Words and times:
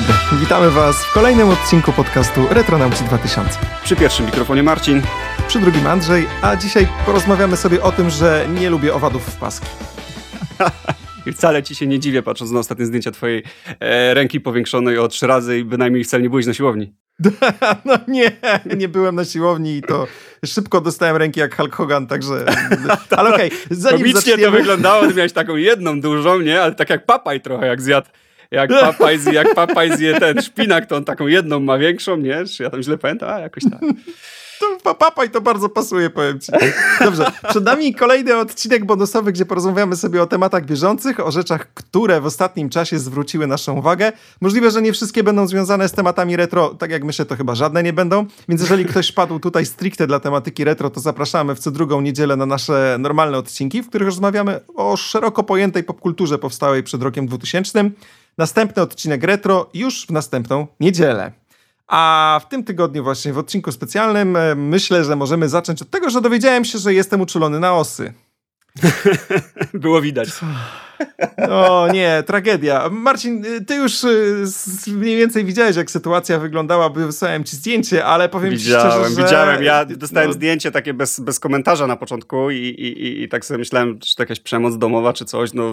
dobry, 0.00 0.14
witamy 0.40 0.70
Was 0.70 1.04
w 1.04 1.12
kolejnym 1.12 1.48
odcinku 1.48 1.92
podcastu 1.92 2.40
Retronauci 2.50 3.04
2000. 3.04 3.58
Przy 3.84 3.96
pierwszym 3.96 4.26
mikrofonie 4.26 4.62
Marcin. 4.62 5.02
Przy 5.48 5.60
drugim 5.60 5.86
Andrzej, 5.86 6.26
a 6.42 6.56
dzisiaj 6.56 6.88
porozmawiamy 7.06 7.56
sobie 7.56 7.82
o 7.82 7.92
tym, 7.92 8.10
że 8.10 8.46
nie 8.60 8.70
lubię 8.70 8.94
owadów 8.94 9.22
w 9.26 9.36
paski. 9.36 9.66
I 11.26 11.32
wcale 11.32 11.62
ci 11.62 11.74
się 11.74 11.86
nie 11.86 11.98
dziwię, 11.98 12.22
patrząc 12.22 12.50
na 12.50 12.58
ostatnie 12.58 12.86
zdjęcia 12.86 13.10
twojej 13.10 13.42
e, 13.80 14.14
ręki 14.14 14.40
powiększonej 14.40 14.98
o 14.98 15.08
trzy 15.08 15.26
razy 15.26 15.58
i 15.58 15.64
bynajmniej 15.64 16.04
wcale 16.04 16.22
nie 16.22 16.30
byłeś 16.30 16.46
na 16.46 16.54
siłowni. 16.54 16.94
no 17.84 17.94
nie, 18.08 18.32
nie 18.76 18.88
byłem 18.88 19.14
na 19.14 19.24
siłowni 19.24 19.76
i 19.76 19.82
to 19.82 20.06
szybko 20.46 20.80
dostałem 20.80 21.16
ręki 21.16 21.40
jak 21.40 21.56
Hulk 21.56 21.74
Hogan, 21.74 22.06
także... 22.06 22.44
Ale 23.16 23.34
okej, 23.34 23.48
okay, 23.48 23.58
zanim 23.70 23.98
Komicznie 23.98 24.20
zaczniemy... 24.20 24.42
to 24.42 24.50
wyglądało, 24.50 25.06
ty 25.06 25.14
miałeś 25.14 25.32
taką 25.32 25.56
jedną 25.56 26.00
dużą, 26.00 26.40
nie? 26.40 26.62
Ale 26.62 26.74
tak 26.74 26.90
jak 26.90 27.06
papaj 27.06 27.40
trochę, 27.40 27.66
jak 27.66 27.82
zjadł 27.82 28.08
jak 28.50 28.70
papaj, 28.70 29.18
zje, 29.18 29.32
jak 29.32 29.54
papaj 29.54 29.96
zje 29.96 30.20
ten 30.20 30.42
szpinak, 30.42 30.86
to 30.86 30.96
on 30.96 31.04
taką 31.04 31.26
jedną 31.26 31.60
ma 31.60 31.78
większą, 31.78 32.16
nie? 32.16 32.44
Czy 32.44 32.62
ja 32.62 32.70
tam 32.70 32.82
źle 32.82 32.98
pamiętam? 32.98 33.30
A, 33.30 33.38
jakoś 33.38 33.62
tak. 33.70 33.80
To 34.82 34.94
papaj 34.94 35.30
to 35.30 35.40
bardzo 35.40 35.68
pasuje, 35.68 36.10
powiem 36.10 36.40
ci. 36.40 36.52
Dobrze, 37.04 37.32
przed 37.48 37.64
nami 37.64 37.94
kolejny 37.94 38.36
odcinek 38.36 38.84
bonusowy, 38.84 39.32
gdzie 39.32 39.46
porozmawiamy 39.46 39.96
sobie 39.96 40.22
o 40.22 40.26
tematach 40.26 40.64
bieżących, 40.64 41.26
o 41.26 41.30
rzeczach, 41.30 41.74
które 41.74 42.20
w 42.20 42.26
ostatnim 42.26 42.68
czasie 42.68 42.98
zwróciły 42.98 43.46
naszą 43.46 43.78
uwagę. 43.78 44.12
Możliwe, 44.40 44.70
że 44.70 44.82
nie 44.82 44.92
wszystkie 44.92 45.22
będą 45.22 45.46
związane 45.46 45.88
z 45.88 45.92
tematami 45.92 46.36
retro, 46.36 46.74
tak 46.74 46.90
jak 46.90 47.04
myślę, 47.04 47.24
to 47.24 47.36
chyba 47.36 47.54
żadne 47.54 47.82
nie 47.82 47.92
będą, 47.92 48.26
więc 48.48 48.60
jeżeli 48.60 48.84
ktoś 48.84 49.12
padł 49.12 49.38
tutaj 49.38 49.66
stricte 49.66 50.06
dla 50.06 50.20
tematyki 50.20 50.64
retro, 50.64 50.90
to 50.90 51.00
zapraszamy 51.00 51.54
w 51.54 51.58
co 51.58 51.70
drugą 51.70 52.00
niedzielę 52.00 52.36
na 52.36 52.46
nasze 52.46 52.96
normalne 52.98 53.38
odcinki, 53.38 53.82
w 53.82 53.88
których 53.88 54.06
rozmawiamy 54.06 54.60
o 54.74 54.96
szeroko 54.96 55.42
pojętej 55.42 55.84
popkulturze 55.84 56.38
powstałej 56.38 56.82
przed 56.82 57.02
rokiem 57.02 57.26
2000. 57.26 57.90
Następny 58.38 58.82
odcinek 58.82 59.24
retro 59.24 59.70
już 59.74 60.06
w 60.06 60.10
następną 60.10 60.66
niedzielę. 60.80 61.32
A 61.86 62.40
w 62.42 62.48
tym 62.48 62.64
tygodniu 62.64 63.04
właśnie 63.04 63.32
w 63.32 63.38
odcinku 63.38 63.72
specjalnym 63.72 64.36
e, 64.36 64.54
myślę, 64.54 65.04
że 65.04 65.16
możemy 65.16 65.48
zacząć 65.48 65.82
od 65.82 65.90
tego, 65.90 66.10
że 66.10 66.20
dowiedziałem 66.20 66.64
się, 66.64 66.78
że 66.78 66.94
jestem 66.94 67.20
uczulony 67.20 67.60
na 67.60 67.74
osy. 67.74 68.14
Było 69.74 70.00
widać. 70.00 70.28
O 71.50 71.88
nie, 71.92 72.22
tragedia. 72.26 72.88
Marcin, 72.90 73.44
y, 73.44 73.64
ty 73.64 73.74
już 73.74 74.04
y, 74.04 74.44
mniej 74.86 75.16
więcej 75.16 75.44
widziałeś, 75.44 75.76
jak 75.76 75.90
sytuacja 75.90 76.38
wyglądała, 76.38 76.90
wysłałem 76.90 77.44
ci 77.44 77.56
zdjęcie, 77.56 78.04
ale 78.04 78.28
powiem 78.28 78.50
widziałem, 78.50 78.90
ci 78.90 78.96
szczerze, 78.96 79.14
że... 79.14 79.22
Widziałem, 79.22 79.62
Ja 79.64 79.84
dostałem 79.84 80.28
no... 80.28 80.34
zdjęcie 80.34 80.70
takie 80.70 80.94
bez, 80.94 81.20
bez 81.20 81.40
komentarza 81.40 81.86
na 81.86 81.96
początku 81.96 82.50
i, 82.50 82.56
i, 82.56 83.06
i, 83.06 83.22
i 83.22 83.28
tak 83.28 83.44
sobie 83.44 83.58
myślałem, 83.58 83.98
czy 83.98 84.16
to 84.16 84.22
jakaś 84.22 84.40
przemoc 84.40 84.78
domowa, 84.78 85.12
czy 85.12 85.24
coś, 85.24 85.52
no, 85.52 85.72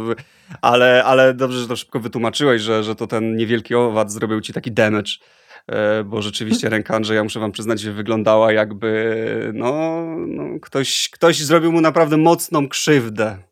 ale, 0.62 1.04
ale 1.04 1.34
dobrze, 1.34 1.60
że 1.60 1.68
to 1.68 1.76
szybko 1.76 2.00
wytłumaczyłeś, 2.00 2.62
że, 2.62 2.84
że 2.84 2.96
to 2.96 3.08
ten 3.08 3.36
niewielki 3.36 3.76
owad 3.76 4.12
zrobił 4.12 4.42
ci 4.42 4.54
taki 4.54 4.72
damage 4.72 5.12
e, 5.68 6.04
bo 6.04 6.22
rzeczywiście 6.22 6.70
ręka 6.70 6.96
Andrzeja, 6.96 7.24
muszę 7.24 7.40
wam 7.40 7.52
przyznać, 7.52 7.80
że 7.80 7.94
wyglądała 7.94 8.52
jakby 8.52 9.52
no, 9.54 10.02
no 10.28 10.44
ktoś, 10.62 11.10
ktoś 11.14 11.44
zrobił 11.44 11.72
mu 11.72 11.82
naprawdę 11.82 12.18
mocną 12.18 12.70
krzywdę. 12.70 13.51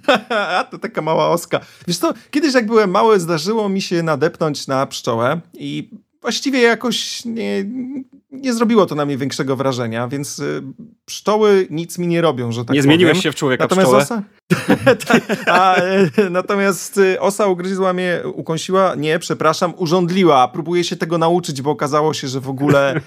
A 0.58 0.64
to 0.70 0.78
taka 0.78 1.02
mała 1.02 1.28
oska. 1.28 1.60
Wiesz 1.88 1.98
co, 1.98 2.14
kiedyś 2.30 2.54
jak 2.54 2.66
byłem 2.66 2.90
mały, 2.90 3.20
zdarzyło 3.20 3.68
mi 3.68 3.82
się 3.82 4.02
nadepnąć 4.02 4.66
na 4.66 4.86
pszczołę 4.86 5.40
i 5.54 5.90
właściwie 6.22 6.60
jakoś 6.60 7.24
nie, 7.24 7.64
nie 8.30 8.52
zrobiło 8.52 8.86
to 8.86 8.94
na 8.94 9.04
mnie 9.04 9.16
większego 9.16 9.56
wrażenia, 9.56 10.08
więc 10.08 10.38
y, 10.38 10.62
pszczoły 11.04 11.66
nic 11.70 11.98
mi 11.98 12.06
nie 12.06 12.20
robią, 12.20 12.52
że 12.52 12.64
tak 12.64 12.74
Nie 12.74 12.82
zmieniłeś 12.82 13.22
się 13.22 13.32
w 13.32 13.34
człowieka 13.34 13.64
natomiast? 13.64 13.92
Osa, 13.92 14.22
a, 15.46 15.76
e, 15.76 16.30
natomiast 16.30 16.98
y, 16.98 17.20
osa 17.20 17.46
ugryzła 17.46 17.92
mnie, 17.92 18.22
ukąsiła, 18.34 18.94
nie, 18.94 19.18
przepraszam, 19.18 19.74
urządliła. 19.76 20.48
Próbuję 20.48 20.84
się 20.84 20.96
tego 20.96 21.18
nauczyć, 21.18 21.62
bo 21.62 21.70
okazało 21.70 22.14
się, 22.14 22.28
że 22.28 22.40
w 22.40 22.48
ogóle 22.48 23.00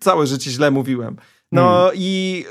całe 0.00 0.26
życie 0.26 0.50
źle 0.50 0.70
mówiłem. 0.70 1.16
No 1.52 1.62
hmm. 1.62 1.92
i 1.96 2.44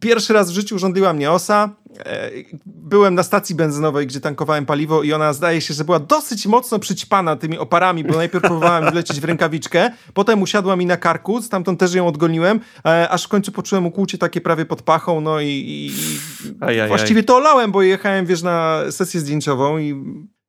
pierwszy 0.00 0.32
raz 0.32 0.50
w 0.50 0.54
życiu 0.54 0.74
urządliła 0.74 1.12
mnie 1.12 1.30
osa. 1.30 1.70
E, 1.98 2.30
byłem 2.66 3.14
na 3.14 3.22
stacji 3.22 3.54
benzynowej, 3.54 4.06
gdzie 4.06 4.20
tankowałem 4.20 4.66
paliwo 4.66 5.02
i 5.02 5.12
ona 5.12 5.32
zdaje 5.32 5.60
się, 5.60 5.74
że 5.74 5.84
była 5.84 5.98
dosyć 5.98 6.46
mocno 6.46 6.78
przyćpana 6.78 7.36
tymi 7.36 7.58
oparami, 7.58 8.04
bo 8.04 8.16
najpierw 8.16 8.44
próbowałem 8.44 8.90
wlecieć 8.92 9.20
w 9.20 9.24
rękawiczkę, 9.24 9.90
potem 10.14 10.42
usiadła 10.42 10.76
mi 10.76 10.86
na 10.86 10.96
karku, 10.96 11.42
stamtąd 11.42 11.80
też 11.80 11.94
ją 11.94 12.06
odgoniłem, 12.06 12.60
e, 12.86 13.08
aż 13.08 13.24
w 13.24 13.28
końcu 13.28 13.52
poczułem 13.52 13.86
ukłucie 13.86 14.18
takie 14.18 14.40
prawie 14.40 14.64
pod 14.64 14.82
pachą, 14.82 15.20
no 15.20 15.40
i, 15.40 15.46
i, 15.48 15.86
i 15.86 16.88
właściwie 16.88 17.22
to 17.22 17.36
olałem, 17.36 17.72
bo 17.72 17.82
jechałem, 17.82 18.26
wiesz, 18.26 18.42
na 18.42 18.80
sesję 18.90 19.20
zdjęciową 19.20 19.78
i 19.78 20.04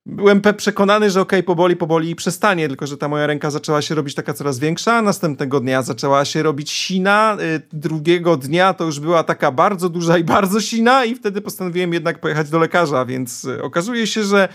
Byłem 0.08 0.42
przekonany, 0.58 1.10
że 1.10 1.22
okej, 1.22 1.40
okay, 1.40 1.44
poboli, 1.44 1.76
poboli 1.76 2.10
i 2.10 2.16
przestanie, 2.16 2.68
tylko 2.68 2.88
że 2.88 2.98
ta 2.98 3.08
moja 3.08 3.28
ręka 3.28 3.52
zaczęła 3.52 3.82
się 3.82 3.96
robić 3.96 4.16
taka 4.16 4.34
coraz 4.34 4.60
większa. 4.60 5.02
Następnego 5.02 5.60
dnia 5.60 5.82
zaczęła 5.82 6.26
się 6.26 6.44
robić 6.44 6.72
sina. 6.72 7.38
Y, 7.42 7.62
drugiego 7.74 8.38
dnia 8.38 8.74
to 8.74 8.84
już 8.84 9.00
była 9.00 9.24
taka 9.24 9.52
bardzo 9.52 9.90
duża 9.90 10.18
i 10.18 10.24
bardzo 10.24 10.62
sina, 10.62 11.06
i 11.06 11.16
wtedy 11.16 11.42
postanowiłem 11.42 11.94
jednak 11.94 12.20
pojechać 12.20 12.50
do 12.50 12.60
lekarza. 12.60 13.06
Więc 13.06 13.46
y, 13.46 13.64
okazuje 13.64 14.08
się, 14.08 14.24
że 14.24 14.50
y, 14.50 14.52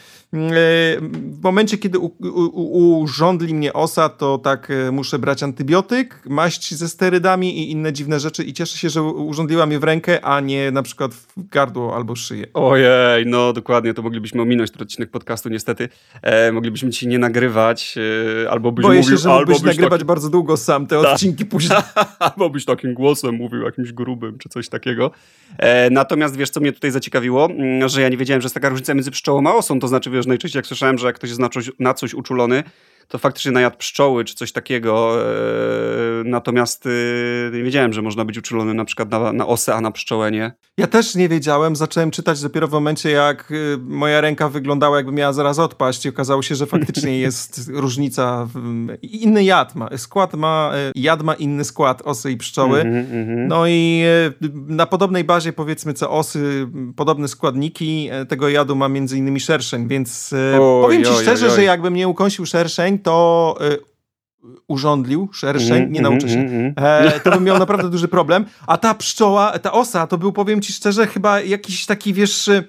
w 1.12 1.43
momencie, 1.43 1.78
kiedy 1.78 1.99
urządli 1.99 3.55
mnie 3.55 3.72
osa, 3.72 4.09
to 4.09 4.38
tak 4.38 4.69
muszę 4.93 5.19
brać 5.19 5.43
antybiotyk, 5.43 6.22
maść 6.27 6.75
ze 6.75 6.88
sterydami 6.88 7.59
i 7.59 7.71
inne 7.71 7.93
dziwne 7.93 8.21
rzeczy. 8.21 8.44
I 8.44 8.53
cieszę 8.53 8.78
się, 8.78 8.91
że 8.91 9.03
urządliła 9.03 9.67
mnie 9.67 9.78
w 9.78 9.84
rękę, 9.84 10.25
a 10.25 10.41
nie 10.41 10.71
na 10.71 10.82
przykład 10.82 11.15
w 11.15 11.27
gardło 11.37 11.97
albo 11.97 12.17
szyję. 12.17 12.47
Ojej, 12.55 13.27
no 13.27 13.53
dokładnie, 13.53 13.94
to 13.94 14.03
moglibyśmy 14.03 14.43
ominąć 14.43 14.71
ten 14.71 14.82
odcinek 14.82 15.11
podcastu 15.11 15.39
podcastu 15.40 15.48
niestety. 15.48 15.88
E, 16.22 16.52
moglibyśmy 16.52 16.90
ci 16.90 17.08
nie 17.08 17.18
nagrywać, 17.18 17.94
e, 18.44 18.50
albo 18.50 18.72
byś 18.72 18.82
Boję 18.82 19.00
mówił... 19.00 19.16
się, 19.16 19.22
że 19.22 19.30
albo 19.32 19.52
byś 19.52 19.62
nagrywać 19.62 19.90
taki... 19.90 20.04
bardzo 20.04 20.30
długo 20.30 20.56
sam 20.56 20.86
te 20.86 21.02
Ta. 21.02 21.12
odcinki 21.12 21.46
później. 21.46 21.78
albo 22.18 22.50
byś 22.50 22.64
takim 22.64 22.94
głosem 22.94 23.34
mówił, 23.34 23.62
jakimś 23.62 23.92
grubym, 23.92 24.38
czy 24.38 24.48
coś 24.48 24.68
takiego. 24.68 25.10
E, 25.58 25.90
natomiast 25.90 26.36
wiesz, 26.36 26.50
co 26.50 26.60
mnie 26.60 26.72
tutaj 26.72 26.90
zaciekawiło? 26.90 27.44
Mm, 27.44 27.88
że 27.88 28.02
ja 28.02 28.08
nie 28.08 28.16
wiedziałem, 28.16 28.40
że 28.40 28.46
jest 28.46 28.54
taka 28.54 28.68
różnica 28.68 28.94
między 28.94 29.10
pszczołą 29.10 29.46
a 29.46 29.54
osą. 29.54 29.80
To 29.80 29.88
znaczy, 29.88 30.10
wiesz, 30.10 30.26
najczęściej 30.26 30.58
jak 30.58 30.66
słyszałem, 30.66 30.98
że 30.98 31.06
jak 31.06 31.16
ktoś 31.16 31.30
jest 31.30 31.40
na 31.40 31.48
coś, 31.48 31.70
na 31.78 31.94
coś 31.94 32.14
uczulony, 32.14 32.62
to 33.10 33.19
faktycznie 33.19 33.53
najadł 33.53 33.76
pszczoły 33.76 34.25
czy 34.25 34.34
coś 34.34 34.53
takiego. 34.53 35.22
E, 35.22 35.25
natomiast 36.25 36.87
e, 36.87 36.91
nie 37.53 37.62
wiedziałem, 37.62 37.93
że 37.93 38.03
można 38.03 38.25
być 38.25 38.38
uczulony 38.38 38.75
na 38.75 38.84
przykład 38.84 39.10
na, 39.10 39.32
na 39.32 39.47
osę, 39.47 39.75
a 39.75 39.81
na 39.81 39.91
pszczołę 39.91 40.31
nie. 40.31 40.53
Ja 40.76 40.87
też 40.87 41.15
nie 41.15 41.28
wiedziałem. 41.28 41.76
Zacząłem 41.76 42.10
czytać 42.10 42.43
dopiero 42.43 42.69
w 42.69 42.72
momencie, 42.72 43.10
jak 43.10 43.53
e, 43.53 43.54
moja 43.78 44.20
ręka 44.20 44.49
wyglądała, 44.49 44.97
jakby 44.97 45.12
miała 45.12 45.32
zaraz 45.32 45.59
odpaść 45.59 46.04
i 46.04 46.09
okazało 46.09 46.43
się, 46.43 46.54
że 46.54 46.66
faktycznie 46.76 47.19
jest 47.19 47.70
różnica. 47.75 48.49
Inny 49.03 49.44
jad 49.44 49.75
ma. 49.75 49.99
Skład 49.99 50.34
ma, 50.34 50.72
jad 50.94 51.22
ma 51.22 51.34
inny 51.34 51.65
skład 51.65 52.03
osy 52.03 52.31
i 52.31 52.37
pszczoły. 52.37 52.81
Mm 52.81 53.06
-hmm. 53.06 53.47
No 53.49 53.66
i 53.66 54.03
na 54.53 54.87
podobnej 54.87 55.25
bazie 55.25 55.53
powiedzmy 55.53 55.94
co 55.94 56.10
osy, 56.10 56.69
podobne 56.97 57.28
składniki 57.28 58.10
tego 58.28 58.49
jadu 58.49 58.76
ma 58.76 58.88
między 58.88 59.19
innymi 59.19 59.41
szerszeń, 59.41 59.88
więc 59.88 60.32
oj, 60.32 60.82
powiem 60.82 61.04
ci 61.04 61.10
oj, 61.10 61.22
szczerze, 61.22 61.47
oj, 61.47 61.56
że 61.56 61.62
jakbym 61.62 61.94
nie 61.94 62.09
ukąsił 62.09 62.47
szerszeń, 62.47 63.00
to 63.03 63.56
y, 63.61 63.91
urządlił 64.69 65.28
szerszeń, 65.33 65.77
mm, 65.77 65.93
nie 65.93 66.00
nauczy 66.00 66.28
się, 66.28 66.38
mm, 66.38 66.75
e, 66.77 67.21
to 67.21 67.31
bym 67.31 67.44
miał 67.44 67.59
naprawdę 67.59 67.91
duży 67.91 68.09
problem. 68.09 68.44
A 68.66 68.77
ta 68.77 68.94
pszczoła, 68.94 69.59
ta 69.59 69.72
osa, 69.72 70.06
to 70.06 70.19
był, 70.19 70.33
powiem 70.33 70.62
ci 70.62 70.72
szczerze, 70.72 71.06
chyba 71.06 71.41
jakiś 71.41 71.87
taki, 71.87 72.15
wiesz, 72.15 72.49
y, 72.49 72.65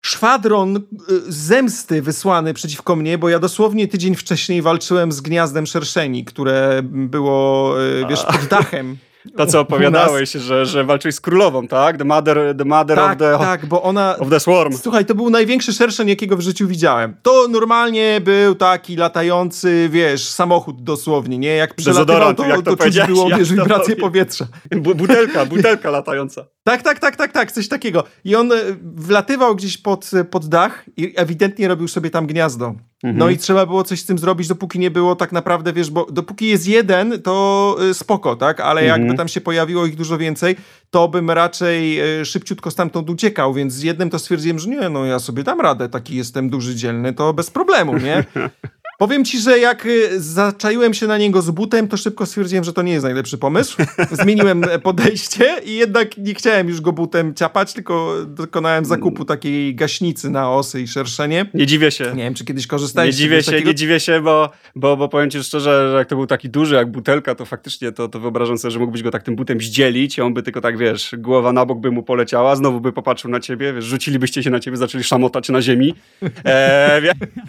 szwadron 0.00 0.76
y, 0.76 0.82
zemsty 1.28 2.02
wysłany 2.02 2.54
przeciwko 2.54 2.96
mnie, 2.96 3.18
bo 3.18 3.28
ja 3.28 3.38
dosłownie 3.38 3.88
tydzień 3.88 4.14
wcześniej 4.14 4.62
walczyłem 4.62 5.12
z 5.12 5.20
gniazdem 5.20 5.66
szerszeni, 5.66 6.24
które 6.24 6.80
było, 6.84 7.74
wiesz, 8.08 8.24
pod 8.24 8.46
dachem. 8.50 8.96
To, 9.36 9.46
co 9.46 9.60
opowiadałeś, 9.60 10.32
że, 10.32 10.66
że 10.66 10.84
walczyłeś 10.84 11.14
z 11.14 11.20
królową, 11.20 11.68
tak? 11.68 11.98
The 11.98 12.04
mother, 12.04 12.54
the 12.58 12.64
mother 12.64 12.96
tak, 12.96 13.12
of, 13.12 13.18
the, 13.18 13.38
tak, 13.38 13.66
bo 13.66 13.82
ona, 13.82 14.16
of 14.18 14.30
the 14.30 14.40
swarm. 14.40 14.72
Słuchaj, 14.72 15.04
to 15.04 15.14
był 15.14 15.30
największy 15.30 15.72
szerszeń, 15.72 16.08
jakiego 16.08 16.36
w 16.36 16.40
życiu 16.40 16.68
widziałem. 16.68 17.16
To 17.22 17.48
normalnie 17.48 18.20
był 18.20 18.54
taki 18.54 18.96
latający, 18.96 19.88
wiesz, 19.92 20.28
samochód 20.28 20.82
dosłownie, 20.82 21.38
nie? 21.38 21.56
Jak 21.56 21.74
przelatywał, 21.74 22.34
to, 22.34 22.46
jak 22.46 22.62
to, 22.62 22.76
to 22.76 22.84
czuć 22.84 23.00
było, 23.06 23.28
wiesz, 23.28 23.52
wibrację 23.52 23.96
powietrza. 23.96 24.46
Butelka, 24.76 25.46
butelka 25.46 25.90
latająca. 25.90 26.46
Tak, 26.64 26.82
tak, 26.82 26.98
tak, 26.98 27.16
tak, 27.16 27.32
tak, 27.32 27.52
coś 27.52 27.68
takiego. 27.68 28.04
I 28.24 28.36
on 28.36 28.52
e, 28.52 28.56
wlatywał 28.82 29.56
gdzieś 29.56 29.78
pod, 29.78 30.10
pod 30.30 30.46
dach 30.48 30.84
i 30.96 31.12
ewidentnie 31.16 31.68
robił 31.68 31.88
sobie 31.88 32.10
tam 32.10 32.26
gniazdo. 32.26 32.74
Mhm. 33.04 33.18
No 33.18 33.30
i 33.30 33.38
trzeba 33.38 33.66
było 33.66 33.84
coś 33.84 34.00
z 34.00 34.06
tym 34.06 34.18
zrobić, 34.18 34.48
dopóki 34.48 34.78
nie 34.78 34.90
było 34.90 35.16
tak 35.16 35.32
naprawdę, 35.32 35.72
wiesz, 35.72 35.90
bo 35.90 36.06
dopóki 36.10 36.46
jest 36.46 36.68
jeden, 36.68 37.22
to 37.22 37.76
e, 37.90 37.94
spoko, 37.94 38.36
tak? 38.36 38.60
Ale 38.60 38.80
mhm. 38.80 39.00
jakby 39.00 39.16
tam 39.16 39.28
się 39.28 39.40
pojawiło 39.40 39.86
ich 39.86 39.96
dużo 39.96 40.18
więcej, 40.18 40.56
to 40.90 41.08
bym 41.08 41.30
raczej 41.30 42.00
e, 42.20 42.24
szybciutko 42.24 42.70
stamtąd 42.70 43.10
uciekał, 43.10 43.54
więc 43.54 43.72
z 43.72 43.82
jednym 43.82 44.10
to 44.10 44.18
stwierdziłem, 44.18 44.58
że 44.58 44.68
nie, 44.68 44.88
no 44.88 45.04
ja 45.04 45.18
sobie 45.18 45.42
dam 45.42 45.60
radę, 45.60 45.88
taki 45.88 46.16
jestem 46.16 46.50
duży, 46.50 46.74
dzielny, 46.74 47.12
to 47.12 47.32
bez 47.32 47.50
problemu, 47.50 47.98
nie? 47.98 48.24
Powiem 48.98 49.24
ci, 49.24 49.38
że 49.38 49.58
jak 49.58 49.86
y, 49.86 50.20
zaczaiłem 50.20 50.94
się 50.94 51.06
na 51.06 51.18
niego 51.18 51.42
z 51.42 51.50
butem, 51.50 51.88
to 51.88 51.96
szybko 51.96 52.26
stwierdziłem, 52.26 52.64
że 52.64 52.72
to 52.72 52.82
nie 52.82 52.92
jest 52.92 53.04
najlepszy 53.04 53.38
pomysł. 53.38 53.76
Zmieniłem 54.22 54.64
podejście 54.82 55.60
i 55.64 55.76
jednak 55.76 56.18
nie 56.18 56.34
chciałem 56.34 56.68
już 56.68 56.80
go 56.80 56.92
butem 56.92 57.34
ciapać, 57.34 57.72
tylko 57.72 58.14
dokonałem 58.26 58.84
zakupu 58.84 59.24
takiej 59.24 59.74
gaśnicy 59.74 60.30
na 60.30 60.50
osy 60.50 60.80
i 60.80 60.88
szerszenie. 60.88 61.46
Nie 61.54 61.66
dziwię 61.66 61.90
się. 61.90 62.04
Nie 62.04 62.22
wiem, 62.22 62.34
czy 62.34 62.44
kiedyś 62.44 62.66
korzystałeś 62.66 63.08
Nie 63.08 63.18
dziwię 63.18 63.42
się, 63.42 63.50
takiego... 63.50 63.68
nie 63.68 63.74
dziwię 63.74 64.00
się, 64.00 64.20
bo, 64.20 64.50
bo, 64.76 64.96
bo 64.96 65.08
powiem 65.08 65.30
ci 65.30 65.42
szczerze, 65.42 65.90
że 65.90 65.96
jak 65.96 66.08
to 66.08 66.16
był 66.16 66.26
taki 66.26 66.48
duży 66.48 66.74
jak 66.74 66.90
butelka, 66.90 67.34
to 67.34 67.44
faktycznie 67.44 67.92
to, 67.92 68.08
to 68.08 68.20
wyobrażam 68.20 68.58
sobie, 68.58 68.72
że 68.72 68.78
mógłbyś 68.78 69.02
go 69.02 69.10
tak 69.10 69.22
tym 69.22 69.36
butem 69.36 69.60
zdzielić 69.60 70.18
i 70.18 70.20
on 70.20 70.34
by 70.34 70.42
tylko 70.42 70.60
tak, 70.60 70.78
wiesz, 70.78 71.14
głowa 71.18 71.52
na 71.52 71.66
bok 71.66 71.80
by 71.80 71.90
mu 71.90 72.02
poleciała, 72.02 72.56
znowu 72.56 72.80
by 72.80 72.92
popatrzył 72.92 73.30
na 73.30 73.40
ciebie, 73.40 73.72
wiesz, 73.72 73.84
rzucilibyście 73.84 74.42
się 74.42 74.50
na 74.50 74.60
ciebie, 74.60 74.76
zaczęli 74.76 75.04
szamotać 75.04 75.48
na 75.48 75.62
ziemi. 75.62 75.94
E, 76.44 77.02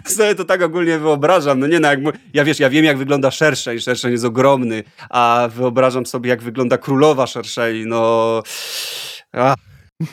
sobie 0.04 0.34
to 0.34 0.44
tak 0.44 0.62
ogólnie 0.62 0.98
wyobrażam. 0.98 1.37
No 1.56 1.66
nie 1.66 1.80
no, 1.80 1.88
jak, 1.88 2.00
ja 2.34 2.44
wiesz, 2.44 2.60
ja 2.60 2.70
wiem 2.70 2.84
jak 2.84 2.98
wygląda 2.98 3.30
szerszej, 3.30 3.80
szerszej 3.80 4.12
jest 4.12 4.24
ogromny, 4.24 4.84
a 5.10 5.48
wyobrażam 5.54 6.06
sobie 6.06 6.30
jak 6.30 6.42
wygląda 6.42 6.78
królowa 6.78 7.26
szerszej, 7.26 7.86
no... 7.86 8.42
A. 9.32 9.54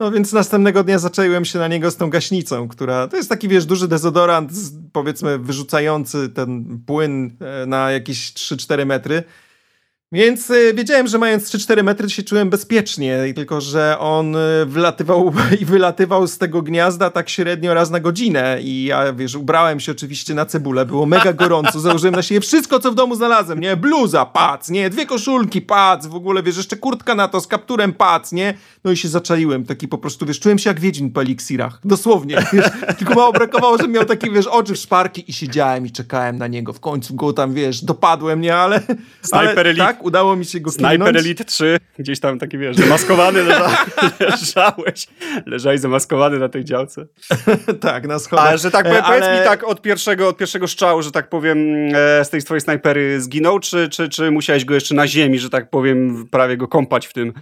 No 0.00 0.10
więc 0.10 0.32
następnego 0.32 0.84
dnia 0.84 0.98
zaczęłem 0.98 1.44
się 1.44 1.58
na 1.58 1.68
niego 1.68 1.90
z 1.90 1.96
tą 1.96 2.10
gaśnicą, 2.10 2.68
która 2.68 3.08
to 3.08 3.16
jest 3.16 3.28
taki, 3.28 3.48
wiesz, 3.48 3.66
duży 3.66 3.88
dezodorant, 3.88 4.52
powiedzmy 4.92 5.38
wyrzucający 5.38 6.28
ten 6.28 6.78
płyn 6.86 7.36
e, 7.40 7.66
na 7.66 7.90
jakieś 7.90 8.32
3-4 8.32 8.86
metry. 8.86 9.22
Więc 10.12 10.50
y, 10.50 10.74
wiedziałem, 10.74 11.06
że 11.06 11.18
mając 11.18 11.44
3-4 11.44 11.82
metry 11.82 12.10
się 12.10 12.22
czułem 12.22 12.50
bezpiecznie, 12.50 13.18
tylko 13.34 13.60
że 13.60 13.98
on 13.98 14.36
y, 14.36 14.66
wlatywał 14.66 15.32
i 15.60 15.64
wylatywał 15.64 16.26
z 16.26 16.38
tego 16.38 16.62
gniazda 16.62 17.10
tak 17.10 17.28
średnio 17.28 17.74
raz 17.74 17.90
na 17.90 18.00
godzinę. 18.00 18.58
I 18.60 18.84
ja, 18.84 19.12
wiesz, 19.12 19.34
ubrałem 19.34 19.80
się 19.80 19.92
oczywiście 19.92 20.34
na 20.34 20.46
cebulę, 20.46 20.86
było 20.86 21.06
mega 21.06 21.32
gorąco, 21.32 21.80
założyłem 21.80 22.14
na 22.14 22.22
siebie 22.22 22.40
wszystko, 22.40 22.80
co 22.80 22.92
w 22.92 22.94
domu 22.94 23.14
znalazłem, 23.14 23.60
nie? 23.60 23.76
Bluza, 23.76 24.26
pac, 24.26 24.70
nie? 24.70 24.90
Dwie 24.90 25.06
koszulki, 25.06 25.62
pac, 25.62 26.06
w 26.06 26.14
ogóle, 26.14 26.42
wiesz, 26.42 26.56
jeszcze 26.56 26.76
kurtka 26.76 27.14
na 27.14 27.28
to 27.28 27.40
z 27.40 27.46
kapturem, 27.46 27.92
pac, 27.92 28.32
nie? 28.32 28.54
No 28.84 28.90
i 28.90 28.96
się 28.96 29.08
zaczaiłem, 29.08 29.64
taki 29.64 29.88
po 29.88 29.98
prostu, 29.98 30.26
wiesz, 30.26 30.40
czułem 30.40 30.58
się 30.58 30.70
jak 30.70 30.80
Wiedźmin 30.80 31.10
po 31.10 31.22
eliksirach, 31.22 31.80
dosłownie, 31.84 32.36
wiesz, 32.52 32.70
tylko 32.98 33.14
mało 33.14 33.32
brakowało, 33.32 33.78
że 33.78 33.88
miał 33.88 34.04
takie, 34.04 34.30
wiesz, 34.30 34.46
oczy 34.46 34.74
w 34.74 34.78
szparki 34.78 35.30
i 35.30 35.32
siedziałem 35.32 35.86
i 35.86 35.90
czekałem 35.90 36.38
na 36.38 36.46
niego, 36.46 36.72
w 36.72 36.80
końcu 36.80 37.14
go 37.14 37.32
tam, 37.32 37.54
wiesz, 37.54 37.84
dopadłem, 37.84 38.40
nie? 38.40 38.56
Ale, 38.56 38.82
ale 39.32 39.74
tak, 39.74 40.01
udało 40.02 40.36
mi 40.36 40.44
się 40.44 40.60
go 40.60 40.70
Sniper 40.70 40.90
kilnąć. 40.90 41.16
Elite 41.16 41.44
3, 41.44 41.78
gdzieś 41.98 42.20
tam 42.20 42.38
taki, 42.38 42.58
wiesz, 42.58 42.76
zamaskowany 42.76 43.42
leża, 43.48 43.86
leżałeś, 44.20 45.06
leżałeś 45.46 45.80
zamaskowany 45.80 46.38
na 46.38 46.48
tej 46.48 46.64
działce. 46.64 47.06
tak, 47.80 48.06
na 48.06 48.18
schodach. 48.18 48.46
A 48.46 48.56
że 48.56 48.70
tak 48.70 48.84
powiem, 48.84 49.02
Ale... 49.04 49.20
powiedz 49.20 49.38
mi 49.40 49.44
tak 49.44 49.64
od 49.64 49.82
pierwszego, 49.82 50.28
od 50.28 50.36
pierwszego 50.36 50.68
strzału, 50.68 51.02
że 51.02 51.10
tak 51.10 51.28
powiem, 51.28 51.58
e, 51.94 52.24
z 52.24 52.30
tej 52.30 52.42
twojej 52.42 52.60
snajpery 52.60 53.20
zginął, 53.20 53.58
czy, 53.60 53.88
czy, 53.88 54.08
czy 54.08 54.30
musiałeś 54.30 54.64
go 54.64 54.74
jeszcze 54.74 54.94
na 54.94 55.06
ziemi, 55.06 55.38
że 55.38 55.50
tak 55.50 55.70
powiem, 55.70 56.26
prawie 56.30 56.56
go 56.56 56.68
kąpać 56.68 57.06
w 57.06 57.12
tym 57.12 57.32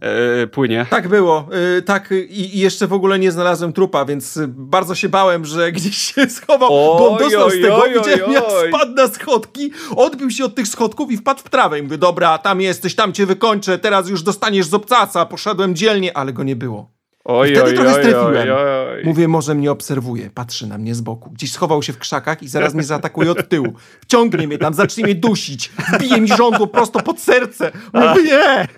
e, 0.00 0.46
płynie. 0.46 0.86
Tak 0.90 1.08
było. 1.08 1.48
E, 1.78 1.82
tak 1.82 2.10
i, 2.10 2.56
i, 2.56 2.58
jeszcze 2.58 2.86
w 2.86 2.92
ogóle 2.92 3.18
nie 3.18 3.32
znalazłem 3.32 3.72
trupa, 3.72 4.04
więc 4.04 4.38
bardzo 4.48 4.94
się 4.94 5.08
bałem, 5.08 5.44
że 5.44 5.72
gdzieś 5.72 5.96
się 5.98 6.30
schował, 6.30 6.68
oj, 6.72 6.98
bo 6.98 7.10
on 7.10 7.18
dostał 7.18 7.46
oj, 7.46 7.58
z 7.58 7.62
tego. 7.62 7.82
Oj, 7.82 7.92
jak 8.32 8.44
spadł 8.68 8.92
na 8.92 9.08
schodki, 9.08 9.72
odbił 9.96 10.30
się 10.30 10.44
od 10.44 10.54
tych 10.54 10.68
schodków 10.68 11.10
i 11.10 11.16
wpadł 11.16 11.40
w 11.40 11.50
trawę. 11.50 11.78
I 11.78 11.82
mówię, 11.82 11.98
dobra, 11.98 12.38
tam 12.38 12.60
jesteś, 12.60 12.94
tam 12.94 13.12
cię 13.12 13.26
wykończę, 13.26 13.78
teraz 13.78 14.08
już 14.08 14.22
dostaniesz 14.22 14.66
z 14.66 14.74
obcaca. 14.74 15.26
Poszedłem 15.26 15.74
dzielnie, 15.74 16.16
ale 16.16 16.32
go 16.32 16.42
nie 16.42 16.56
było. 16.56 16.97
Oj, 17.30 17.48
I 17.48 17.52
wtedy 17.52 17.70
oj, 17.70 17.74
trochę 17.74 17.92
strefiłem. 17.92 18.48
Oj, 18.50 19.04
Mówię, 19.04 19.28
może 19.28 19.54
mnie 19.54 19.70
obserwuje, 19.70 20.30
patrzy 20.34 20.66
na 20.66 20.78
mnie 20.78 20.94
z 20.94 21.00
boku. 21.00 21.30
Gdzieś 21.30 21.52
schował 21.52 21.82
się 21.82 21.92
w 21.92 21.98
krzakach 21.98 22.42
i 22.42 22.48
zaraz 22.48 22.74
mnie 22.74 22.82
zaatakuje 22.82 23.30
od 23.30 23.48
tyłu. 23.48 23.72
Wciągnie 24.00 24.46
mnie 24.46 24.58
tam, 24.58 24.74
zacznie 24.74 25.04
mnie 25.04 25.14
dusić. 25.14 25.70
Bije 26.00 26.20
mi 26.20 26.28
żądło 26.28 26.66
prosto 26.66 27.00
pod 27.00 27.20
serce. 27.20 27.70
Mówię, 27.92 28.22
nie, 28.22 28.68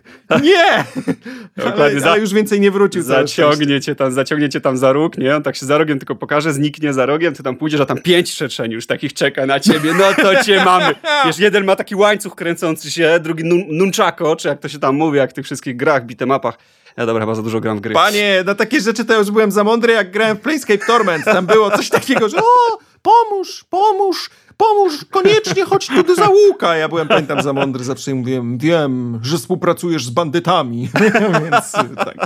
nie. 0.43 0.85
Ale, 1.65 1.91
ale, 2.05 2.21
już 2.21 2.33
więcej 2.33 2.61
nie 2.61 2.71
wrócił. 2.71 3.03
Zaciągnie 3.03 3.81
cię 3.81 3.95
tam, 3.95 4.13
zaciągnie 4.13 4.49
cię 4.49 4.61
tam 4.61 4.77
za 4.77 4.93
róg, 4.93 5.19
nie? 5.19 5.37
On 5.37 5.43
tak 5.43 5.57
się 5.57 5.67
za 5.67 5.79
rogiem 5.79 5.99
tylko 5.99 6.15
pokaże, 6.15 6.53
zniknie 6.53 6.93
za 6.93 7.07
rogiem, 7.07 7.35
ty 7.35 7.43
tam 7.43 7.57
pójdziesz, 7.57 7.81
a 7.81 7.87
tam 7.87 7.99
pięć 7.99 8.37
Czeczeni 8.37 8.75
już 8.75 8.87
takich 8.87 9.13
czeka 9.13 9.47
na 9.47 9.61
ciebie. 9.61 9.95
No 9.99 10.05
to 10.23 10.45
cię 10.45 10.65
mamy. 10.65 10.95
Wiesz, 11.25 11.39
jeden 11.39 11.65
ma 11.65 11.77
taki 11.77 11.95
łańcuch 11.95 12.35
kręcący 12.35 12.91
się, 12.91 13.21
drugi 13.23 13.45
nun 13.45 13.65
nunchako, 13.69 14.37
czy 14.37 14.49
jak 14.49 14.61
to 14.61 14.69
się 14.69 14.79
tam 14.79 14.95
mówi, 14.97 15.19
jak 15.19 15.31
w 15.31 15.35
tych 15.35 15.45
wszystkich 15.45 15.77
grach, 15.77 16.07
bitemapach. 16.07 16.59
Ja 16.97 17.07
dobra, 17.07 17.23
chyba 17.23 17.35
za 17.35 17.43
dużo 17.43 17.61
gram 17.61 17.79
w 17.79 17.81
gry. 17.81 17.95
Panie, 17.95 18.43
na 18.47 18.55
takie 18.55 18.81
rzeczy 18.81 19.05
to 19.05 19.19
już 19.19 19.31
byłem 19.31 19.53
za 19.53 19.65
mądry, 19.65 19.93
jak 19.93 20.11
grałem 20.11 20.37
w 20.37 20.41
Planescape 20.41 20.87
Torment. 20.87 21.25
Tam 21.25 21.47
było 21.47 21.71
coś 21.71 21.89
takiego, 21.89 22.29
że 22.29 22.37
o, 22.37 22.79
pomóż, 23.03 23.65
pomóż, 23.71 24.31
pomóż, 24.57 25.05
koniecznie 25.11 25.65
chodź 25.65 25.87
tu 25.87 26.03
do 26.03 26.15
załuka. 26.15 26.77
Ja 26.77 26.89
byłem, 26.89 27.09
pamiętam, 27.09 27.43
za 27.43 27.53
mądry, 27.53 27.85
zawsze 27.85 28.15
mówiłem, 28.15 28.59
wiem, 28.59 29.21
że 29.23 29.39
współpracujesz 29.39 30.05
z 30.05 30.11
bandytami. 30.11 30.89
Więc 31.45 31.73
tak. 31.97 32.17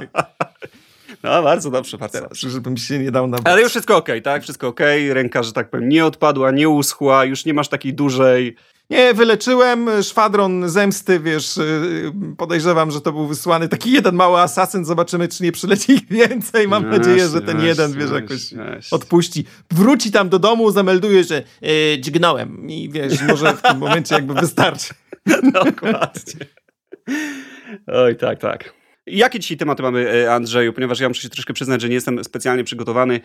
No, 1.23 1.43
bardzo 1.43 1.71
dobrze, 1.71 1.99
bardzo 1.99 2.13
Teraz, 2.13 2.29
dobrze. 2.29 2.51
żebym 2.51 2.77
się 2.77 2.99
nie 2.99 3.11
dał 3.11 3.27
na. 3.27 3.39
Ale 3.45 3.63
już 3.63 3.71
wszystko 3.71 3.97
okej, 3.97 4.15
okay, 4.15 4.23
tak? 4.23 4.43
Wszystko 4.43 4.69
okej, 4.69 5.05
okay. 5.05 5.15
ręka, 5.15 5.43
że 5.43 5.53
tak 5.53 5.71
powiem, 5.71 5.89
nie 5.89 6.07
odpadła, 6.07 6.51
nie 6.51 6.69
uschła, 6.69 7.25
już 7.25 7.45
nie 7.45 7.55
masz 7.55 7.69
takiej 7.69 7.95
dużej 7.95 8.57
nie, 8.91 9.15
wyleczyłem 9.15 9.89
szwadron 10.03 10.69
zemsty, 10.69 11.21
wiesz, 11.21 11.57
y, 11.57 12.13
podejrzewam, 12.37 12.91
że 12.91 13.01
to 13.01 13.13
był 13.13 13.27
wysłany 13.27 13.69
taki 13.69 13.93
jeden 13.93 14.15
mały 14.15 14.41
asasyn, 14.41 14.85
zobaczymy, 14.85 15.29
czy 15.29 15.43
nie 15.43 15.53
przyleci 15.53 15.93
ich 15.93 16.09
więcej. 16.09 16.69
Mam 16.69 16.91
nadzieję, 16.91 17.29
że 17.29 17.41
ten 17.43 17.61
jeden, 17.65 17.93
wiesz, 17.93 18.11
jakoś 18.11 18.55
odpuści. 18.91 19.45
Wróci 19.71 20.13
tam 20.13 20.29
do 20.29 20.39
domu, 20.39 20.71
zamelduje, 20.71 21.25
że 21.25 21.43
yy, 21.63 21.99
dźgnąłem 22.01 22.71
i 22.71 22.91
wiesz, 22.91 23.23
może 23.29 23.53
w 23.53 23.63
tym 23.63 23.79
momencie 23.79 24.15
jakby 24.15 24.35
wystarczy. 24.35 24.95
Dokładnie. 25.65 26.47
Oj, 27.87 28.17
tak, 28.17 28.39
tak. 28.39 28.75
Jakie 29.07 29.41
dzisiaj 29.41 29.57
tematy 29.57 29.83
mamy, 29.83 30.13
e, 30.13 30.35
Andrzeju? 30.35 30.73
Ponieważ 30.73 31.01
ja 31.01 31.09
muszę 31.09 31.23
się 31.23 31.29
troszkę 31.29 31.53
przyznać, 31.53 31.81
że 31.81 31.89
nie 31.89 31.95
jestem 31.95 32.25
specjalnie 32.25 32.65
przygotowany 32.65 33.21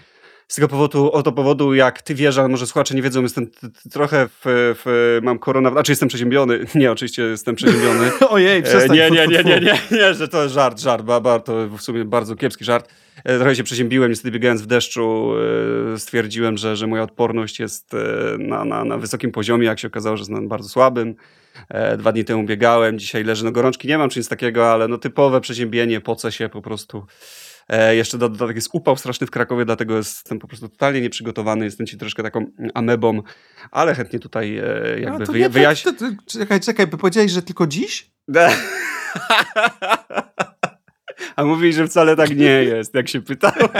z 0.49 0.55
tego 0.55 0.67
powodu, 0.67 1.11
o 1.11 1.23
to 1.23 1.31
powodu, 1.31 1.73
jak 1.73 2.01
ty 2.01 2.15
wiesz, 2.15 2.37
ale 2.37 2.47
może 2.47 2.67
słuchacze 2.67 2.95
nie 2.95 3.01
wiedzą, 3.01 3.21
jestem 3.21 3.47
trochę 3.91 4.27
w, 4.27 4.41
w 4.45 5.19
mam 5.23 5.39
korona, 5.39 5.71
znaczy 5.71 5.91
jestem 5.91 6.09
przeziębiony. 6.09 6.65
Nie, 6.75 6.91
oczywiście 6.91 7.23
jestem 7.23 7.55
przeziębiony. 7.55 8.11
Ojej, 8.29 8.63
przestań. 8.63 8.97
Nie, 8.97 9.11
nie, 9.11 9.27
nie, 9.27 9.43
nie, 9.43 9.59
nie, 9.59 9.79
nie, 9.91 10.13
że 10.13 10.27
to 10.27 10.49
żart, 10.49 10.79
żart, 10.79 11.03
ba, 11.03 11.39
to 11.39 11.67
w 11.67 11.81
sumie 11.81 12.05
bardzo 12.05 12.35
kiepski 12.35 12.65
żart. 12.65 12.89
E, 13.23 13.37
trochę 13.37 13.55
się 13.55 13.63
przeziębiłem, 13.63 14.09
niestety 14.09 14.31
biegając 14.31 14.61
w 14.61 14.65
deszczu 14.65 15.31
e, 15.93 15.99
stwierdziłem, 15.99 16.57
że, 16.57 16.75
że 16.75 16.87
moja 16.87 17.03
odporność 17.03 17.59
jest 17.59 17.93
e, 17.93 17.97
na, 18.37 18.65
na, 18.65 18.85
na 18.85 18.97
wysokim 18.97 19.31
poziomie, 19.31 19.65
jak 19.65 19.79
się 19.79 19.87
okazało, 19.87 20.17
że 20.17 20.21
jest 20.21 20.31
na 20.31 20.41
bardzo 20.41 20.69
słabym. 20.69 21.15
Dwa 21.97 22.11
dni 22.11 22.25
temu 22.25 22.43
biegałem, 22.43 22.99
dzisiaj 22.99 23.23
leżę, 23.23 23.45
no 23.45 23.51
gorączki 23.51 23.87
nie 23.87 23.97
mam, 23.97 24.09
czy 24.09 24.19
nic 24.19 24.29
takiego, 24.29 24.71
ale 24.71 24.87
no 24.87 24.97
typowe 24.97 25.41
przeziębienie, 25.41 26.01
poce 26.01 26.31
się 26.31 26.49
po 26.49 26.61
prostu 26.61 27.05
E, 27.07 27.48
jeszcze 27.91 28.17
dodatek 28.17 28.55
jest 28.55 28.69
upał 28.73 28.97
straszny 28.97 29.27
w 29.27 29.31
Krakowie, 29.31 29.65
dlatego 29.65 29.97
jestem 29.97 30.39
po 30.39 30.47
prostu 30.47 30.69
totalnie 30.69 31.01
nieprzygotowany. 31.01 31.65
Jestem 31.65 31.87
ci 31.87 31.97
troszkę 31.97 32.23
taką 32.23 32.45
amebą, 32.73 33.21
ale 33.71 33.95
chętnie 33.95 34.19
tutaj 34.19 34.57
e, 34.57 34.99
jakby 34.99 35.25
no, 35.25 35.33
wyja 35.33 35.49
wyjaśnię. 35.49 35.93
Tak, 35.93 36.13
czekaj, 36.25 36.59
czekaj, 36.59 36.87
by 36.87 36.97
powiedziałeś, 36.97 37.31
że 37.31 37.41
tylko 37.41 37.67
dziś? 37.67 38.11
A 41.35 41.43
mówisz, 41.43 41.75
że 41.75 41.87
wcale 41.87 42.15
tak 42.15 42.37
nie 42.37 42.63
jest, 42.63 42.93
jak 42.93 43.09
się 43.09 43.21
pytałem. 43.21 43.67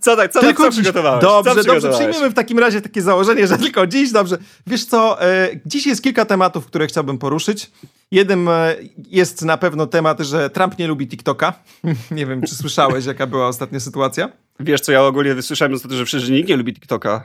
Co 0.00 0.16
tak, 0.16 0.32
co, 0.32 0.40
tylko 0.40 0.62
tak, 0.62 0.72
co 0.72 0.80
przygotowałeś? 0.80 1.22
Dobrze, 1.22 1.54
co 1.54 1.64
dobrze, 1.64 1.90
przyjmiemy 1.90 2.30
w 2.30 2.34
takim 2.34 2.58
razie 2.58 2.80
takie 2.80 3.02
założenie, 3.02 3.46
że 3.46 3.58
tylko 3.58 3.86
dziś, 3.86 4.12
dobrze. 4.12 4.38
Wiesz 4.66 4.84
co, 4.84 5.22
e, 5.22 5.48
dziś 5.66 5.86
jest 5.86 6.02
kilka 6.02 6.24
tematów, 6.24 6.66
które 6.66 6.86
chciałbym 6.86 7.18
poruszyć. 7.18 7.70
Jeden 8.10 8.48
e, 8.48 8.76
jest 9.10 9.44
na 9.44 9.56
pewno 9.56 9.86
temat, 9.86 10.20
że 10.20 10.50
Trump 10.50 10.78
nie 10.78 10.86
lubi 10.86 11.08
TikToka. 11.08 11.52
nie 12.10 12.26
wiem, 12.26 12.42
czy 12.42 12.54
słyszałeś, 12.54 13.06
jaka 13.06 13.26
była 13.26 13.48
ostatnia 13.48 13.80
sytuacja? 13.80 14.32
Wiesz 14.60 14.80
co, 14.80 14.92
ja 14.92 15.02
ogólnie 15.02 15.34
wysłyszałem 15.34 15.74
ostatnio, 15.74 15.96
że 15.96 16.04
przecież 16.04 16.28
nikt 16.28 16.48
nie 16.48 16.56
lubi 16.56 16.74
TikToka, 16.74 17.24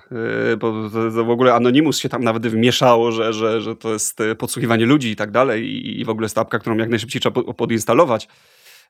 e, 0.52 0.58
bo 0.58 0.90
w 1.26 1.30
ogóle 1.30 1.54
Anonymous 1.54 1.98
się 1.98 2.10
tam 2.10 2.24
nawet 2.24 2.48
wmieszało, 2.48 3.12
że, 3.12 3.34
że, 3.34 3.62
że 3.62 3.76
to 3.76 3.94
jest 3.94 4.22
e, 4.22 4.36
podsłuchiwanie 4.36 4.86
ludzi 4.86 5.12
i 5.12 5.16
tak 5.16 5.32
dalej 5.32 5.64
i, 5.64 6.02
i 6.02 6.06
w 6.06 6.10
ogóle 6.10 6.30
stawka, 6.30 6.60
którą 6.60 6.78
jak 6.78 6.90
najszybciej 6.90 7.22
trzeba 7.22 7.54
podinstalować. 7.54 8.28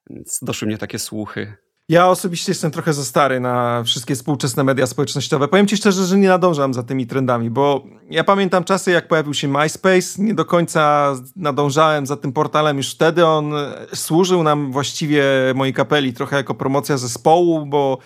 Więc 0.09 0.39
doszły 0.41 0.67
mnie 0.67 0.77
takie 0.77 0.99
słuchy. 0.99 1.53
Ja 1.89 2.07
osobiście 2.07 2.51
jestem 2.51 2.71
trochę 2.71 2.93
za 2.93 3.05
stary 3.05 3.39
na 3.39 3.83
wszystkie 3.83 4.15
współczesne 4.15 4.63
media 4.63 4.87
społecznościowe. 4.87 5.47
Powiem 5.47 5.67
ci 5.67 5.77
szczerze, 5.77 6.05
że 6.05 6.17
nie 6.17 6.27
nadążam 6.27 6.73
za 6.73 6.83
tymi 6.83 7.07
trendami, 7.07 7.49
bo 7.49 7.83
ja 8.09 8.23
pamiętam 8.23 8.63
czasy, 8.63 8.91
jak 8.91 9.07
pojawił 9.07 9.33
się 9.33 9.47
MySpace, 9.47 10.23
nie 10.23 10.33
do 10.33 10.45
końca 10.45 11.13
nadążałem 11.35 12.05
za 12.05 12.17
tym 12.17 12.33
portalem 12.33 12.77
już 12.77 12.91
wtedy. 12.91 13.25
On 13.25 13.53
służył 13.93 14.43
nam 14.43 14.71
właściwie 14.71 15.23
mojej 15.55 15.73
kapeli 15.73 16.13
trochę 16.13 16.35
jako 16.35 16.53
promocja 16.53 16.97
zespołu, 16.97 17.65
bo 17.65 17.97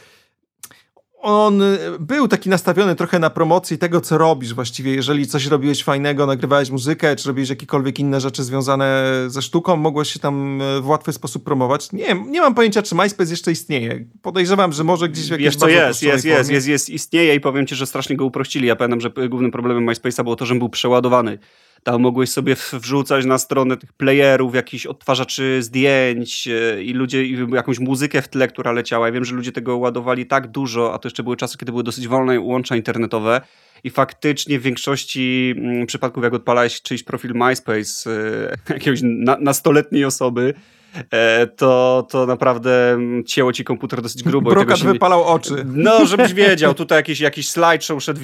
on 1.21 1.61
był 1.99 2.27
taki 2.27 2.49
nastawiony 2.49 2.95
trochę 2.95 3.19
na 3.19 3.29
promocję 3.29 3.77
tego, 3.77 4.01
co 4.01 4.17
robisz 4.17 4.53
właściwie. 4.53 4.95
Jeżeli 4.95 5.27
coś 5.27 5.45
robiłeś 5.45 5.83
fajnego, 5.83 6.25
nagrywałeś 6.25 6.69
muzykę, 6.69 7.15
czy 7.15 7.27
robiłeś 7.27 7.49
jakiekolwiek 7.49 7.99
inne 7.99 8.21
rzeczy 8.21 8.43
związane 8.43 9.03
ze 9.27 9.41
sztuką, 9.41 9.75
mogłeś 9.75 10.13
się 10.13 10.19
tam 10.19 10.61
w 10.81 10.87
łatwy 10.87 11.13
sposób 11.13 11.43
promować. 11.43 11.91
Nie, 11.91 12.15
nie 12.27 12.41
mam 12.41 12.55
pojęcia, 12.55 12.81
czy 12.81 12.95
MySpace 12.95 13.31
jeszcze 13.31 13.51
istnieje. 13.51 14.05
Podejrzewam, 14.21 14.73
że 14.73 14.83
może 14.83 15.09
gdzieś 15.09 15.27
w 15.27 15.31
jakiejś 15.31 15.47
Wiesz 15.47 15.55
co, 15.55 15.67
jest, 15.67 16.03
jest, 16.03 16.25
jest, 16.25 16.49
jest, 16.51 16.67
jest, 16.67 16.89
istnieje 16.89 17.35
i 17.35 17.39
powiem 17.39 17.67
ci, 17.67 17.75
że 17.75 17.85
strasznie 17.85 18.15
go 18.15 18.25
uprościli. 18.25 18.67
Ja 18.67 18.75
pamiętam, 18.75 19.01
że 19.01 19.29
głównym 19.29 19.51
problemem 19.51 19.85
MySpace'a 19.85 20.23
było 20.23 20.35
to, 20.35 20.45
że 20.45 20.55
był 20.55 20.69
przeładowany. 20.69 21.39
Tam 21.83 22.01
mogłeś 22.01 22.29
sobie 22.29 22.55
wrzucać 22.73 23.25
na 23.25 23.37
stronę 23.37 23.77
tych 23.77 23.93
playerów, 23.93 24.55
jakichś 24.55 24.85
odtwarzaczy 24.85 25.63
zdjęć 25.63 26.47
e, 26.47 26.83
i 26.83 26.93
ludzie, 26.93 27.25
i 27.25 27.37
jakąś 27.53 27.79
muzykę 27.79 28.21
w 28.21 28.27
tle, 28.27 28.47
która 28.47 28.71
leciała. 28.71 29.07
Ja 29.07 29.13
wiem, 29.13 29.25
że 29.25 29.35
ludzie 29.35 29.51
tego 29.51 29.77
ładowali 29.77 30.25
tak 30.25 30.47
dużo, 30.47 30.93
a 30.93 30.99
to 30.99 31.07
jeszcze 31.07 31.23
były 31.23 31.37
czasy, 31.37 31.57
kiedy 31.57 31.71
były 31.71 31.83
dosyć 31.83 32.07
wolne 32.07 32.39
łącza 32.39 32.75
internetowe 32.75 33.41
i 33.83 33.89
faktycznie 33.89 34.59
w 34.59 34.61
większości 34.61 35.55
mm, 35.57 35.85
przypadków, 35.85 36.23
jak 36.23 36.33
odpalałeś 36.33 36.81
czyjś 36.81 37.03
profil 37.03 37.31
MySpace 37.33 38.11
e, 38.11 38.57
jakiegoś 38.73 38.99
nastoletniej 39.39 40.05
osoby, 40.05 40.53
to, 41.55 42.07
to 42.09 42.25
naprawdę 42.25 42.99
cięło 43.25 43.53
ci 43.53 43.63
komputer 43.63 44.01
dosyć 44.01 44.23
grubo. 44.23 44.49
Brokat 44.49 44.79
wypalał 44.79 45.23
oczy. 45.23 45.65
No, 45.65 46.05
żebyś 46.05 46.33
wiedział, 46.43 46.73
tutaj 46.73 46.99
jakiś, 46.99 47.19
jakiś 47.19 47.49
slideshow 47.49 48.03
szedł 48.03 48.21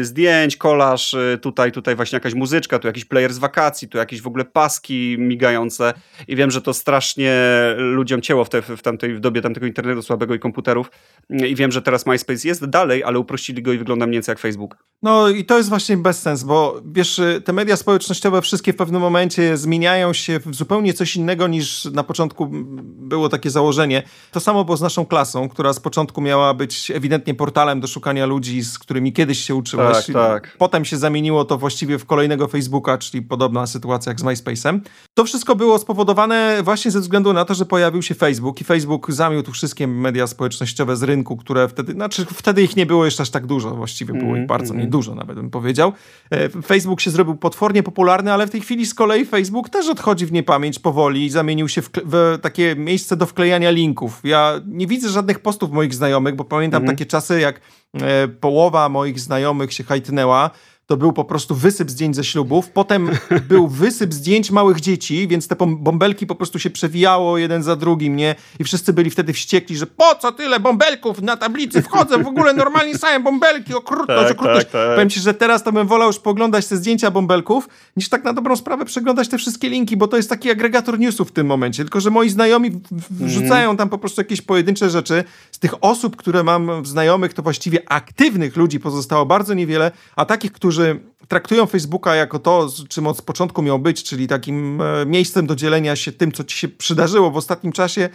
e, 0.00 0.04
zdjęć, 0.04 0.56
kolaż, 0.56 1.14
e, 1.14 1.38
tutaj, 1.38 1.72
tutaj 1.72 1.96
właśnie 1.96 2.16
jakaś 2.16 2.34
muzyczka, 2.34 2.78
tu 2.78 2.86
jakiś 2.86 3.04
player 3.04 3.32
z 3.32 3.38
wakacji, 3.38 3.88
tu 3.88 3.98
jakieś 3.98 4.22
w 4.22 4.26
ogóle 4.26 4.44
paski 4.44 5.16
migające 5.18 5.94
i 6.28 6.36
wiem, 6.36 6.50
że 6.50 6.62
to 6.62 6.74
strasznie 6.74 7.34
ludziom 7.76 8.22
cięło 8.22 8.44
w, 8.44 8.48
te, 8.48 8.62
w 8.62 8.82
tamtej 8.82 9.14
w 9.14 9.20
dobie 9.20 9.40
tamtego 9.40 9.66
internetu 9.66 10.02
słabego 10.02 10.34
i 10.34 10.38
komputerów 10.38 10.90
i 11.30 11.54
wiem, 11.54 11.72
że 11.72 11.82
teraz 11.82 12.06
MySpace 12.06 12.48
jest 12.48 12.66
dalej, 12.66 13.04
ale 13.04 13.18
uprościli 13.18 13.62
go 13.62 13.72
i 13.72 13.78
wygląda 13.78 14.06
mniej 14.06 14.16
więcej 14.16 14.32
jak 14.32 14.38
Facebook. 14.38 14.76
No 15.02 15.28
i 15.28 15.44
to 15.44 15.56
jest 15.56 15.68
właśnie 15.68 15.96
bezsens, 15.96 16.42
bo 16.42 16.82
wiesz, 16.84 17.20
te 17.44 17.52
media 17.52 17.76
społecznościowe 17.76 18.42
wszystkie 18.42 18.72
w 18.72 18.76
pewnym 18.76 19.00
momencie 19.00 19.56
zmieniają 19.56 20.12
się 20.12 20.40
w 20.40 20.54
zupełnie 20.54 20.94
coś 20.94 21.16
innego 21.16 21.48
niż 21.48 21.84
na 21.84 22.03
początku 22.04 22.48
było 22.84 23.28
takie 23.28 23.50
założenie. 23.50 24.02
To 24.32 24.40
samo 24.40 24.64
było 24.64 24.76
z 24.76 24.80
naszą 24.80 25.06
klasą, 25.06 25.48
która 25.48 25.72
z 25.72 25.80
początku 25.80 26.20
miała 26.20 26.54
być 26.54 26.90
ewidentnie 26.90 27.34
portalem 27.34 27.80
do 27.80 27.86
szukania 27.86 28.26
ludzi, 28.26 28.62
z 28.62 28.78
którymi 28.78 29.12
kiedyś 29.12 29.38
się 29.38 29.54
uczyłeś. 29.54 30.06
Tak, 30.06 30.14
tak. 30.14 30.56
Potem 30.58 30.84
się 30.84 30.96
zamieniło 30.96 31.44
to 31.44 31.58
właściwie 31.58 31.98
w 31.98 32.04
kolejnego 32.06 32.48
Facebooka, 32.48 32.98
czyli 32.98 33.22
podobna 33.22 33.66
sytuacja 33.66 34.10
jak 34.10 34.20
z 34.20 34.24
MySpace'em. 34.24 34.80
To 35.14 35.24
wszystko 35.24 35.56
było 35.56 35.78
spowodowane 35.78 36.62
właśnie 36.62 36.90
ze 36.90 37.00
względu 37.00 37.32
na 37.32 37.44
to, 37.44 37.54
że 37.54 37.66
pojawił 37.66 38.02
się 38.02 38.14
Facebook 38.14 38.60
i 38.60 38.64
Facebook 38.64 39.12
zamiótł 39.12 39.52
wszystkie 39.52 39.86
media 39.86 40.26
społecznościowe 40.26 40.96
z 40.96 41.02
rynku, 41.02 41.36
które 41.36 41.68
wtedy, 41.68 41.92
znaczy 41.92 42.24
wtedy 42.24 42.62
ich 42.62 42.76
nie 42.76 42.86
było 42.86 43.04
jeszcze 43.04 43.22
aż 43.22 43.30
tak 43.30 43.46
dużo, 43.46 43.70
właściwie 43.70 44.14
było 44.14 44.30
mm, 44.30 44.42
ich 44.42 44.48
bardzo 44.48 44.74
mm. 44.74 44.84
niedużo 44.84 45.14
nawet 45.14 45.36
bym 45.36 45.50
powiedział. 45.50 45.92
E, 46.30 46.48
Facebook 46.48 47.00
się 47.00 47.10
zrobił 47.10 47.36
potwornie 47.36 47.82
popularny, 47.82 48.32
ale 48.32 48.46
w 48.46 48.50
tej 48.50 48.60
chwili 48.60 48.86
z 48.86 48.94
kolei 48.94 49.24
Facebook 49.24 49.68
też 49.68 49.88
odchodzi 49.88 50.26
w 50.26 50.32
niepamięć 50.32 50.78
powoli 50.78 51.24
i 51.24 51.30
zamienił 51.30 51.68
się 51.68 51.82
w, 51.82 51.90
w 52.04 52.38
takie 52.42 52.76
miejsce 52.76 53.16
do 53.16 53.26
wklejania 53.26 53.70
linków. 53.70 54.20
Ja 54.24 54.60
nie 54.66 54.86
widzę 54.86 55.08
żadnych 55.08 55.38
postów 55.38 55.70
moich 55.70 55.94
znajomych, 55.94 56.36
bo 56.36 56.44
pamiętam 56.44 56.82
mm. 56.82 56.96
takie 56.96 57.06
czasy, 57.06 57.40
jak 57.40 57.60
e, 57.94 58.28
połowa 58.28 58.88
moich 58.88 59.20
znajomych 59.20 59.72
się 59.72 59.84
hajtnęła, 59.84 60.50
to 60.86 60.96
był 60.96 61.12
po 61.12 61.24
prostu 61.24 61.54
wysyp 61.54 61.90
zdjęć 61.90 62.16
ze 62.16 62.24
ślubów. 62.24 62.70
Potem 62.70 63.10
był 63.48 63.68
wysyp 63.84 64.14
zdjęć 64.14 64.50
małych 64.50 64.80
dzieci, 64.80 65.28
więc 65.28 65.48
te 65.48 65.56
bąbelki 65.66 66.26
po 66.26 66.34
prostu 66.34 66.58
się 66.58 66.70
przewijało 66.70 67.38
jeden 67.38 67.62
za 67.62 67.76
drugim, 67.76 68.16
nie? 68.16 68.34
I 68.58 68.64
wszyscy 68.64 68.92
byli 68.92 69.10
wtedy 69.10 69.32
wściekli, 69.32 69.76
że 69.76 69.86
po 69.86 70.14
co 70.14 70.32
tyle 70.32 70.60
bąbelków 70.60 71.22
na 71.22 71.36
tablicy 71.36 71.82
wchodzę, 71.82 72.18
w 72.18 72.26
ogóle 72.26 72.54
normalnie 72.54 72.98
same 72.98 73.20
bąbelki, 73.20 73.74
okrutność, 73.74 74.28
tak, 74.28 74.32
okrutność. 74.32 74.66
Tak, 74.66 74.72
tak. 74.72 74.94
Powiem 74.94 75.10
ci, 75.10 75.20
że 75.20 75.34
teraz 75.34 75.62
to 75.62 75.72
bym 75.72 75.86
wolał 75.86 76.06
już 76.06 76.18
poglądać 76.18 76.66
te 76.66 76.76
zdjęcia 76.76 77.10
bąbelków, 77.10 77.68
niż 77.96 78.08
tak 78.08 78.24
na 78.24 78.32
dobrą 78.32 78.56
sprawę 78.56 78.84
przeglądać 78.84 79.28
te 79.28 79.38
wszystkie 79.38 79.68
linki, 79.68 79.96
bo 79.96 80.08
to 80.08 80.16
jest 80.16 80.30
taki 80.30 80.50
agregator 80.50 80.98
newsów 80.98 81.28
w 81.28 81.32
tym 81.32 81.46
momencie, 81.46 81.82
tylko 81.82 82.00
że 82.00 82.10
moi 82.10 82.30
znajomi 82.30 82.70
wrzucają 83.10 83.64
mm. 83.64 83.76
tam 83.76 83.88
po 83.88 83.98
prostu 83.98 84.20
jakieś 84.20 84.40
pojedyncze 84.40 84.90
rzeczy. 84.90 85.24
Z 85.52 85.58
tych 85.58 85.74
osób, 85.80 86.16
które 86.16 86.42
mam 86.42 86.86
znajomych, 86.86 87.34
to 87.34 87.42
właściwie 87.42 87.92
aktywnych 87.92 88.56
ludzi 88.56 88.80
pozostało 88.80 89.26
bardzo 89.26 89.54
niewiele, 89.54 89.90
a 90.16 90.24
takich, 90.24 90.52
którzy 90.52 90.73
którzy 90.74 91.00
traktują 91.28 91.66
Facebooka 91.66 92.14
jako 92.14 92.38
to, 92.38 92.68
czym 92.88 93.06
od 93.06 93.22
początku 93.22 93.62
miał 93.62 93.78
być, 93.78 94.04
czyli 94.04 94.26
takim 94.26 94.80
e, 94.80 95.06
miejscem 95.06 95.46
do 95.46 95.56
dzielenia 95.56 95.96
się 95.96 96.12
tym, 96.12 96.32
co 96.32 96.44
ci 96.44 96.58
się 96.58 96.68
przydarzyło 96.68 97.30
w 97.30 97.36
ostatnim 97.36 97.72
czasie, 97.72 98.08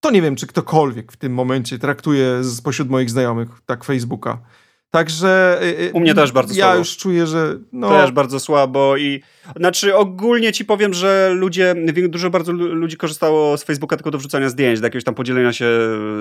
to 0.00 0.10
nie 0.10 0.22
wiem, 0.22 0.36
czy 0.36 0.46
ktokolwiek 0.46 1.12
w 1.12 1.16
tym 1.16 1.34
momencie 1.34 1.78
traktuje 1.78 2.44
spośród 2.44 2.90
moich 2.90 3.10
znajomych 3.10 3.48
tak 3.66 3.84
Facebooka. 3.84 4.38
Także. 4.92 5.58
E, 5.62 5.88
e, 5.88 5.92
U 5.92 6.00
mnie 6.00 6.14
też 6.14 6.32
bardzo 6.32 6.54
ja 6.54 6.58
słabo. 6.58 6.72
Ja 6.72 6.78
już 6.78 6.96
czuję, 6.96 7.26
że. 7.26 7.58
No... 7.72 7.88
Też 7.88 8.10
bardzo 8.10 8.40
słabo 8.40 8.96
i 8.96 9.22
znaczy 9.56 9.96
ogólnie 9.96 10.52
ci 10.52 10.64
powiem, 10.64 10.94
że 10.94 11.30
ludzie, 11.34 11.74
dużo 12.08 12.30
bardzo 12.30 12.52
ludzi 12.52 12.96
korzystało 12.96 13.56
z 13.56 13.64
Facebooka 13.64 13.96
tylko 13.96 14.10
do 14.10 14.18
wrzucania 14.18 14.48
zdjęć, 14.48 14.80
do 14.80 14.86
jakiegoś 14.86 15.04
tam 15.04 15.14
podzielenia 15.14 15.52
się 15.52 15.66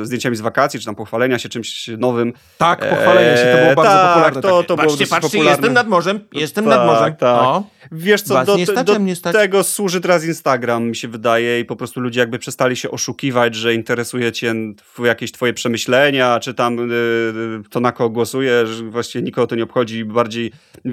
zdjęciami 0.03 0.35
z 0.35 0.41
wakacji, 0.41 0.79
czy 0.79 0.85
tam 0.85 0.95
pochwalenia 0.95 1.39
się 1.39 1.49
czymś 1.49 1.89
nowym. 1.97 2.33
Tak, 2.57 2.89
pochwalenia 2.89 3.37
się, 3.37 3.43
to 3.43 3.57
było 3.57 3.75
bardzo 3.75 3.91
tak, 3.91 4.07
popularne. 4.07 4.41
To, 4.41 4.63
to 4.63 4.77
patrzcie, 4.77 4.97
było 4.97 5.09
patrzcie, 5.09 5.21
popularne. 5.21 5.51
jestem 5.51 5.73
nad 5.73 5.87
morzem, 5.87 6.19
jestem 6.33 6.65
tak, 6.65 6.77
nad 6.77 6.87
morzem. 6.87 7.15
Tak. 7.15 7.41
O. 7.41 7.63
Wiesz 7.91 8.21
co, 8.21 8.45
do, 8.45 8.65
stać, 8.65 8.88
do 8.88 9.31
tego 9.31 9.63
służy 9.63 10.01
teraz 10.01 10.25
Instagram, 10.25 10.88
mi 10.88 10.95
się 10.95 11.07
wydaje 11.07 11.60
i 11.60 11.65
po 11.65 11.75
prostu 11.75 12.00
ludzie 12.00 12.19
jakby 12.19 12.39
przestali 12.39 12.75
się 12.75 12.91
oszukiwać, 12.91 13.55
że 13.55 13.74
interesuje 13.74 14.31
cię 14.31 14.55
jakieś 15.03 15.31
twoje 15.31 15.53
przemyślenia, 15.53 16.39
czy 16.39 16.53
tam 16.53 16.91
y, 16.91 17.63
to 17.69 17.79
na 17.79 17.91
kogo 17.91 18.10
głosujesz, 18.10 18.83
właściwie 18.83 19.24
nikogo 19.24 19.48
to 19.48 19.55
nie 19.55 19.63
obchodzi, 19.63 20.05
bardziej 20.05 20.51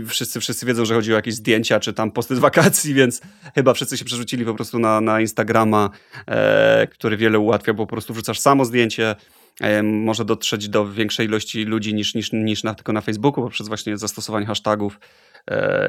wszyscy, 0.08 0.40
wszyscy 0.40 0.66
wiedzą, 0.66 0.84
że 0.84 0.94
chodzi 0.94 1.12
o 1.12 1.16
jakieś 1.16 1.34
zdjęcia, 1.34 1.80
czy 1.80 1.92
tam 1.92 2.10
posty 2.10 2.36
z 2.36 2.38
wakacji, 2.38 2.94
więc 3.00 3.20
chyba 3.54 3.74
wszyscy 3.74 3.98
się 3.98 4.04
przerzucili 4.04 4.44
po 4.44 4.54
prostu 4.54 4.78
na, 4.78 5.00
na 5.00 5.20
Instagrama, 5.20 5.90
e, 6.26 6.86
który 6.86 7.16
wiele 7.16 7.38
ułatwia, 7.38 7.74
bo 7.74 7.86
po 7.86 7.90
prostu 7.90 8.12
wrzucasz 8.12 8.40
samo 8.40 8.64
zdjęcie, 8.64 9.16
e, 9.60 9.82
może 9.82 10.24
dotrzeć 10.24 10.68
do 10.68 10.92
większej 10.92 11.26
ilości 11.26 11.64
ludzi 11.64 11.94
niż, 11.94 12.14
niż, 12.14 12.32
niż 12.32 12.62
na, 12.62 12.74
tylko 12.74 12.92
na 12.92 13.00
Facebooku 13.00 13.44
poprzez 13.44 13.68
właśnie 13.68 13.98
zastosowanie 13.98 14.46
hashtagów 14.46 14.98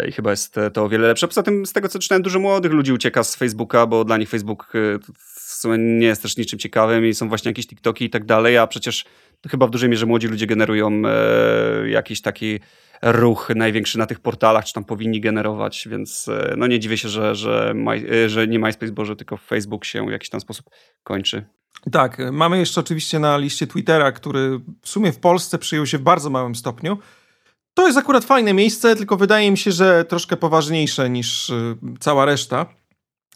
i 0.08 0.12
chyba 0.12 0.32
jest 0.32 0.56
to 0.74 0.84
o 0.84 0.90
wiele 0.90 1.08
lepsze. 1.08 1.28
Poza 1.28 1.44
tym 1.44 1.66
z 1.66 1.74
tego 1.74 1.88
co 1.88 2.00
czytałem, 2.00 2.22
dużo 2.22 2.40
młodych 2.40 2.72
ludzi 2.72 2.94
ucieka 2.94 3.24
z 3.24 3.36
Facebooka, 3.36 3.86
bo 3.86 4.06
dla 4.06 4.18
nich 4.18 4.30
Facebook 4.30 4.74
e, 4.76 5.00
w 5.16 5.40
sumie 5.40 5.78
nie 5.78 6.08
jest 6.08 6.22
też 6.22 6.38
niczym 6.38 6.60
ciekawym 6.60 7.06
i 7.06 7.14
są 7.14 7.30
właśnie 7.30 7.50
jakieś 7.50 7.68
TikToki 7.68 8.06
i 8.06 8.10
tak 8.10 8.26
dalej, 8.26 8.58
a 8.58 8.68
przecież 8.68 9.06
chyba 9.50 9.68
w 9.68 9.70
dużej 9.70 9.90
mierze 9.90 10.06
młodzi 10.06 10.28
ludzie 10.28 10.48
generują 10.48 11.02
e, 11.06 11.90
jakiś 11.90 12.22
taki 12.22 12.60
ruch 13.02 13.50
największy 13.56 13.98
na 13.98 14.06
tych 14.06 14.20
portalach, 14.20 14.66
czy 14.66 14.74
tam 14.74 14.86
powinni 14.86 15.22
generować, 15.22 15.88
więc 15.92 16.28
e, 16.28 16.54
no 16.58 16.68
nie 16.68 16.80
dziwię 16.80 16.98
się, 16.98 17.10
że, 17.10 17.36
że, 17.36 17.72
My, 17.76 18.30
że 18.30 18.48
nie 18.48 18.60
MySpace, 18.60 18.92
Boże, 18.92 19.16
tylko 19.16 19.38
Facebook 19.38 19.86
się 19.86 20.06
w 20.06 20.12
jakiś 20.12 20.30
tam 20.30 20.42
sposób 20.42 20.66
kończy. 21.04 21.46
Tak, 21.92 22.18
mamy 22.32 22.60
jeszcze 22.60 22.82
oczywiście 22.82 23.20
na 23.20 23.38
liście 23.38 23.68
Twittera, 23.68 24.12
który 24.12 24.60
w 24.82 24.90
sumie 24.90 25.12
w 25.12 25.20
Polsce 25.20 25.58
przyjął 25.58 25.86
się 25.86 25.98
w 25.98 26.02
bardzo 26.02 26.30
małym 26.30 26.56
stopniu. 26.56 26.98
To 27.74 27.88
jest 27.88 27.98
akurat 27.98 28.26
fajne 28.26 28.54
miejsce, 28.54 28.96
tylko 28.96 29.18
wydaje 29.18 29.52
mi 29.52 29.58
się, 29.58 29.72
że 29.72 30.06
troszkę 30.06 30.38
poważniejsze 30.38 31.10
niż 31.10 31.50
e, 31.50 31.76
cała 32.00 32.26
reszta. 32.26 32.66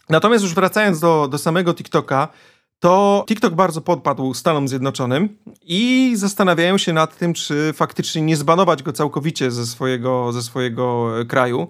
Natomiast 0.08 0.44
już 0.44 0.54
wracając 0.54 1.00
do, 1.00 1.28
do 1.28 1.38
samego 1.38 1.74
TikToka, 1.74 2.28
to 2.78 3.24
TikTok 3.28 3.54
bardzo 3.54 3.80
podpadł 3.80 4.34
Stanom 4.34 4.68
Zjednoczonym 4.68 5.38
i 5.62 6.12
zastanawiają 6.16 6.78
się 6.78 6.92
nad 6.92 7.16
tym, 7.16 7.34
czy 7.34 7.72
faktycznie 7.72 8.22
nie 8.22 8.36
zbanować 8.36 8.82
go 8.82 8.92
całkowicie 8.92 9.50
ze 9.50 9.66
swojego, 9.66 10.32
ze 10.32 10.42
swojego 10.42 11.10
e, 11.20 11.24
kraju. 11.24 11.68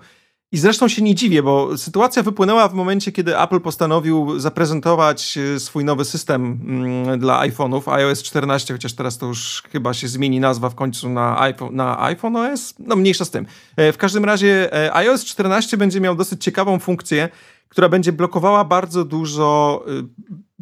I 0.55 0.59
zresztą 0.59 0.89
się 0.89 1.03
nie 1.03 1.15
dziwię, 1.15 1.43
bo 1.43 1.79
sytuacja 1.79 2.23
wypłynęła 2.23 2.69
w 2.69 2.75
momencie, 2.75 3.13
kiedy 3.13 3.39
Apple 3.39 3.61
postanowił 3.61 4.39
zaprezentować 4.39 5.39
e, 5.39 5.61
swój 5.61 5.85
nowy 5.85 6.05
system 6.05 6.59
mm, 6.67 7.19
dla 7.19 7.41
iPhone'ów, 7.49 7.93
iOS 7.93 8.23
14, 8.23 8.75
chociaż 8.75 8.93
teraz 8.93 9.19
to 9.19 9.27
już 9.27 9.63
chyba 9.73 9.95
się 9.95 10.09
zmieni 10.09 10.41
nazwa 10.41 10.71
w 10.71 10.75
końcu 10.75 11.09
na 11.09 11.41
iPhone, 11.41 11.77
na 11.77 12.03
iPhone 12.03 12.37
OS. 12.37 12.75
No 12.79 12.97
mniejsza 12.97 13.25
z 13.25 13.31
tym. 13.31 13.47
E, 13.77 13.93
w 13.93 13.97
każdym 13.99 14.25
razie 14.25 14.71
iOS 14.93 15.25
14 15.25 15.77
będzie 15.77 16.01
miał 16.01 16.15
dosyć 16.15 16.45
ciekawą 16.45 16.79
funkcję, 16.79 17.29
która 17.69 17.89
będzie 17.89 18.13
blokowała 18.13 18.65
bardzo 18.65 19.05
dużo 19.05 19.85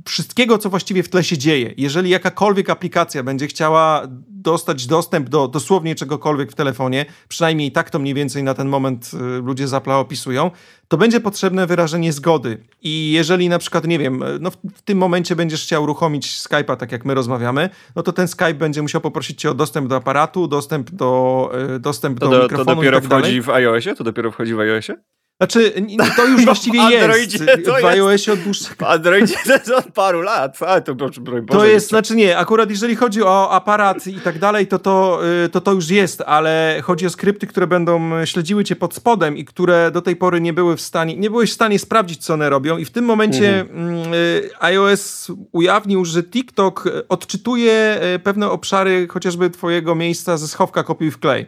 wszystkiego, 0.06 0.58
co 0.58 0.70
właściwie 0.70 1.02
w 1.02 1.08
tle 1.08 1.24
się 1.24 1.38
dzieje. 1.38 1.74
Jeżeli 1.76 2.10
jakakolwiek 2.10 2.70
aplikacja 2.70 3.22
będzie 3.22 3.46
chciała 3.46 4.06
dostać 4.28 4.86
dostęp 4.86 5.28
do 5.28 5.48
dosłownie 5.48 5.94
czegokolwiek 5.94 6.52
w 6.52 6.54
telefonie, 6.54 7.06
przynajmniej 7.28 7.72
tak 7.72 7.90
to 7.90 7.98
mniej 7.98 8.14
więcej 8.14 8.42
na 8.42 8.54
ten 8.54 8.68
moment 8.68 9.10
y, 9.14 9.42
ludzie 9.42 9.68
z 9.68 9.72
Apple'a 9.72 10.00
opisują, 10.00 10.50
to 10.88 10.96
będzie 10.96 11.20
potrzebne 11.20 11.66
wyrażenie 11.66 12.12
zgody. 12.12 12.64
I 12.82 13.12
jeżeli 13.12 13.48
na 13.48 13.58
przykład, 13.58 13.86
nie 13.86 13.98
wiem, 13.98 14.24
no 14.40 14.50
w 14.50 14.82
tym 14.82 14.98
momencie 14.98 15.36
będziesz 15.36 15.62
chciał 15.62 15.82
uruchomić 15.82 16.26
Skype'a, 16.26 16.76
tak 16.76 16.92
jak 16.92 17.04
my 17.04 17.14
rozmawiamy, 17.14 17.70
no 17.96 18.02
to 18.02 18.12
ten 18.12 18.28
Skype 18.28 18.54
będzie 18.54 18.82
musiał 18.82 19.00
poprosić 19.00 19.40
cię 19.40 19.50
o 19.50 19.54
dostęp 19.54 19.88
do 19.88 19.96
aparatu, 19.96 20.48
dostęp 20.48 20.90
do, 20.90 21.50
y, 21.76 21.78
dostęp 21.78 22.20
to 22.20 22.28
do, 22.28 22.36
do 22.36 22.42
mikrofonu 22.42 22.70
To 22.70 22.74
dopiero 22.74 23.00
tak 23.00 23.10
wchodzi 23.10 23.42
w 23.42 23.50
iOSie? 23.50 23.94
To 23.94 24.04
dopiero 24.04 24.30
wchodzi 24.30 24.54
w 24.54 24.60
iOSie? 24.60 24.94
Znaczy, 25.40 25.72
to 26.16 26.26
już 26.26 26.44
właściwie 26.50 26.80
jest. 26.90 27.44
W 27.82 27.84
iOSie 27.84 28.32
od 28.32 28.40
dłuższego... 28.40 28.86
W 28.86 28.88
Androidzie 28.88 29.34
to 29.46 29.52
jest 29.52 29.70
od 29.86 29.92
paru 29.92 30.20
lat. 30.20 30.62
A, 30.62 30.80
to, 30.80 30.94
Boże, 30.94 31.20
to 31.50 31.64
jest, 31.64 31.88
znaczy 31.88 32.16
nie, 32.16 32.38
akurat 32.38 32.70
jeżeli 32.70 32.96
chodzi 32.96 33.22
o 33.22 33.50
aparat 33.50 34.06
i 34.06 34.20
tak 34.20 34.38
dalej, 34.38 34.66
to 34.66 34.78
to, 34.78 35.20
y, 35.44 35.48
to 35.48 35.60
to 35.60 35.72
już 35.72 35.90
jest, 35.90 36.20
ale 36.26 36.80
chodzi 36.82 37.06
o 37.06 37.10
skrypty, 37.10 37.46
które 37.46 37.66
będą 37.66 38.26
śledziły 38.26 38.64
cię 38.64 38.76
pod 38.76 38.94
spodem 38.94 39.36
i 39.36 39.44
które 39.44 39.90
do 39.90 40.02
tej 40.02 40.16
pory 40.16 40.40
nie 40.40 40.52
były 40.52 40.76
w 40.76 40.80
stanie, 40.80 41.16
nie 41.16 41.30
byłeś 41.30 41.50
w 41.50 41.54
stanie 41.54 41.78
sprawdzić, 41.78 42.24
co 42.24 42.34
one 42.34 42.50
robią 42.50 42.78
i 42.78 42.84
w 42.84 42.90
tym 42.90 43.04
momencie 43.04 43.60
mhm. 43.60 43.88
Mm, 43.88 44.14
y, 44.14 44.50
iOS 44.60 45.30
ujawnił, 45.52 46.04
że 46.04 46.22
TikTok 46.22 46.88
odczytuje 47.08 48.00
y, 48.16 48.18
pewne 48.18 48.50
obszary 48.50 49.08
chociażby 49.08 49.50
twojego 49.50 49.94
miejsca 49.94 50.36
ze 50.36 50.48
schowka 50.48 50.82
kopiuj 50.82 51.10
w 51.10 51.18
klej. 51.18 51.46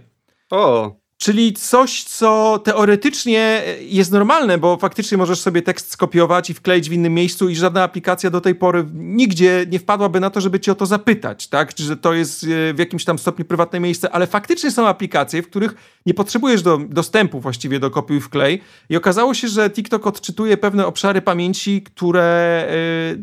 O, 0.50 1.03
Czyli 1.18 1.52
coś, 1.52 2.04
co 2.04 2.59
teoretycznie 2.64 3.62
jest 3.80 4.12
normalne, 4.12 4.59
bo 4.59 4.76
faktycznie 4.76 5.18
możesz 5.18 5.40
sobie 5.40 5.62
tekst 5.62 5.92
skopiować 5.92 6.50
i 6.50 6.54
wkleić 6.54 6.90
w 6.90 6.92
innym 6.92 7.14
miejscu 7.14 7.49
i 7.49 7.56
żadna 7.56 7.83
aplikacja 7.83 8.30
do 8.30 8.40
tej 8.40 8.54
pory 8.54 8.87
nigdzie 8.94 9.66
nie 9.71 9.78
wpadłaby 9.78 10.21
na 10.21 10.30
to, 10.30 10.40
żeby 10.40 10.61
cię 10.61 10.73
o 10.73 10.75
to 10.75 10.87
zapytać, 10.87 11.49
tak? 11.49 11.75
Czy 11.75 11.97
to 11.97 12.12
jest 12.14 12.44
e, 12.44 12.75
w 12.75 12.78
jakimś 12.78 13.04
tam 13.04 13.18
stopniu 13.18 13.44
prywatne 13.44 13.80
miejsce, 13.80 14.11
ale 14.11 14.26
faktycznie 14.26 14.71
są 14.71 14.87
aplikacje, 14.87 15.42
w 15.42 15.49
których 15.49 15.75
nie 16.06 16.14
potrzebujesz 16.14 16.62
do, 16.62 16.78
dostępu 16.78 17.40
właściwie 17.40 17.80
do 17.80 17.90
kopiuj 17.90 18.21
wklej 18.21 18.61
i 18.88 18.97
okazało 18.97 19.35
się, 19.35 19.49
że 19.49 19.71
TikTok 19.71 20.06
odczytuje 20.06 20.56
pewne 20.56 20.87
obszary 20.87 21.23
pamięci, 21.23 21.83
które 21.83 22.68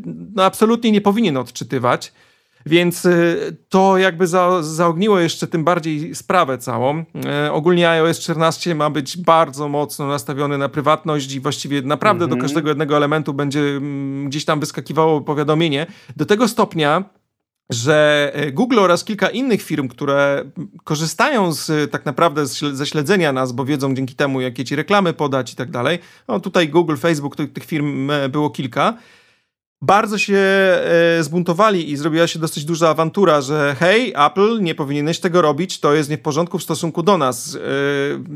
yy, 0.06 0.14
no, 0.36 0.44
absolutnie 0.44 0.92
nie 0.92 1.02
powinien 1.02 1.38
odczytywać. 1.38 2.12
Więc 2.66 3.06
y, 3.06 3.58
to 3.70 3.98
jakby 3.98 4.28
za, 4.28 4.64
zaogniło 4.64 5.20
jeszcze 5.20 5.48
tym 5.48 5.64
bardziej 5.64 6.16
sprawę 6.16 6.58
całą. 6.58 7.04
E, 7.26 7.52
ogólnie 7.52 7.90
iOS 7.90 8.20
14 8.20 8.76
ma 8.76 8.90
być 8.90 9.18
bardzo 9.18 9.70
mocno 9.70 10.08
nastawiony 10.08 10.58
na 10.58 10.70
prywatność 10.70 11.34
i 11.34 11.40
właściwie 11.40 11.82
naprawdę 11.82 12.28
do 12.28 12.34
mhm. 12.34 12.42
każdego 12.42 12.70
jednego 12.70 12.98
elementu 12.98 13.34
będzie 13.34 13.60
mm, 13.60 14.30
gdzieś 14.30 14.46
tam 14.46 14.60
wyskakiwało 14.60 15.22
powiadomienie. 15.22 15.88
Do 16.18 16.26
tego 16.26 16.48
stopnia, 16.48 17.04
że 17.70 18.32
e, 18.34 18.52
Google 18.52 18.80
oraz 18.80 19.04
kilka 19.04 19.30
innych 19.30 19.62
firm, 19.62 19.88
które 19.88 20.46
korzystają 20.84 21.52
z 21.54 21.92
tak 21.92 22.06
naprawdę 22.06 22.46
ze 22.46 22.86
śledzenia 22.86 23.34
nas, 23.34 23.52
bo 23.52 23.66
wiedzą 23.66 23.96
dzięki 23.96 24.16
temu, 24.16 24.42
jakie 24.42 24.66
ci 24.66 24.76
reklamy 24.76 25.14
podać 25.14 25.54
i 25.54 25.56
tak 25.56 25.72
dalej. 25.72 26.00
No 26.28 26.40
tutaj 26.40 26.70
Google, 26.70 26.96
Facebook, 26.96 27.36
tych 27.36 27.66
firm 27.66 28.12
e, 28.12 28.30
było 28.30 28.50
kilka 28.50 28.94
bardzo 29.82 30.18
się 30.18 30.38
e, 30.38 31.24
zbuntowali 31.24 31.92
i 31.92 31.98
zrobiła 31.98 32.28
się 32.28 32.40
dosyć 32.40 32.66
duża 32.66 32.90
awantura, 32.90 33.42
że 33.42 33.76
hej, 33.80 34.14
Apple, 34.16 34.62
nie 34.62 34.76
powinieneś 34.76 35.20
tego 35.20 35.42
robić, 35.42 35.80
to 35.80 35.94
jest 35.94 36.10
nie 36.10 36.18
w 36.18 36.22
porządku 36.22 36.60
w 36.60 36.64
stosunku 36.64 37.04
do 37.04 37.18
nas, 37.18 37.56
e, 37.56 37.60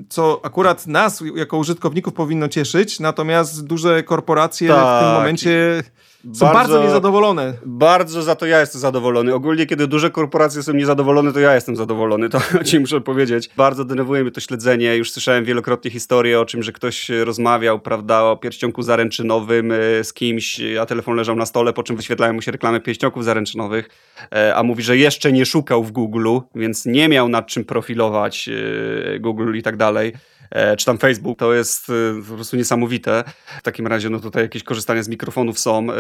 co 0.10 0.42
akurat 0.44 0.88
nas 0.88 1.24
jako 1.36 1.58
użytkowników 1.58 2.14
powinno 2.14 2.48
cieszyć, 2.48 3.00
natomiast 3.00 3.66
duże 3.66 4.04
korporacje 4.04 4.68
tak. 4.68 4.78
w 4.78 5.00
tym 5.00 5.10
tak. 5.10 5.18
momencie 5.18 5.84
są 6.34 6.46
bardzo, 6.46 6.54
bardzo, 6.54 6.84
niezadowolone. 6.84 7.54
Bardzo 7.66 8.24
za 8.24 8.36
to 8.36 8.46
ja 8.46 8.60
jestem 8.60 8.82
zadowolony. 8.82 9.34
Ogólnie, 9.34 9.66
kiedy 9.66 9.88
duże 9.88 10.10
korporacje 10.10 10.64
są 10.64 10.74
niezadowolone, 10.74 11.34
to 11.34 11.40
ja 11.40 11.56
jestem 11.56 11.76
zadowolony. 11.76 12.30
To 12.30 12.40
ci 12.66 12.80
muszę 12.80 13.02
powiedzieć. 13.02 13.50
Bardzo 13.58 13.86
denerwuje 13.86 14.22
mnie 14.24 14.32
to 14.32 14.42
śledzenie. 14.42 14.96
Już 14.96 15.12
słyszałem 15.12 15.46
wielokrotnie 15.46 15.92
historię 15.92 16.40
o 16.40 16.46
czym, 16.46 16.64
że 16.64 16.72
ktoś 16.72 17.10
rozmawiał, 17.10 17.80
prawda, 17.80 18.24
o 18.24 18.38
pierścionku 18.38 18.82
zaręczynowym 18.82 19.72
e, 19.72 20.04
z 20.04 20.14
kimś, 20.14 20.62
a 20.82 20.86
telefon 20.86 21.16
leżał 21.16 21.36
na 21.36 21.46
stole, 21.46 21.74
po 21.74 21.84
czym 21.84 21.96
wyświetlają 21.96 22.34
mu 22.34 22.42
się 22.42 22.52
reklamy 22.52 22.82
pierścionków 22.82 23.24
zaręczynowych, 23.24 23.90
e, 24.32 24.56
a 24.56 24.64
mówi, 24.64 24.84
że 24.84 24.98
jeszcze 24.98 25.32
nie 25.32 25.46
szukał 25.46 25.84
w 25.84 25.92
Google, 25.92 26.38
więc 26.56 26.86
nie 26.86 27.10
miał 27.10 27.30
nad 27.30 27.48
czym 27.48 27.66
profilować 27.66 28.50
e, 28.50 29.20
Google 29.20 29.56
i 29.56 29.64
tak 29.64 29.78
dalej. 29.78 30.14
E, 30.56 30.76
czy 30.76 30.86
tam 30.86 30.98
Facebook, 30.98 31.40
to 31.40 31.54
jest 31.54 31.90
e, 31.90 32.22
po 32.30 32.36
prostu 32.36 32.58
niesamowite. 32.58 33.24
W 33.60 33.62
takim 33.62 33.88
razie, 33.88 34.10
no 34.10 34.20
tutaj 34.20 34.44
jakieś 34.44 34.64
korzystania 34.64 35.04
z 35.04 35.08
mikrofonów 35.08 35.60
są. 35.60 35.88
E, 35.92 35.96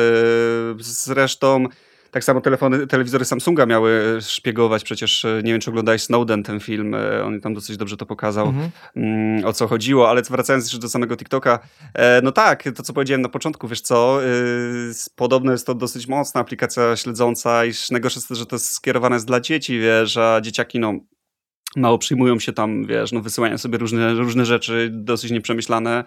zresztą 0.79 1.67
tak 2.11 2.23
samo 2.23 2.41
telefony, 2.41 2.87
telewizory 2.87 3.25
Samsunga 3.25 3.65
miały 3.65 4.17
szpiegować, 4.21 4.83
przecież 4.83 5.25
nie 5.43 5.51
wiem, 5.51 5.61
czy 5.61 5.69
oglądałeś 5.69 6.01
Snowden 6.03 6.43
ten 6.43 6.59
film, 6.59 6.95
on 7.25 7.41
tam 7.41 7.53
dosyć 7.53 7.77
dobrze 7.77 7.97
to 7.97 8.05
pokazał, 8.05 8.47
mhm. 8.47 8.69
Mm, 8.95 9.45
o 9.45 9.53
co 9.53 9.67
chodziło, 9.67 10.09
ale 10.09 10.21
wracając 10.21 10.65
jeszcze 10.65 10.79
do 10.79 10.89
samego 10.89 11.17
TikToka, 11.17 11.59
no 12.23 12.31
tak, 12.31 12.63
to 12.75 12.83
co 12.83 12.93
powiedziałem 12.93 13.21
na 13.21 13.29
początku, 13.29 13.67
wiesz 13.67 13.81
co, 13.81 14.19
podobno 15.15 15.51
jest 15.51 15.67
to 15.67 15.75
dosyć 15.75 16.07
mocna 16.07 16.41
aplikacja 16.41 16.95
śledząca 16.95 17.65
i 17.65 17.71
najgorsze 17.91 18.17
jest 18.17 18.27
to, 18.27 18.35
że 18.35 18.45
to 18.45 18.55
jest 18.55 18.71
skierowane 18.71 19.15
jest 19.15 19.27
dla 19.27 19.39
dzieci, 19.39 19.79
wiesz, 19.79 20.17
a 20.17 20.41
dzieciaki 20.41 20.79
no 20.79 20.93
mało 21.75 21.97
przyjmują 21.97 22.39
się 22.39 22.53
tam, 22.53 22.85
wiesz, 22.85 23.11
no 23.11 23.21
wysyłają 23.21 23.57
sobie 23.57 23.77
różne, 23.77 24.13
różne 24.13 24.45
rzeczy 24.45 24.89
dosyć 24.91 25.31
nieprzemyślane 25.31 26.03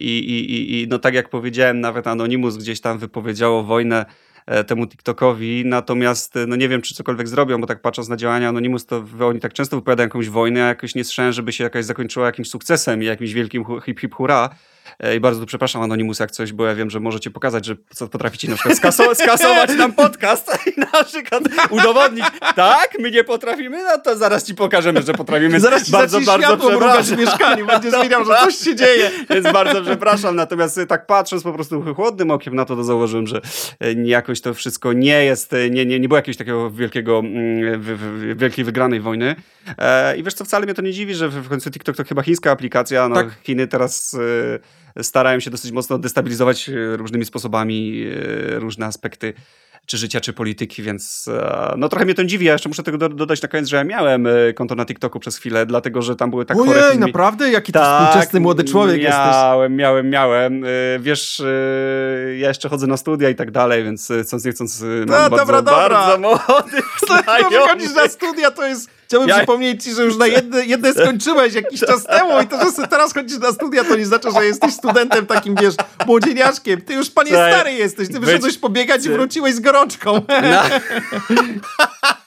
i, 0.00 0.18
i, 0.18 0.82
i 0.82 0.88
no 0.88 0.98
tak 0.98 1.14
jak 1.14 1.28
powiedziałem, 1.28 1.80
nawet 1.80 2.06
Anonymous 2.06 2.56
gdzieś 2.56 2.80
tam 2.80 2.98
wypowiedziało 2.98 3.62
wojnę 3.62 4.06
e, 4.46 4.64
temu 4.64 4.86
TikTokowi, 4.86 5.62
natomiast 5.66 6.34
no 6.46 6.56
nie 6.56 6.68
wiem, 6.68 6.82
czy 6.82 6.94
cokolwiek 6.94 7.28
zrobią, 7.28 7.60
bo 7.60 7.66
tak 7.66 7.82
patrząc 7.82 8.08
na 8.08 8.16
działania 8.16 8.48
Anonymous, 8.48 8.86
to 8.86 9.04
oni 9.20 9.40
tak 9.40 9.52
często 9.52 9.76
wypowiadają 9.76 10.06
jakąś 10.06 10.28
wojnę, 10.28 10.64
a 10.64 10.68
jakoś 10.68 10.94
nie 10.94 11.04
słyszałem, 11.04 11.32
żeby 11.32 11.52
się 11.52 11.64
jakaś 11.64 11.84
zakończyła 11.84 12.26
jakimś 12.26 12.48
sukcesem 12.48 13.02
i 13.02 13.06
jakimś 13.06 13.32
wielkim 13.32 13.64
hip 13.84 14.00
hip 14.00 14.14
hura. 14.14 14.50
E, 14.98 15.16
I 15.16 15.20
bardzo 15.20 15.40
tu 15.40 15.46
przepraszam 15.46 15.82
Anonymous 15.82 16.18
jak 16.18 16.30
coś, 16.30 16.52
bo 16.52 16.66
ja 16.66 16.74
wiem, 16.74 16.90
że 16.90 17.00
możecie 17.00 17.30
pokazać, 17.30 17.64
że 17.66 17.76
co 17.94 18.08
potraficie 18.08 18.48
na 18.48 18.54
przykład 18.54 18.76
skaso 18.76 19.14
skasować 19.24 19.70
nam 19.76 19.92
podcast 19.92 20.50
i 20.76 20.80
na 20.80 21.04
przykład 21.04 21.42
udowodnić, 21.70 22.24
tak, 22.56 22.90
my 22.98 23.10
nie 23.10 23.24
potrafimy, 23.24 23.82
no 23.82 23.98
to 23.98 24.16
zaraz 24.16 24.44
ci 24.44 24.54
pokażemy, 24.54 25.02
że 25.02 25.14
potrafimy. 25.14 25.60
Zaraz 25.60 25.84
ci 25.84 25.92
bardzo, 25.92 26.20
bardzo 26.20 26.56
przepraszam. 26.56 27.16
w 27.16 27.18
mieszkaniu, 27.18 27.66
będziesz 27.66 27.92
no, 27.92 28.02
wiedział, 28.02 28.24
że 28.24 28.32
coś 28.44 28.56
się 28.56 28.76
dzieje. 28.76 29.10
Więc 29.30 29.52
bardzo 29.52 29.82
przepraszam, 29.82 30.36
natomiast 30.36 30.80
tak 30.88 31.06
patrząc 31.06 31.42
po 31.42 31.52
prostu 31.52 31.94
chłodnym 31.94 32.30
okiem 32.30 32.56
na 32.56 32.64
to, 32.64 32.76
to 32.76 32.84
zauważyłem, 32.84 33.26
że 33.26 33.40
e, 33.80 33.92
jakoś 33.92 34.40
to 34.40 34.54
wszystko 34.54 34.92
nie 34.92 35.24
jest, 35.24 35.52
e, 35.52 35.70
nie, 35.70 35.86
nie, 35.86 36.00
nie 36.00 36.08
było 36.08 36.18
jakiegoś 36.18 36.36
takiego 36.36 36.70
wielkiego, 36.70 37.18
mm, 37.18 37.82
wielkiej 38.36 38.64
wygranej 38.64 39.00
wojny. 39.00 39.36
I 40.16 40.22
wiesz 40.22 40.34
co, 40.34 40.44
wcale 40.44 40.66
mnie 40.66 40.74
to 40.74 40.82
nie 40.82 40.92
dziwi, 40.92 41.14
że 41.14 41.28
w 41.28 41.48
końcu 41.48 41.70
TikTok 41.70 41.96
to 41.96 42.04
chyba 42.04 42.22
chińska 42.22 42.50
aplikacja, 42.50 43.08
no 43.08 43.14
tak. 43.14 43.28
Chiny 43.42 43.66
teraz 43.66 44.16
starają 45.02 45.40
się 45.40 45.50
dosyć 45.50 45.72
mocno 45.72 45.98
destabilizować 45.98 46.68
e, 46.68 46.96
różnymi 46.96 47.24
sposobami 47.24 48.06
e, 48.06 48.58
różne 48.58 48.86
aspekty 48.86 49.32
czy 49.86 49.98
życia, 49.98 50.20
czy 50.20 50.32
polityki, 50.32 50.82
więc 50.82 51.28
e, 51.28 51.74
no 51.76 51.88
trochę 51.88 52.04
mnie 52.04 52.14
to 52.14 52.24
dziwi. 52.24 52.46
Ja 52.46 52.52
jeszcze 52.52 52.68
muszę 52.68 52.82
tego 52.82 52.98
do, 52.98 53.08
dodać 53.08 53.42
na 53.42 53.48
koniec, 53.48 53.68
że 53.68 53.76
ja 53.76 53.84
miałem 53.84 54.28
konto 54.54 54.74
na 54.74 54.86
TikToku 54.86 55.20
przez 55.20 55.36
chwilę, 55.36 55.66
dlatego, 55.66 56.02
że 56.02 56.16
tam 56.16 56.30
były 56.30 56.44
tak 56.44 56.56
Ojej, 56.56 56.68
chore 56.68 56.90
filmy. 56.90 57.06
naprawdę? 57.06 57.50
Jaki 57.50 57.72
to 57.72 57.78
tak, 57.78 58.08
współczesny 58.08 58.40
młody 58.40 58.64
człowiek 58.64 59.02
miałem, 59.02 59.26
jesteś. 59.26 59.78
Miałem, 59.78 60.10
miałem, 60.10 60.64
Wiesz, 61.00 61.42
ja 62.38 62.48
jeszcze 62.48 62.68
chodzę 62.68 62.86
na 62.86 62.96
studia 62.96 63.30
i 63.30 63.34
tak 63.34 63.50
dalej, 63.50 63.84
więc 63.84 64.12
chcąc 64.22 64.44
nie 64.44 64.52
chcąc 64.52 64.82
mam 64.82 65.00
no, 65.00 65.06
bardzo, 65.06 65.36
dobra, 65.36 65.62
dobra. 65.62 65.88
bardzo 65.88 66.18
młodych 66.18 66.84
znajomych. 67.06 67.58
No, 67.58 67.66
chodzisz 67.68 67.94
na 67.94 68.08
studia, 68.08 68.50
to 68.50 68.66
jest 68.66 68.90
Chciałbym 69.06 69.28
ja... 69.28 69.36
przypomnieć 69.36 69.84
ci, 69.84 69.90
że 69.90 70.04
już 70.04 70.16
na 70.16 70.26
jedne, 70.26 70.66
jedne 70.66 70.92
skończyłeś 70.92 71.54
jakiś 71.54 71.80
czas 71.80 72.04
temu 72.04 72.40
i 72.40 72.46
to, 72.46 72.58
że 72.80 72.88
teraz 72.88 73.14
chodzisz 73.14 73.38
na 73.38 73.52
studia, 73.52 73.84
to 73.84 73.96
nie 73.96 74.06
znaczy, 74.06 74.28
że 74.30 74.46
jesteś 74.46 74.74
studentem 74.74 75.26
takim, 75.26 75.54
wiesz, 75.54 75.74
młodzieniaszkiem. 76.06 76.80
Ty 76.80 76.94
już, 76.94 77.10
panie 77.10 77.30
stary 77.30 77.72
jesteś. 77.72 78.08
Ty 78.08 78.20
wyszedłeś 78.20 78.58
pobiegać 78.58 79.06
i 79.06 79.08
wróciłeś 79.08 79.54
z 79.54 79.60
gorączką. 79.60 80.22
No. 80.28 80.62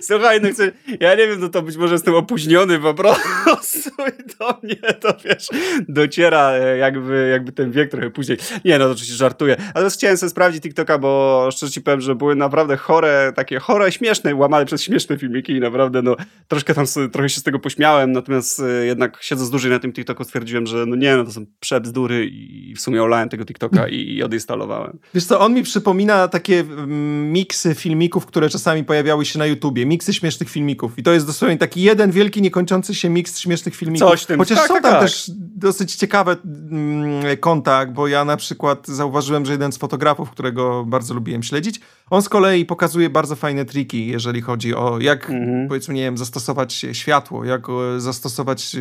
Słuchaj, 0.00 0.40
no 0.40 0.50
chcę, 0.50 0.72
ja 1.00 1.14
nie 1.14 1.26
wiem, 1.26 1.40
no 1.40 1.48
to 1.48 1.62
być 1.62 1.76
może 1.76 1.94
jestem 1.94 2.14
opóźniony 2.14 2.78
po 2.78 2.94
prostu 2.94 3.90
i 4.20 4.38
do 4.38 4.58
mnie 4.62 4.94
to, 5.00 5.14
wiesz, 5.24 5.48
dociera 5.88 6.50
e, 6.50 6.76
jakby, 6.76 7.28
jakby 7.32 7.52
ten 7.52 7.72
wiek 7.72 7.90
trochę 7.90 8.10
później. 8.10 8.38
Nie, 8.64 8.78
no 8.78 8.84
to 8.84 8.90
oczywiście 8.90 9.16
żartuję. 9.16 9.56
Ale 9.74 9.90
chciałem 9.90 10.16
sobie 10.16 10.30
sprawdzić 10.30 10.62
TikToka, 10.62 10.98
bo 10.98 11.48
szczerze 11.52 11.72
ci 11.72 11.80
powiem, 11.80 12.00
że 12.00 12.14
były 12.14 12.36
naprawdę 12.36 12.76
chore, 12.76 13.32
takie 13.36 13.58
chore, 13.58 13.92
śmieszne, 13.92 14.34
łamane 14.34 14.66
przez 14.66 14.82
śmieszne 14.82 15.18
filmiki 15.18 15.52
i 15.52 15.60
naprawdę, 15.60 16.02
no, 16.02 16.16
troszkę 16.48 16.74
tam, 16.74 16.84
trochę 17.12 17.28
się 17.28 17.40
z 17.40 17.42
tego 17.42 17.58
pośmiałem, 17.58 18.12
natomiast 18.12 18.60
e, 18.60 18.86
jednak 18.86 19.18
siedząc 19.20 19.50
dłużej 19.50 19.70
na 19.70 19.78
tym 19.78 19.92
TikToku 19.92 20.24
stwierdziłem, 20.24 20.66
że 20.66 20.86
no 20.86 20.96
nie, 20.96 21.16
no 21.16 21.24
to 21.24 21.32
są 21.32 21.46
przebzdury 21.60 22.26
i 22.26 22.74
w 22.74 22.80
sumie 22.80 23.02
olałem 23.02 23.28
tego 23.28 23.44
TikToka 23.44 23.88
i, 23.88 24.14
i 24.14 24.22
odinstalowałem. 24.22 24.98
Wiesz 25.14 25.24
co, 25.24 25.40
on 25.40 25.54
mi 25.54 25.62
przypomina 25.62 26.28
takie 26.28 26.60
mm, 26.60 27.32
miksy 27.32 27.74
filmików, 27.74 28.26
które 28.26 28.48
czasami 28.48 28.84
pojawiały 28.84 29.24
się 29.24 29.38
na 29.38 29.46
YouTubie 29.74 29.86
miksy 29.86 30.12
śmiesznych 30.12 30.50
filmików. 30.50 30.98
I 30.98 31.02
to 31.02 31.12
jest 31.12 31.26
dosłownie 31.26 31.58
taki 31.58 31.82
jeden 31.82 32.10
wielki, 32.10 32.42
niekończący 32.42 32.94
się 32.94 33.08
miks 33.08 33.38
śmiesznych 33.38 33.74
filmików. 33.74 34.08
Coś 34.08 34.26
tym. 34.26 34.38
Chociaż 34.38 34.58
tak, 34.58 34.68
są 34.68 34.74
tak, 34.74 34.82
tam 34.82 34.92
tak. 34.92 35.02
też 35.02 35.30
dosyć 35.36 35.94
ciekawe 35.94 36.36
mm, 36.44 37.36
konta, 37.40 37.86
bo 37.86 38.08
ja 38.08 38.24
na 38.24 38.36
przykład 38.36 38.86
zauważyłem, 38.88 39.46
że 39.46 39.52
jeden 39.52 39.72
z 39.72 39.76
fotografów, 39.76 40.30
którego 40.30 40.84
bardzo 40.84 41.14
lubiłem 41.14 41.42
śledzić, 41.42 41.80
on 42.10 42.22
z 42.22 42.28
kolei 42.28 42.64
pokazuje 42.64 43.10
bardzo 43.10 43.36
fajne 43.36 43.64
triki, 43.64 44.06
jeżeli 44.06 44.40
chodzi 44.40 44.74
o 44.74 44.98
jak, 45.00 45.30
mhm. 45.30 45.68
powiedzmy, 45.68 45.94
nie 45.94 46.02
wiem, 46.02 46.18
zastosować 46.18 46.86
światło, 46.92 47.44
jak 47.44 47.66
zastosować 47.98 48.76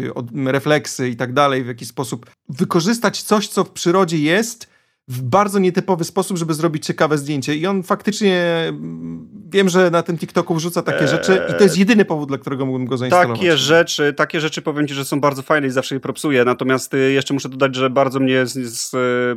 refleksy 0.46 1.10
i 1.10 1.16
tak 1.16 1.34
dalej, 1.34 1.64
w 1.64 1.68
jaki 1.68 1.86
sposób 1.86 2.26
wykorzystać 2.50 3.22
coś, 3.22 3.48
co 3.48 3.64
w 3.64 3.70
przyrodzie 3.70 4.18
jest, 4.18 4.73
w 5.08 5.22
bardzo 5.22 5.60
nietypowy 5.60 6.04
sposób, 6.04 6.38
żeby 6.38 6.54
zrobić 6.54 6.86
ciekawe 6.86 7.18
zdjęcie. 7.18 7.56
I 7.56 7.68
on 7.68 7.84
faktycznie, 7.84 8.66
mm, 8.68 9.28
wiem, 9.50 9.70
że 9.70 9.92
na 9.92 10.04
tym 10.04 10.18
TikToku 10.18 10.56
wrzuca 10.56 10.82
takie 10.82 11.02
eee... 11.02 11.08
rzeczy 11.08 11.42
i 11.50 11.54
to 11.54 11.63
jest 11.63 11.78
jedyny 11.78 12.06
powód, 12.06 12.30
dla 12.30 12.38
którego 12.38 12.66
mógłbym 12.66 12.88
go 12.88 12.98
zainstalować. 12.98 13.39
Takie 13.39 13.58
rzeczy, 13.58 14.13
takie 14.13 14.39
rzeczy 14.39 14.62
powiem 14.62 14.88
ci, 14.88 14.94
że 14.94 15.06
są 15.06 15.20
bardzo 15.20 15.42
fajne 15.42 15.68
i 15.68 15.70
zawsze 15.70 15.96
je 15.96 16.00
propsuję. 16.00 16.46
Natomiast 16.46 16.94
y, 16.94 17.12
jeszcze 17.12 17.34
muszę 17.34 17.50
dodać, 17.50 17.76
że 17.76 17.89
bardzo 17.89 18.20
mnie 18.20 18.46
z, 18.46 18.54
z, 18.54 18.92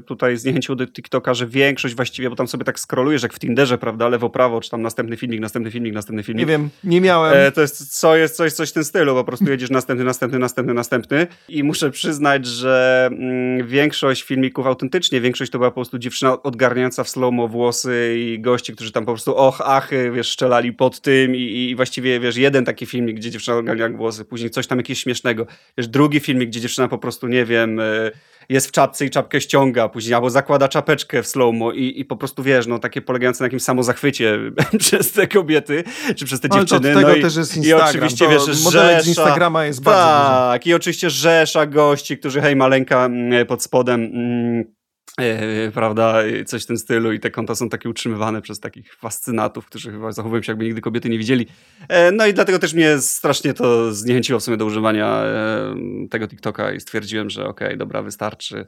tutaj 0.04 0.36
zniechęciło 0.36 0.76
do 0.76 0.86
TikToka, 0.86 1.34
że 1.34 1.46
większość 1.46 1.94
właściwie, 1.94 2.30
bo 2.30 2.36
tam 2.36 2.48
sobie 2.48 2.64
tak 2.64 2.80
scrollujesz 2.80 3.22
jak 3.22 3.32
w 3.32 3.38
Tinderze, 3.38 3.78
prawda, 3.78 4.08
lewo, 4.08 4.30
prawo, 4.30 4.60
czy 4.60 4.70
tam 4.70 4.82
następny 4.82 5.16
filmik, 5.16 5.40
następny 5.40 5.70
filmik, 5.70 5.94
następny 5.94 6.22
filmik. 6.22 6.40
Nie 6.40 6.46
wiem, 6.46 6.70
nie 6.84 7.00
miałem. 7.00 7.32
E, 7.36 7.52
to 7.52 7.60
jest, 7.60 8.00
co 8.00 8.16
jest 8.16 8.36
coś, 8.36 8.52
coś 8.52 8.70
w 8.70 8.72
tym 8.72 8.84
stylu, 8.84 9.14
po 9.14 9.24
prostu 9.24 9.50
jedziesz 9.50 9.70
następny, 9.70 10.04
następny, 10.04 10.38
następny, 10.38 10.74
następny 10.74 11.26
i 11.48 11.64
muszę 11.64 11.90
przyznać, 11.90 12.46
że 12.46 13.08
mm, 13.12 13.66
większość 13.66 14.22
filmików 14.22 14.66
autentycznie, 14.66 15.20
większość 15.20 15.50
to 15.56 15.58
była 15.58 15.70
po 15.70 15.74
prostu 15.74 15.98
dziewczyna 15.98 16.42
odgarniająca 16.42 17.04
w 17.04 17.08
slow 17.08 17.50
włosy 17.50 18.16
i 18.18 18.40
gości, 18.40 18.72
którzy 18.72 18.92
tam 18.92 19.04
po 19.04 19.12
prostu 19.12 19.36
och, 19.36 19.60
achy, 19.60 20.10
wiesz, 20.10 20.32
strzelali 20.32 20.72
pod 20.72 21.00
tym 21.00 21.34
i, 21.34 21.40
i 21.40 21.76
właściwie, 21.76 22.20
wiesz, 22.20 22.36
jeden 22.36 22.64
taki 22.64 22.86
filmik, 22.86 23.16
gdzie 23.16 23.30
dziewczyna 23.30 23.56
odgarnia 23.56 23.88
włosy, 23.88 24.24
później 24.24 24.50
coś 24.50 24.66
tam 24.66 24.78
jakieś 24.78 25.02
śmiesznego. 25.02 25.46
Wiesz, 25.78 25.88
drugi 25.88 26.20
filmik, 26.20 26.48
gdzie 26.48 26.60
dziewczyna 26.60 26.88
po 26.88 26.98
prostu, 26.98 27.28
nie 27.28 27.44
wiem, 27.44 27.80
e, 27.80 28.10
jest 28.48 28.68
w 28.68 28.72
czapce 28.72 29.06
i 29.06 29.10
czapkę 29.10 29.40
ściąga 29.40 29.88
później, 29.88 30.14
albo 30.14 30.30
zakłada 30.30 30.68
czapeczkę 30.68 31.22
w 31.22 31.26
slow-mo 31.26 31.72
i, 31.72 32.00
i 32.00 32.04
po 32.04 32.16
prostu, 32.16 32.42
wiesz, 32.42 32.66
no 32.66 32.78
takie 32.78 33.02
polegające 33.02 33.44
na 33.44 33.46
jakimś 33.46 33.62
samozachwycie 33.62 34.38
przez 34.78 35.12
te 35.12 35.26
kobiety, 35.26 35.84
czy 36.16 36.24
przez 36.24 36.40
te 36.40 36.48
dziewczyny. 36.48 36.92
Ale 36.92 37.02
to 37.02 37.08
no 37.08 37.14
i, 37.14 37.22
też 37.22 37.36
jest 37.36 37.56
Instagram. 37.56 37.86
I 37.86 37.90
oczywiście, 37.90 38.28
wiesz, 38.28 38.44
rzesza... 38.44 39.00
z 39.02 39.08
Instagrama 39.08 39.64
jest 39.64 39.82
bardzo 39.82 40.26
Tak, 40.28 40.66
i 40.66 40.74
oczywiście 40.74 41.10
rzesza 41.10 41.66
gości, 41.66 42.18
którzy 42.18 42.40
hej, 42.40 42.56
maleńka 42.56 43.04
mm, 43.04 43.46
pod 43.46 43.62
spodem... 43.62 44.04
Mm, 44.04 44.75
E, 45.20 45.70
prawda, 45.70 46.14
coś 46.46 46.62
w 46.62 46.66
tym 46.66 46.78
stylu 46.78 47.12
i 47.12 47.20
te 47.20 47.30
konta 47.30 47.54
są 47.54 47.68
takie 47.68 47.88
utrzymywane 47.88 48.42
przez 48.42 48.60
takich 48.60 48.94
fascynatów, 48.94 49.66
którzy 49.66 49.90
chyba 49.90 50.12
zachowują 50.12 50.42
się 50.42 50.52
jakby 50.52 50.64
nigdy 50.64 50.80
kobiety 50.80 51.08
nie 51.08 51.18
widzieli. 51.18 51.46
E, 51.88 52.12
no 52.12 52.26
i 52.26 52.34
dlatego 52.34 52.58
też 52.58 52.74
mnie 52.74 52.98
strasznie 52.98 53.54
to 53.54 53.94
zniechęciło 53.94 54.40
w 54.40 54.42
sumie 54.42 54.56
do 54.56 54.64
używania 54.64 55.06
e, 55.06 55.74
tego 56.10 56.28
TikToka 56.28 56.72
i 56.72 56.80
stwierdziłem, 56.80 57.30
że 57.30 57.46
okej, 57.46 57.68
okay, 57.68 57.76
dobra, 57.76 58.02
wystarczy. 58.02 58.66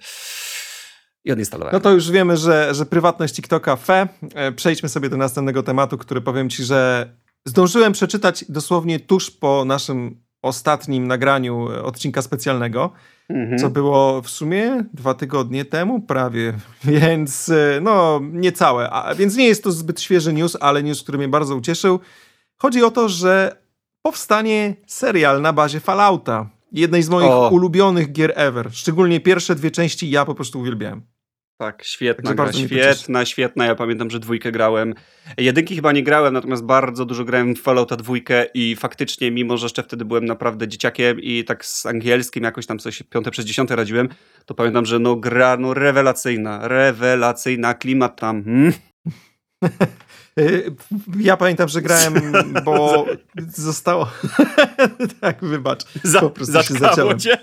I 1.24 1.32
odinstalowałem. 1.32 1.72
No 1.72 1.80
to 1.80 1.92
już 1.92 2.10
wiemy, 2.10 2.36
że, 2.36 2.74
że 2.74 2.86
prywatność 2.86 3.34
TikToka 3.34 3.76
fe. 3.76 4.08
Przejdźmy 4.56 4.88
sobie 4.88 5.08
do 5.08 5.16
następnego 5.16 5.62
tematu, 5.62 5.98
który 5.98 6.20
powiem 6.20 6.50
ci, 6.50 6.64
że 6.64 7.12
zdążyłem 7.44 7.92
przeczytać 7.92 8.44
dosłownie 8.48 9.00
tuż 9.00 9.30
po 9.30 9.64
naszym 9.64 10.27
ostatnim 10.48 11.06
nagraniu 11.06 11.68
odcinka 11.84 12.22
specjalnego 12.22 12.92
mhm. 13.28 13.58
co 13.58 13.70
było 13.70 14.22
w 14.22 14.30
sumie 14.30 14.84
dwa 14.94 15.14
tygodnie 15.14 15.64
temu 15.64 16.00
prawie, 16.00 16.52
więc 16.84 17.48
e, 17.48 17.80
no 17.82 18.20
niecałe, 18.32 18.90
a 18.90 19.14
więc 19.14 19.36
nie 19.36 19.46
jest 19.46 19.64
to 19.64 19.72
zbyt 19.72 20.00
świeży 20.00 20.32
news, 20.32 20.56
ale 20.60 20.82
news, 20.82 21.02
który 21.02 21.18
mnie 21.18 21.28
bardzo 21.28 21.56
ucieszył. 21.56 22.00
Chodzi 22.56 22.82
o 22.82 22.90
to, 22.90 23.08
że 23.08 23.56
powstanie 24.02 24.76
serial 24.86 25.42
na 25.42 25.52
bazie 25.52 25.80
Fallouta, 25.80 26.50
jednej 26.72 27.02
z 27.02 27.08
moich 27.08 27.30
o. 27.30 27.48
ulubionych 27.48 28.12
gier 28.12 28.32
ever. 28.36 28.68
Szczególnie 28.72 29.20
pierwsze 29.20 29.54
dwie 29.54 29.70
części 29.70 30.10
ja 30.10 30.24
po 30.24 30.34
prostu 30.34 30.60
uwielbiałem. 30.60 31.02
Tak, 31.58 31.84
świetna 31.84 32.34
gra, 32.34 32.52
świetna, 32.52 33.24
świetna. 33.24 33.66
Ja 33.66 33.74
pamiętam, 33.74 34.10
że 34.10 34.20
dwójkę 34.20 34.52
grałem. 34.52 34.94
Jedynki 35.38 35.76
chyba 35.76 35.92
nie 35.92 36.02
grałem, 36.02 36.34
natomiast 36.34 36.64
bardzo 36.64 37.04
dużo 37.04 37.24
grałem 37.24 37.54
w 37.54 37.60
Fallouta 37.60 37.96
dwójkę 37.96 38.46
i 38.54 38.76
faktycznie, 38.76 39.30
mimo 39.30 39.56
że 39.56 39.64
jeszcze 39.64 39.82
wtedy 39.82 40.04
byłem 40.04 40.24
naprawdę 40.24 40.68
dzieciakiem 40.68 41.20
i 41.20 41.44
tak 41.44 41.64
z 41.64 41.86
angielskim 41.86 42.44
jakoś 42.44 42.66
tam 42.66 42.78
coś 42.78 43.02
piąte 43.02 43.30
przez 43.30 43.44
dziesiąte 43.44 43.76
radziłem, 43.76 44.08
to 44.46 44.54
pamiętam, 44.54 44.86
że 44.86 44.98
no 44.98 45.16
gra 45.16 45.56
no 45.56 45.74
rewelacyjna, 45.74 46.68
rewelacyjna, 46.68 47.74
klimat 47.74 48.20
tam. 48.20 48.44
Hmm? 48.44 48.72
Ja 51.20 51.36
pamiętam, 51.36 51.68
że 51.68 51.82
grałem, 51.82 52.14
bo 52.64 53.06
zostało. 53.48 54.08
tak, 55.20 55.44
wybacz. 55.44 55.84
Za, 56.02 56.20
po 56.20 56.30
prostu 56.30 56.62
się 56.62 56.74
zacząłem. 56.74 57.18
Cię. 57.18 57.38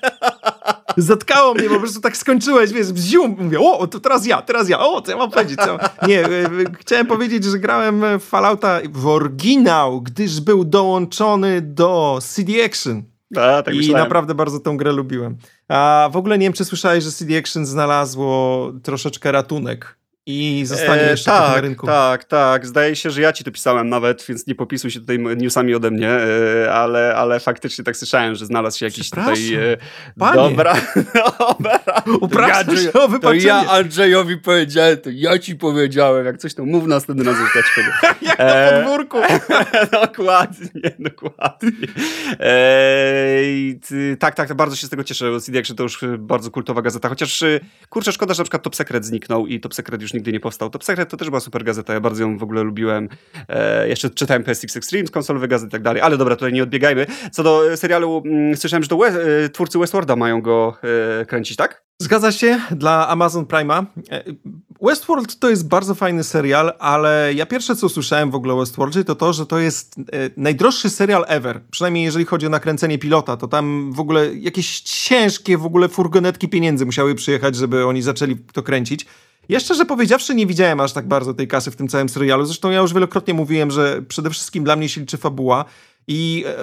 Zatkało 0.97 1.53
mnie, 1.53 1.69
po 1.69 1.79
prostu 1.79 2.01
tak 2.01 2.17
skończyłeś, 2.17 2.73
wiesz, 2.73 2.87
wziął, 2.87 3.27
mówię, 3.27 3.59
o, 3.59 3.87
to 3.87 3.99
teraz 3.99 4.25
ja, 4.25 4.41
teraz 4.41 4.69
ja, 4.69 4.79
o, 4.79 5.01
co 5.01 5.11
ja 5.11 5.17
mam 5.17 5.31
powiedzieć? 5.31 5.59
Nie, 6.07 6.25
e, 6.25 6.49
chciałem 6.79 7.07
powiedzieć, 7.07 7.43
że 7.43 7.59
grałem 7.59 8.01
w 8.19 8.23
Fallouta 8.23 8.79
w 8.93 9.07
oryginał, 9.07 10.01
gdyż 10.01 10.41
był 10.41 10.65
dołączony 10.65 11.61
do 11.61 12.19
CD 12.21 12.65
Action. 12.65 13.03
A, 13.37 13.63
tak 13.63 13.73
I 13.73 13.77
myślałem. 13.77 14.03
naprawdę 14.03 14.35
bardzo 14.35 14.59
tę 14.59 14.73
grę 14.77 14.91
lubiłem. 14.91 15.37
A 15.67 16.09
w 16.11 16.17
ogóle 16.17 16.37
nie 16.37 16.45
wiem, 16.45 16.53
czy 16.53 16.65
słyszałeś, 16.65 17.03
że 17.03 17.11
CD 17.11 17.37
Action 17.37 17.65
znalazło 17.65 18.71
troszeczkę 18.83 19.31
ratunek 19.31 19.97
i 20.27 20.65
zostanie 20.65 21.01
e, 21.01 21.11
jeszcze 21.11 21.31
tak, 21.31 21.55
na 21.55 21.61
rynku. 21.61 21.87
Tak, 21.87 22.23
tak. 22.23 22.65
Zdaje 22.65 22.95
się, 22.95 23.11
że 23.11 23.21
ja 23.21 23.33
ci 23.33 23.43
to 23.43 23.51
pisałem 23.51 23.89
nawet, 23.89 24.25
więc 24.29 24.47
nie 24.47 24.55
popisuj 24.55 24.91
się 24.91 24.99
tutaj 24.99 25.19
newsami 25.19 25.75
ode 25.75 25.91
mnie, 25.91 26.09
e, 26.09 26.73
ale, 26.73 27.15
ale 27.15 27.39
faktycznie 27.39 27.83
tak 27.83 27.97
słyszałem, 27.97 28.35
że 28.35 28.45
znalazł 28.45 28.79
się 28.79 28.85
jakiś 28.85 29.09
tutaj... 29.09 29.53
E, 29.53 29.77
Panie. 30.19 30.35
Dobra, 30.35 30.75
dobra. 31.39 31.79
Upraszczasz 32.21 32.83
ja, 32.83 33.01
o 33.01 33.19
To 33.19 33.33
ja 33.33 33.69
Andrzejowi 33.69 34.37
powiedziałem, 34.37 34.97
to 34.97 35.09
ja 35.13 35.39
ci 35.39 35.55
powiedziałem, 35.55 36.25
jak 36.25 36.37
coś 36.37 36.53
to 36.53 36.65
mów 36.65 36.89
raz 36.89 37.05
zostać 37.05 37.65
tego. 37.75 38.17
jak 38.21 38.39
na 38.39 38.71
podwórku. 38.71 39.17
dokładnie, 40.01 40.91
dokładnie. 40.99 41.87
E, 42.39 44.15
tak, 44.19 44.35
tak, 44.35 44.53
bardzo 44.53 44.75
się 44.75 44.87
z 44.87 44.89
tego 44.89 45.03
cieszę. 45.03 45.39
CD 45.41 45.59
Action 45.59 45.77
to 45.77 45.83
już 45.83 45.99
bardzo 46.17 46.51
kultowa 46.51 46.81
gazeta, 46.81 47.09
chociaż 47.09 47.43
kurczę, 47.89 48.11
szkoda, 48.11 48.33
że 48.33 48.41
na 48.41 48.43
przykład 48.43 48.63
Top 48.63 48.75
Secret 48.75 49.05
zniknął 49.05 49.47
i 49.47 49.59
Top 49.59 49.73
Secret 49.73 50.01
już 50.01 50.14
nigdy 50.15 50.31
nie 50.31 50.39
powstał. 50.39 50.69
Top 50.69 50.83
Secret 50.83 51.09
to 51.09 51.17
też 51.17 51.29
była 51.29 51.39
super 51.39 51.63
gazeta, 51.63 51.93
ja 51.93 51.99
bardzo 51.99 52.23
ją 52.23 52.37
w 52.37 52.43
ogóle 52.43 52.63
lubiłem. 52.63 53.09
E, 53.49 53.89
jeszcze 53.89 54.09
czytałem 54.09 54.43
PSX 54.43 54.77
Extreme, 54.77 55.07
konsolowe 55.07 55.47
gazety 55.47 55.69
i 55.69 55.71
tak 55.71 55.81
dalej, 55.81 56.01
ale 56.01 56.17
dobra, 56.17 56.35
tutaj 56.35 56.53
nie 56.53 56.63
odbiegajmy. 56.63 57.05
Co 57.31 57.43
do 57.43 57.77
serialu, 57.77 58.23
mm, 58.25 58.57
słyszałem, 58.57 58.83
że 58.83 58.95
e, 58.95 59.49
twórcy 59.49 59.79
Westworlda 59.79 60.15
mają 60.15 60.41
go 60.41 60.77
e, 61.21 61.25
kręcić, 61.25 61.57
tak? 61.57 61.85
Zgadza 62.01 62.31
się, 62.31 62.59
dla 62.71 63.07
Amazon 63.07 63.45
Prime'a. 63.45 63.85
E, 64.11 64.23
Westworld 64.81 65.39
to 65.39 65.49
jest 65.49 65.67
bardzo 65.67 65.95
fajny 65.95 66.23
serial, 66.23 66.73
ale 66.79 67.33
ja 67.33 67.45
pierwsze 67.45 67.75
co 67.75 67.85
usłyszałem 67.85 68.31
w 68.31 68.35
ogóle 68.35 68.53
o 68.53 68.57
Westworldzie 68.57 69.03
to 69.03 69.15
to, 69.15 69.33
że 69.33 69.45
to 69.45 69.59
jest 69.59 69.95
e, 69.97 70.01
najdroższy 70.37 70.89
serial 70.89 71.25
ever. 71.27 71.61
Przynajmniej 71.71 72.03
jeżeli 72.03 72.25
chodzi 72.25 72.47
o 72.47 72.49
nakręcenie 72.49 72.97
pilota, 72.97 73.37
to 73.37 73.47
tam 73.47 73.93
w 73.93 73.99
ogóle 73.99 74.35
jakieś 74.35 74.79
ciężkie 74.79 75.57
w 75.57 75.65
ogóle 75.65 75.89
furgonetki 75.89 76.49
pieniędzy 76.49 76.85
musiały 76.85 77.15
przyjechać, 77.15 77.55
żeby 77.55 77.85
oni 77.85 78.01
zaczęli 78.01 78.35
to 78.35 78.63
kręcić. 78.63 79.05
Ja 79.49 79.59
szczerze 79.59 79.85
powiedziawszy 79.85 80.35
nie 80.35 80.45
widziałem 80.45 80.79
aż 80.79 80.93
tak 80.93 81.07
bardzo 81.07 81.33
tej 81.33 81.47
kasy 81.47 81.71
w 81.71 81.75
tym 81.75 81.87
całym 81.87 82.09
serialu. 82.09 82.45
Zresztą 82.45 82.71
ja 82.71 82.79
już 82.79 82.93
wielokrotnie 82.93 83.33
mówiłem, 83.33 83.71
że 83.71 84.01
przede 84.01 84.29
wszystkim 84.29 84.63
dla 84.63 84.75
mnie 84.75 84.89
się 84.89 85.01
liczy 85.01 85.17
fabuła 85.17 85.65
i 86.07 86.45
e, 86.47 86.55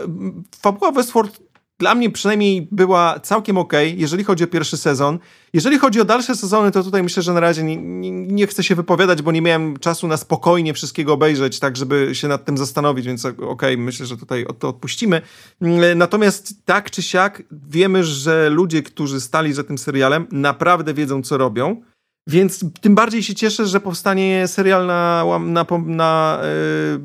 fabuła 0.60 0.92
Westworld 0.92 1.40
dla 1.82 1.94
mnie 1.94 2.10
przynajmniej 2.10 2.68
była 2.70 3.20
całkiem 3.20 3.58
ok, 3.58 3.72
jeżeli 3.96 4.24
chodzi 4.24 4.44
o 4.44 4.46
pierwszy 4.46 4.76
sezon. 4.76 5.18
Jeżeli 5.52 5.78
chodzi 5.78 6.00
o 6.00 6.04
dalsze 6.04 6.36
sezony, 6.36 6.70
to 6.70 6.82
tutaj 6.82 7.02
myślę, 7.02 7.22
że 7.22 7.32
na 7.32 7.40
razie 7.40 7.62
nie, 7.62 7.76
nie, 7.76 8.10
nie, 8.10 8.46
chcę 8.46 8.62
się 8.62 8.74
wypowiadać, 8.74 9.22
bo 9.22 9.32
nie 9.32 9.42
miałem 9.42 9.76
czasu 9.76 10.08
na 10.08 10.16
spokojnie 10.16 10.74
wszystkiego 10.74 11.12
obejrzeć, 11.12 11.58
tak 11.58 11.76
żeby 11.76 12.10
się 12.12 12.28
nad 12.28 12.44
tym 12.44 12.58
zastanowić, 12.58 13.06
więc 13.06 13.24
okay, 13.24 13.76
myślę, 13.76 14.06
że 14.06 14.16
tutaj 14.16 14.46
to 14.58 14.68
odpuścimy. 14.68 15.22
Mm, 15.62 15.98
natomiast 15.98 16.54
tak 16.64 16.90
czy 16.90 17.02
siak 17.02 17.42
wiemy, 17.52 18.04
że 18.04 18.50
ludzie, 18.50 18.82
którzy 18.82 19.20
stali 19.20 19.52
za 19.52 19.64
tym 19.64 19.78
serialem, 19.78 20.26
naprawdę 20.32 20.94
wiedzą, 20.94 21.22
co 21.22 21.38
robią. 21.38 21.82
Więc 22.26 22.64
tym 22.80 22.94
bardziej 22.94 23.22
się 23.22 23.34
cieszę, 23.34 23.66
że 23.66 23.80
powstanie 23.80 24.48
serial 24.48 24.86
na. 24.86 25.24
na, 25.40 25.66
na, 25.86 26.40
yy... 26.42 27.00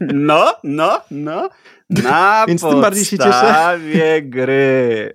No, 0.00 0.54
no, 0.64 1.00
no. 1.10 1.48
Na 1.90 2.44
Więc 2.48 2.62
tym 2.62 2.80
bardziej 2.80 3.04
się 3.04 3.18
cieszę. 3.18 3.78
gry. 4.22 5.14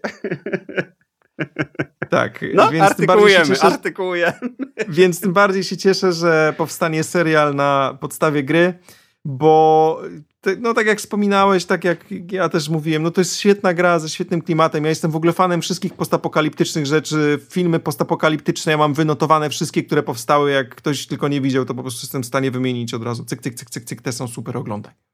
Tak, 2.10 2.46
no, 2.54 2.72
więc 2.72 2.86
artykułujemy, 2.86 3.46
cieszę, 3.46 3.64
artykułujemy. 3.64 4.34
Więc 4.90 5.22
tym 5.22 5.34
bardziej 5.34 5.64
się 5.64 5.78
cieszę, 5.78 6.14
że 6.14 6.54
powstanie 6.58 7.04
serial 7.04 7.56
na 7.56 7.98
podstawie 8.02 8.44
gry, 8.44 8.74
bo 9.26 10.02
no 10.60 10.74
tak 10.74 10.88
jak 10.88 10.98
wspominałeś, 10.98 11.66
tak 11.66 11.84
jak 11.84 12.06
ja 12.32 12.50
też 12.50 12.70
mówiłem, 12.70 13.04
no 13.04 13.12
to 13.12 13.22
jest 13.22 13.38
świetna 13.38 13.74
gra 13.74 14.00
ze 14.00 14.10
świetnym 14.10 14.42
klimatem. 14.42 14.84
Ja 14.84 14.90
jestem 14.90 15.12
w 15.12 15.16
ogóle 15.16 15.34
fanem 15.34 15.62
wszystkich 15.62 15.94
postapokaliptycznych 15.94 16.86
rzeczy, 16.86 17.40
filmy 17.50 17.80
postapokaliptyczne, 17.80 18.72
ja 18.72 18.78
mam 18.78 18.94
wynotowane 18.94 19.50
wszystkie, 19.50 19.84
które 19.84 20.04
powstały, 20.04 20.52
jak 20.52 20.76
ktoś 20.76 21.08
tylko 21.08 21.28
nie 21.28 21.42
widział, 21.42 21.66
to 21.66 21.74
po 21.74 21.82
prostu 21.82 22.06
jestem 22.06 22.24
w 22.24 22.26
stanie 22.26 22.52
wymienić 22.52 22.94
od 22.94 23.04
razu. 23.04 23.26
Cyk, 23.26 23.42
cyk, 23.42 23.54
cyk, 23.54 23.70
cyk, 23.70 23.84
cyk, 23.84 24.02
te 24.02 24.12
są 24.12 24.28
super, 24.28 24.58
oglądaj. 24.58 25.13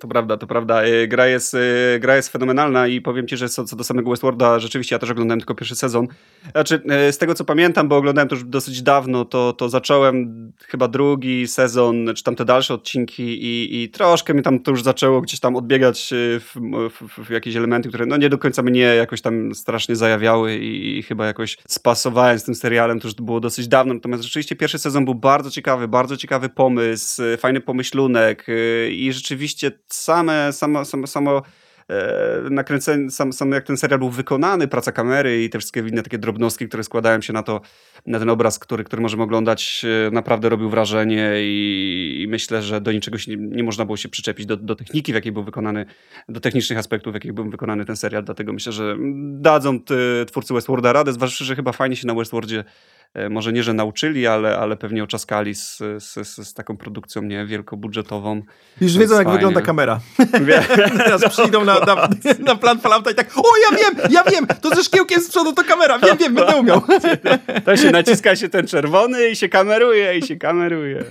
To 0.00 0.08
prawda, 0.08 0.36
to 0.36 0.46
prawda. 0.46 0.82
E, 0.82 1.08
gra 1.08 1.26
jest, 1.26 1.54
e, 1.54 1.98
gra 2.00 2.16
jest 2.16 2.28
fenomenalna 2.28 2.86
i 2.86 3.00
powiem 3.00 3.28
ci, 3.28 3.36
że 3.36 3.48
co, 3.48 3.64
co 3.64 3.76
do 3.76 3.84
samego 3.84 4.10
Westworlda, 4.10 4.58
rzeczywiście 4.58 4.94
ja 4.94 4.98
też 4.98 5.10
oglądałem 5.10 5.40
tylko 5.40 5.54
pierwszy 5.54 5.76
sezon. 5.76 6.06
Znaczy, 6.52 6.82
e, 6.88 7.12
z 7.12 7.18
tego 7.18 7.34
co 7.34 7.44
pamiętam, 7.44 7.88
bo 7.88 7.96
oglądałem 7.96 8.28
to 8.28 8.34
już 8.34 8.44
dosyć 8.44 8.82
dawno, 8.82 9.24
to, 9.24 9.52
to 9.52 9.68
zacząłem 9.68 10.52
chyba 10.66 10.88
drugi 10.88 11.46
sezon, 11.46 12.06
czy 12.16 12.24
tam 12.24 12.36
te 12.36 12.44
dalsze 12.44 12.74
odcinki 12.74 13.22
i, 13.22 13.82
i 13.82 13.88
troszkę 13.88 14.34
mi 14.34 14.42
tam 14.42 14.60
to 14.60 14.70
już 14.70 14.82
zaczęło 14.82 15.20
gdzieś 15.20 15.40
tam 15.40 15.56
odbiegać 15.56 16.10
w, 16.40 16.54
w, 16.90 17.24
w 17.26 17.30
jakieś 17.30 17.56
elementy, 17.56 17.88
które 17.88 18.06
no 18.06 18.16
nie 18.16 18.28
do 18.28 18.38
końca 18.38 18.62
mnie 18.62 18.80
jakoś 18.80 19.20
tam 19.20 19.54
strasznie 19.54 19.96
zajawiały 19.96 20.56
i, 20.56 20.98
i 20.98 21.02
chyba 21.02 21.26
jakoś 21.26 21.58
spasowałem 21.68 22.38
z 22.38 22.44
tym 22.44 22.54
serialem, 22.54 23.00
to 23.00 23.08
już 23.08 23.14
było 23.14 23.40
dosyć 23.40 23.68
dawno. 23.68 23.94
Natomiast 23.94 24.22
rzeczywiście 24.22 24.56
pierwszy 24.56 24.78
sezon 24.78 25.04
był 25.04 25.14
bardzo 25.14 25.50
ciekawy, 25.50 25.88
bardzo 25.88 26.16
ciekawy 26.16 26.48
pomysł, 26.48 27.22
fajny 27.38 27.60
pomyślunek 27.60 28.46
i 28.90 29.12
rzeczywiście 29.12 29.73
same, 29.88 30.52
samo, 30.52 30.84
samo, 30.84 31.06
samo 31.06 31.42
e, 31.88 32.50
nakręcenie, 32.50 33.10
sam, 33.10 33.32
sam 33.32 33.52
jak 33.52 33.64
ten 33.64 33.76
serial 33.76 33.98
był 33.98 34.10
wykonany, 34.10 34.68
praca 34.68 34.92
kamery 34.92 35.44
i 35.44 35.50
te 35.50 35.58
wszystkie 35.58 35.80
inne 35.80 36.02
takie 36.02 36.18
drobnostki, 36.18 36.68
które 36.68 36.84
składają 36.84 37.20
się 37.20 37.32
na 37.32 37.42
to, 37.42 37.60
na 38.06 38.18
ten 38.18 38.30
obraz, 38.30 38.58
który, 38.58 38.84
który 38.84 39.02
możemy 39.02 39.22
oglądać, 39.22 39.84
e, 40.06 40.10
naprawdę 40.10 40.48
robił 40.48 40.70
wrażenie 40.70 41.32
i, 41.36 42.22
i 42.24 42.28
myślę, 42.28 42.62
że 42.62 42.80
do 42.80 42.92
niczego 42.92 43.18
się 43.18 43.36
nie, 43.36 43.56
nie, 43.56 43.62
można 43.62 43.84
było 43.84 43.96
się 43.96 44.08
przyczepić 44.08 44.46
do, 44.46 44.56
do 44.56 44.76
techniki, 44.76 45.12
w 45.12 45.14
jakiej 45.14 45.32
był 45.32 45.44
wykonany, 45.44 45.86
do 46.28 46.40
technicznych 46.40 46.78
aspektów, 46.78 47.12
w 47.12 47.14
jakich 47.14 47.32
był 47.32 47.50
wykonany 47.50 47.84
ten 47.84 47.96
serial, 47.96 48.24
dlatego 48.24 48.52
myślę, 48.52 48.72
że 48.72 48.96
dadzą 49.32 49.78
twórcy 50.26 50.54
Westworlda 50.54 50.92
radę, 50.92 51.12
zważywszy, 51.12 51.44
że 51.44 51.56
chyba 51.56 51.72
fajnie 51.72 51.96
się 51.96 52.06
na 52.06 52.14
Westwordzie 52.14 52.64
E, 53.03 53.03
może 53.30 53.52
nie, 53.52 53.62
że 53.62 53.74
nauczyli, 53.74 54.26
ale, 54.26 54.58
ale 54.58 54.76
pewnie 54.76 55.04
oczaskali 55.04 55.54
z, 55.54 55.78
z, 55.98 56.38
z 56.48 56.54
taką 56.54 56.76
produkcją 56.76 57.22
nie 57.22 57.46
wielkobudżetową. 57.46 58.42
Już 58.80 58.98
wiedzą, 58.98 59.18
jak 59.18 59.30
wygląda 59.30 59.60
kamera. 59.60 60.00
Teraz 61.04 61.28
przyjdą 61.28 61.64
na, 61.64 61.80
na, 61.80 62.08
na 62.38 62.56
plan 62.56 62.80
Fallouta 62.80 63.10
i 63.10 63.14
tak, 63.14 63.30
o 63.36 63.42
ja 63.70 63.78
wiem, 63.78 64.10
ja 64.10 64.22
wiem, 64.22 64.46
to 64.60 64.74
ze 64.74 64.84
szkiełkiem 64.84 65.20
z 65.20 65.30
przodu 65.30 65.52
to 65.52 65.64
kamera, 65.64 65.98
wiem, 65.98 66.16
wiem, 66.16 66.34
będę 66.34 66.56
umiał. 66.56 66.82
To 67.64 67.76
się 67.76 67.90
naciska 67.90 68.36
się 68.36 68.48
ten 68.48 68.66
czerwony 68.66 69.28
i 69.28 69.36
się 69.36 69.48
kameruje, 69.48 70.18
i 70.18 70.22
się 70.22 70.36
kameruje. 70.36 71.04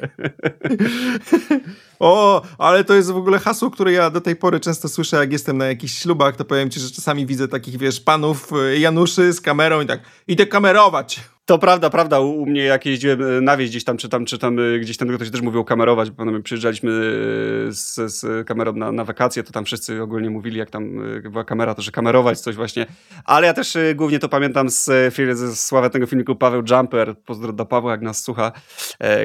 O, 2.04 2.42
ale 2.58 2.84
to 2.84 2.94
jest 2.94 3.12
w 3.12 3.18
ogóle 3.18 3.40
hasło, 3.40 3.72
które 3.72 3.92
ja 3.92 4.10
do 4.10 4.22
tej 4.22 4.36
pory 4.36 4.60
często 4.60 4.90
słyszę, 4.90 5.18
jak 5.18 5.32
jestem 5.32 5.58
na 5.58 5.66
jakichś 5.66 5.94
ślubach, 5.94 6.36
to 6.36 6.46
powiem 6.46 6.70
ci, 6.70 6.80
że 6.80 6.92
czasami 6.92 7.26
widzę 7.26 7.48
takich, 7.48 7.78
wiesz, 7.78 8.00
panów 8.00 8.52
e, 8.54 8.80
Januszy 8.80 9.34
z 9.34 9.42
kamerą 9.42 9.82
i 9.82 9.86
tak, 9.86 10.00
idę 10.28 10.46
kamerować. 10.46 11.22
To 11.46 11.60
prawda, 11.60 11.90
prawda. 11.90 12.20
U, 12.20 12.46
mnie 12.46 12.64
jak 12.64 12.86
jeździłem 12.86 13.22
e, 13.22 13.42
na 13.42 13.58
wieś 13.58 13.70
gdzieś 13.70 13.84
tam, 13.84 13.98
czy 13.98 14.10
tam, 14.10 14.26
czy 14.26 14.38
tam 14.38 14.60
e, 14.60 14.80
gdzieś 14.80 14.98
tam 14.98 15.08
ktoś 15.08 15.32
też 15.32 15.42
mówił 15.42 15.64
kamerować, 15.64 16.12
bo 16.12 16.26
my 16.26 16.44
przyjeżdżaliśmy 16.44 16.92
z, 17.70 17.96
z 17.96 18.48
kamerą 18.48 18.74
na, 18.74 18.92
na 18.92 19.04
wakacje, 19.04 19.44
to 19.44 19.52
tam 19.52 19.66
wszyscy 19.66 20.02
ogólnie 20.02 20.30
mówili, 20.30 20.60
jak 20.60 20.70
tam 20.70 20.92
była 21.32 21.44
kamera, 21.44 21.76
to 21.76 21.82
że 21.82 21.92
kamerować 21.92 22.40
coś 22.40 22.56
właśnie. 22.56 22.86
Ale 23.26 23.48
ja 23.48 23.54
też 23.54 23.78
głównie 23.96 24.20
to 24.20 24.30
pamiętam 24.30 24.70
z, 24.70 24.86
z 25.34 25.60
sławetnego 25.60 26.08
filmiku 26.08 26.36
Paweł 26.36 26.64
Jumper, 26.70 27.16
pozdro 27.26 27.54
do 27.54 27.66
Pawła, 27.66 27.92
jak 27.92 28.02
nas 28.02 28.24
słucha, 28.24 28.52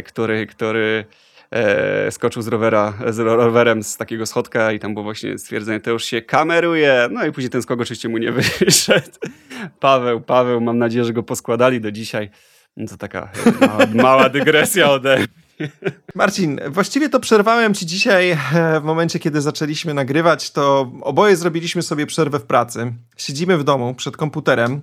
który, 0.05 0.47
który 0.47 1.05
e, 1.51 2.11
skoczył 2.11 2.43
z, 2.43 2.49
rowera, 2.49 2.95
z 3.09 3.19
rowerem 3.19 3.83
z 3.83 3.97
takiego 3.97 4.27
schodka 4.27 4.73
i 4.73 4.79
tam 4.79 4.95
było 4.95 5.05
właśnie 5.05 5.39
stwierdzenie, 5.39 5.81
to 5.81 5.91
już 5.91 6.05
się 6.05 6.23
kameruje. 6.23 7.09
No 7.11 7.27
i 7.27 7.33
później 7.33 7.51
ten 7.51 7.63
skok 7.63 7.81
oczywiście 7.81 8.09
mu 8.09 8.19
nie 8.19 8.33
wyszedł. 8.61 9.19
Paweł, 9.81 10.21
Paweł, 10.21 10.61
mam 10.61 10.79
nadzieję, 10.79 11.05
że 11.05 11.13
go 11.13 11.23
poskładali 11.23 11.81
do 11.81 11.93
dzisiaj. 11.93 12.31
No 12.77 12.87
to 12.89 12.97
taka 12.97 13.31
mała, 13.61 13.87
mała 13.95 14.29
dygresja 14.29 14.91
ode 14.91 15.17
mnie. 15.17 15.27
Marcin, 16.15 16.61
właściwie 16.69 17.09
to 17.09 17.21
przerwałem 17.21 17.75
ci 17.75 17.87
dzisiaj 17.87 18.31
e, 18.31 18.37
w 18.81 18.85
momencie, 18.85 19.19
kiedy 19.19 19.41
zaczęliśmy 19.41 19.95
nagrywać, 19.95 20.51
to 20.51 20.93
oboje 21.03 21.37
zrobiliśmy 21.37 21.83
sobie 21.83 22.07
przerwę 22.07 22.39
w 22.39 22.45
pracy. 22.45 22.93
Siedzimy 23.17 23.59
w 23.59 23.65
domu 23.65 23.95
przed 23.95 24.17
komputerem 24.17 24.83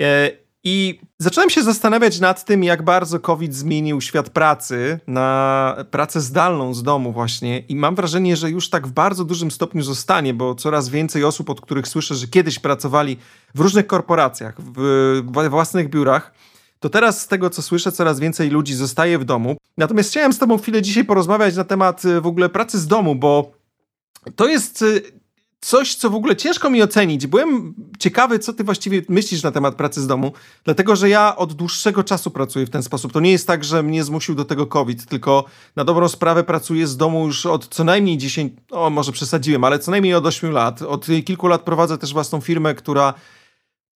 e, 0.00 0.30
i 0.64 1.00
zacząłem 1.18 1.50
się 1.50 1.62
zastanawiać 1.62 2.20
nad 2.20 2.44
tym, 2.44 2.64
jak 2.64 2.82
bardzo 2.82 3.20
COVID 3.20 3.54
zmienił 3.54 4.00
świat 4.00 4.30
pracy 4.30 5.00
na 5.06 5.76
pracę 5.90 6.20
zdalną 6.20 6.74
z 6.74 6.82
domu, 6.82 7.12
właśnie. 7.12 7.58
I 7.58 7.76
mam 7.76 7.94
wrażenie, 7.94 8.36
że 8.36 8.50
już 8.50 8.70
tak 8.70 8.86
w 8.86 8.92
bardzo 8.92 9.24
dużym 9.24 9.50
stopniu 9.50 9.82
zostanie, 9.82 10.34
bo 10.34 10.54
coraz 10.54 10.88
więcej 10.88 11.24
osób, 11.24 11.50
od 11.50 11.60
których 11.60 11.88
słyszę, 11.88 12.14
że 12.14 12.26
kiedyś 12.26 12.58
pracowali 12.58 13.16
w 13.54 13.60
różnych 13.60 13.86
korporacjach, 13.86 14.54
w 14.60 15.48
własnych 15.50 15.90
biurach, 15.90 16.32
to 16.80 16.88
teraz 16.88 17.20
z 17.20 17.26
tego, 17.26 17.50
co 17.50 17.62
słyszę, 17.62 17.92
coraz 17.92 18.20
więcej 18.20 18.50
ludzi 18.50 18.74
zostaje 18.74 19.18
w 19.18 19.24
domu. 19.24 19.56
Natomiast 19.76 20.10
chciałem 20.10 20.32
z 20.32 20.38
Tobą 20.38 20.58
chwilę 20.58 20.82
dzisiaj 20.82 21.04
porozmawiać 21.04 21.56
na 21.56 21.64
temat 21.64 22.04
y, 22.04 22.20
w 22.20 22.26
ogóle 22.26 22.48
pracy 22.48 22.78
z 22.78 22.86
domu, 22.86 23.14
bo 23.14 23.52
to 24.36 24.46
jest 24.48 24.82
y, 24.82 25.02
coś, 25.64 25.94
co 25.94 26.10
w 26.10 26.14
ogóle 26.14 26.36
ciężko 26.36 26.70
mi 26.70 26.82
ocenić. 26.82 27.26
Byłem 27.26 27.74
ciekawy, 27.98 28.38
co 28.38 28.52
ty 28.52 28.64
właściwie 28.64 29.02
myślisz 29.08 29.42
na 29.42 29.50
temat 29.50 29.74
pracy 29.74 30.00
z 30.00 30.06
domu, 30.06 30.32
dlatego 30.64 30.96
że 30.96 31.08
ja 31.08 31.36
od 31.36 31.52
dłuższego 31.52 32.04
czasu 32.04 32.30
pracuję 32.30 32.66
w 32.66 32.70
ten 32.70 32.82
sposób. 32.82 33.12
To 33.12 33.20
nie 33.20 33.32
jest 33.32 33.46
tak, 33.46 33.64
że 33.64 33.82
mnie 33.82 34.04
zmusił 34.04 34.34
do 34.34 34.44
tego 34.44 34.66
COVID, 34.66 35.06
tylko 35.06 35.44
na 35.76 35.84
dobrą 35.84 36.08
sprawę 36.08 36.44
pracuję 36.44 36.86
z 36.86 36.96
domu 36.96 37.26
już 37.26 37.46
od 37.46 37.68
co 37.68 37.84
najmniej 37.84 38.18
10, 38.18 38.52
o 38.70 38.90
może 38.90 39.12
przesadziłem, 39.12 39.64
ale 39.64 39.78
co 39.78 39.90
najmniej 39.90 40.14
od 40.14 40.26
8 40.26 40.50
lat. 40.50 40.82
Od 40.82 41.06
kilku 41.24 41.46
lat 41.46 41.62
prowadzę 41.62 41.98
też 41.98 42.12
własną 42.12 42.40
firmę, 42.40 42.74
która 42.74 43.14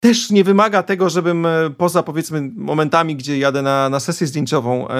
też 0.06 0.30
nie 0.30 0.44
wymaga 0.44 0.82
tego, 0.82 1.10
żebym 1.10 1.46
e, 1.46 1.70
poza 1.76 2.02
powiedzmy 2.02 2.50
momentami, 2.56 3.16
gdzie 3.16 3.38
jadę 3.38 3.62
na, 3.62 3.88
na 3.88 4.00
sesję 4.00 4.26
zdjęciową, 4.26 4.88
e, 4.88 4.94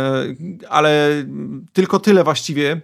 ale 0.69 1.25
tylko 1.73 2.01
tyle 2.01 2.25
właściwie, 2.25 2.81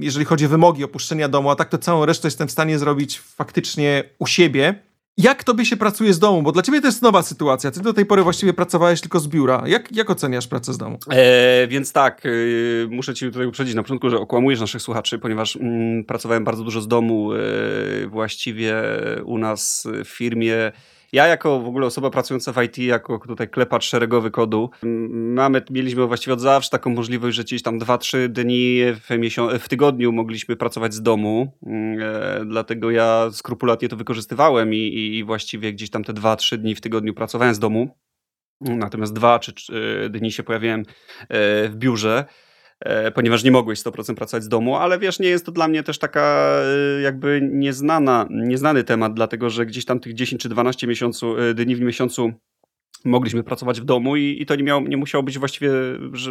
jeżeli 0.00 0.24
chodzi 0.24 0.46
o 0.46 0.48
wymogi 0.48 0.84
opuszczenia 0.84 1.28
domu, 1.28 1.50
a 1.50 1.56
tak 1.56 1.68
to 1.68 1.78
całą 1.78 2.06
resztę 2.06 2.26
jestem 2.28 2.48
w 2.48 2.50
stanie 2.50 2.78
zrobić 2.78 3.20
faktycznie 3.20 4.04
u 4.18 4.26
siebie. 4.26 4.74
Jak 5.18 5.44
tobie 5.44 5.64
się 5.64 5.76
pracuje 5.76 6.12
z 6.12 6.18
domu? 6.18 6.42
Bo 6.42 6.52
dla 6.52 6.62
ciebie 6.62 6.80
to 6.80 6.86
jest 6.86 7.02
nowa 7.02 7.22
sytuacja. 7.22 7.70
Ty 7.70 7.80
do 7.80 7.92
tej 7.92 8.06
pory 8.06 8.22
właściwie 8.22 8.52
pracowałeś 8.52 9.00
tylko 9.00 9.20
z 9.20 9.28
biura. 9.28 9.62
Jak, 9.66 9.96
jak 9.96 10.10
oceniasz 10.10 10.46
pracę 10.46 10.72
z 10.72 10.78
domu? 10.78 10.98
E, 11.10 11.66
więc 11.66 11.92
tak, 11.92 12.26
y, 12.26 12.88
muszę 12.90 13.14
ci 13.14 13.26
tutaj 13.26 13.46
uprzedzić 13.46 13.74
na 13.74 13.82
początku, 13.82 14.10
że 14.10 14.18
okłamujesz 14.18 14.60
naszych 14.60 14.82
słuchaczy, 14.82 15.18
ponieważ 15.18 15.56
mm, 15.56 16.04
pracowałem 16.04 16.44
bardzo 16.44 16.64
dużo 16.64 16.80
z 16.80 16.88
domu. 16.88 17.32
Y, 17.32 18.06
właściwie 18.06 18.74
u 19.24 19.38
nas 19.38 19.88
w 20.04 20.08
firmie 20.08 20.72
ja 21.12 21.26
jako 21.26 21.60
w 21.60 21.66
ogóle 21.66 21.86
osoba 21.86 22.10
pracująca 22.10 22.52
w 22.52 22.62
IT, 22.62 22.78
jako 22.78 23.18
tutaj 23.18 23.48
klepacz 23.48 23.84
szeregowy 23.84 24.30
kodu, 24.30 24.70
mamy, 25.10 25.62
mieliśmy 25.70 26.06
właściwie 26.06 26.34
od 26.34 26.40
zawsze 26.40 26.70
taką 26.70 26.90
możliwość, 26.90 27.36
że 27.36 27.42
gdzieś 27.44 27.62
tam 27.62 27.78
2-3 27.78 28.28
dni 28.28 28.80
w, 28.94 29.08
w 29.58 29.68
tygodniu 29.68 30.12
mogliśmy 30.12 30.56
pracować 30.56 30.94
z 30.94 31.02
domu, 31.02 31.58
e, 32.00 32.44
dlatego 32.46 32.90
ja 32.90 33.28
skrupulatnie 33.32 33.88
to 33.88 33.96
wykorzystywałem 33.96 34.74
i, 34.74 35.16
i 35.16 35.24
właściwie 35.24 35.72
gdzieś 35.72 35.90
tam 35.90 36.04
te 36.04 36.12
2-3 36.12 36.56
dni 36.56 36.74
w 36.74 36.80
tygodniu 36.80 37.14
pracowałem 37.14 37.54
z 37.54 37.58
domu. 37.58 37.96
Natomiast 38.60 39.12
dwa 39.12 39.38
czy 39.38 39.52
trzy 39.52 40.08
dni 40.10 40.32
się 40.32 40.42
pojawiałem 40.42 40.80
e, 40.80 40.84
w 41.68 41.76
biurze. 41.76 42.24
E, 42.84 43.10
ponieważ 43.10 43.44
nie 43.44 43.50
mogłeś 43.50 43.80
100% 43.80 44.14
pracować 44.14 44.44
z 44.44 44.48
domu, 44.48 44.76
ale 44.76 44.98
wiesz, 44.98 45.18
nie 45.18 45.28
jest 45.28 45.46
to 45.46 45.52
dla 45.52 45.68
mnie 45.68 45.82
też 45.82 45.98
taka 45.98 46.48
e, 46.98 47.00
jakby 47.00 47.40
nieznana, 47.52 48.26
nieznany 48.30 48.84
temat, 48.84 49.14
dlatego 49.14 49.50
że 49.50 49.66
gdzieś 49.66 49.84
tam 49.84 50.00
tych 50.00 50.14
10 50.14 50.42
czy 50.42 50.48
12 50.48 50.86
miesiącu, 50.86 51.38
e, 51.38 51.54
dni 51.54 51.76
w 51.76 51.80
miesiącu 51.80 52.32
mogliśmy 53.04 53.42
pracować 53.42 53.80
w 53.80 53.84
domu 53.84 54.16
i, 54.16 54.36
i 54.40 54.46
to 54.46 54.54
nie, 54.54 54.62
miało, 54.62 54.80
nie 54.80 54.96
musiało 54.96 55.22
być 55.22 55.38
właściwie 55.38 55.70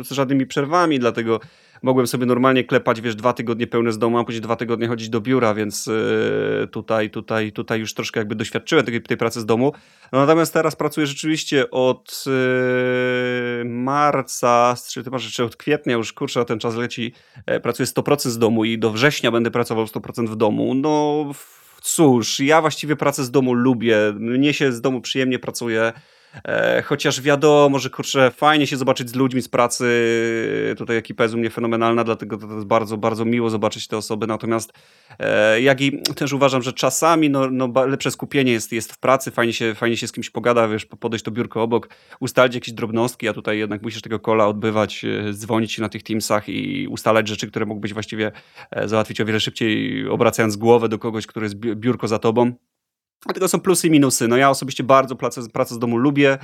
z 0.03 0.11
żadnymi 0.11 0.45
przerwami, 0.45 0.99
dlatego 0.99 1.39
mogłem 1.81 2.07
sobie 2.07 2.25
normalnie 2.25 2.63
klepać, 2.63 3.01
wiesz, 3.01 3.15
dwa 3.15 3.33
tygodnie 3.33 3.67
pełne 3.67 3.91
z 3.91 3.97
domu, 3.97 4.17
a 4.17 4.23
później 4.23 4.41
dwa 4.41 4.55
tygodnie 4.55 4.87
chodzić 4.87 5.09
do 5.09 5.21
biura, 5.21 5.53
więc 5.53 5.87
yy, 5.87 6.67
tutaj, 6.71 7.09
tutaj, 7.09 7.51
tutaj 7.51 7.79
już 7.79 7.93
troszkę 7.93 8.19
jakby 8.19 8.35
doświadczyłem 8.35 8.85
tej, 8.85 9.01
tej 9.01 9.17
pracy 9.17 9.41
z 9.41 9.45
domu. 9.45 9.73
No, 10.11 10.19
natomiast 10.19 10.53
teraz 10.53 10.75
pracuję 10.75 11.07
rzeczywiście 11.07 11.71
od 11.71 12.23
yy, 12.25 13.65
marca, 13.65 14.75
czy 14.89 15.03
chyba 15.03 15.19
czy 15.19 15.43
od 15.43 15.55
kwietnia 15.55 15.93
już, 15.93 16.13
kurczę, 16.13 16.45
ten 16.45 16.59
czas 16.59 16.75
leci, 16.75 17.13
yy, 17.47 17.59
pracuję 17.59 17.87
100% 17.87 18.29
z 18.29 18.37
domu 18.37 18.65
i 18.65 18.79
do 18.79 18.91
września 18.91 19.31
będę 19.31 19.51
pracował 19.51 19.85
100% 19.85 20.27
w 20.27 20.35
domu. 20.35 20.75
No 20.75 21.25
cóż, 21.81 22.39
ja 22.39 22.61
właściwie 22.61 22.95
pracę 22.95 23.23
z 23.23 23.31
domu 23.31 23.53
lubię, 23.53 23.97
mnie 24.15 24.53
się 24.53 24.71
z 24.71 24.81
domu 24.81 25.01
przyjemnie 25.01 25.39
pracuje. 25.39 25.93
E, 26.43 26.81
chociaż 26.81 27.21
wiadomo, 27.21 27.79
że 27.79 27.89
kurczę, 27.89 28.31
fajnie 28.31 28.67
się 28.67 28.77
zobaczyć 28.77 29.09
z 29.09 29.15
ludźmi 29.15 29.41
z 29.41 29.47
pracy. 29.47 29.85
Tutaj 30.77 30.97
ekipa 30.97 31.23
jest 31.23 31.35
u 31.35 31.37
mnie 31.37 31.49
fenomenalna, 31.49 32.03
dlatego 32.03 32.37
to 32.37 32.53
jest 32.53 32.65
bardzo, 32.65 32.97
bardzo 32.97 33.25
miło 33.25 33.49
zobaczyć 33.49 33.87
te 33.87 33.97
osoby. 33.97 34.27
Natomiast 34.27 34.73
e, 35.19 35.61
jak 35.61 35.81
i 35.81 36.01
też 36.15 36.33
uważam, 36.33 36.61
że 36.61 36.73
czasami 36.73 37.29
no, 37.29 37.49
no, 37.51 37.85
lepsze 37.85 38.11
skupienie 38.11 38.51
jest, 38.51 38.71
jest 38.71 38.93
w 38.93 38.97
pracy, 38.97 39.31
fajnie 39.31 39.53
się, 39.53 39.75
fajnie 39.75 39.97
się 39.97 40.07
z 40.07 40.11
kimś 40.11 40.29
pogada, 40.29 40.67
wiesz, 40.67 40.85
podejść 40.85 41.25
to 41.25 41.31
biurko 41.31 41.63
obok, 41.63 41.89
ustalić 42.19 42.55
jakieś 42.55 42.73
drobnostki, 42.73 43.27
a 43.27 43.33
tutaj 43.33 43.57
jednak 43.57 43.81
musisz 43.81 44.01
tego 44.01 44.19
kola 44.19 44.47
odbywać, 44.47 45.05
e, 45.05 45.33
dzwonić 45.33 45.77
na 45.77 45.89
tych 45.89 46.03
Teamsach 46.03 46.49
i 46.49 46.87
ustalać 46.87 47.27
rzeczy, 47.27 47.47
które 47.47 47.65
mógłbyś 47.65 47.93
właściwie 47.93 48.31
załatwić 48.85 49.21
o 49.21 49.25
wiele 49.25 49.39
szybciej, 49.39 50.07
obracając 50.07 50.55
głowę 50.55 50.89
do 50.89 50.99
kogoś, 50.99 51.27
który 51.27 51.45
jest 51.45 51.55
biurko 51.55 52.07
za 52.07 52.19
tobą. 52.19 52.53
Dlatego 53.25 53.47
są 53.47 53.59
plusy 53.59 53.87
i 53.87 53.91
minusy. 53.91 54.27
No 54.27 54.37
ja 54.37 54.49
osobiście 54.49 54.83
bardzo 54.83 55.15
pracę, 55.15 55.41
pracę 55.53 55.75
z 55.75 55.79
domu 55.79 55.97
lubię, 55.97 56.37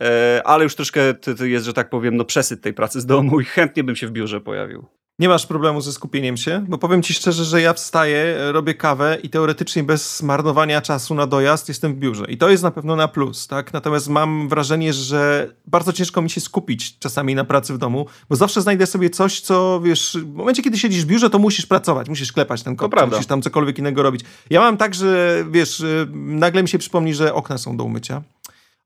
e, 0.00 0.42
ale 0.44 0.64
już 0.64 0.74
troszkę 0.74 1.00
jest, 1.40 1.66
że 1.66 1.72
tak 1.72 1.90
powiem, 1.90 2.16
no 2.16 2.24
przesyt 2.24 2.62
tej 2.62 2.74
pracy 2.74 3.00
z 3.00 3.06
domu 3.06 3.40
i 3.40 3.44
chętnie 3.44 3.84
bym 3.84 3.96
się 3.96 4.06
w 4.06 4.10
biurze 4.10 4.40
pojawił. 4.40 4.97
Nie 5.18 5.28
masz 5.28 5.46
problemu 5.46 5.80
ze 5.80 5.92
skupieniem 5.92 6.36
się, 6.36 6.64
bo 6.68 6.78
powiem 6.78 7.02
ci 7.02 7.14
szczerze, 7.14 7.44
że 7.44 7.60
ja 7.60 7.72
wstaję, 7.72 8.36
robię 8.52 8.74
kawę 8.74 9.18
i 9.22 9.30
teoretycznie 9.30 9.82
bez 9.82 10.16
zmarnowania 10.16 10.80
czasu 10.80 11.14
na 11.14 11.26
dojazd 11.26 11.68
jestem 11.68 11.94
w 11.94 11.98
biurze. 11.98 12.24
I 12.28 12.38
to 12.38 12.48
jest 12.48 12.62
na 12.62 12.70
pewno 12.70 12.96
na 12.96 13.08
plus, 13.08 13.46
tak? 13.46 13.72
Natomiast 13.72 14.08
mam 14.08 14.48
wrażenie, 14.48 14.92
że 14.92 15.52
bardzo 15.66 15.92
ciężko 15.92 16.22
mi 16.22 16.30
się 16.30 16.40
skupić 16.40 16.98
czasami 16.98 17.34
na 17.34 17.44
pracy 17.44 17.74
w 17.74 17.78
domu, 17.78 18.06
bo 18.28 18.36
zawsze 18.36 18.62
znajdę 18.62 18.86
sobie 18.86 19.10
coś, 19.10 19.40
co 19.40 19.80
wiesz, 19.84 20.18
w 20.22 20.34
momencie, 20.34 20.62
kiedy 20.62 20.78
siedzisz 20.78 21.04
w 21.04 21.06
biurze, 21.06 21.30
to 21.30 21.38
musisz 21.38 21.66
pracować, 21.66 22.08
musisz 22.08 22.32
klepać 22.32 22.62
ten 22.62 22.76
kod, 22.76 22.92
musisz 23.10 23.26
tam 23.26 23.42
cokolwiek 23.42 23.78
innego 23.78 24.02
robić. 24.02 24.20
Ja 24.50 24.60
mam 24.60 24.76
tak, 24.76 24.94
że 24.94 25.44
wiesz, 25.50 25.82
nagle 26.14 26.62
mi 26.62 26.68
się 26.68 26.78
przypomni, 26.78 27.14
że 27.14 27.34
okna 27.34 27.58
są 27.58 27.76
do 27.76 27.84
umycia 27.84 28.22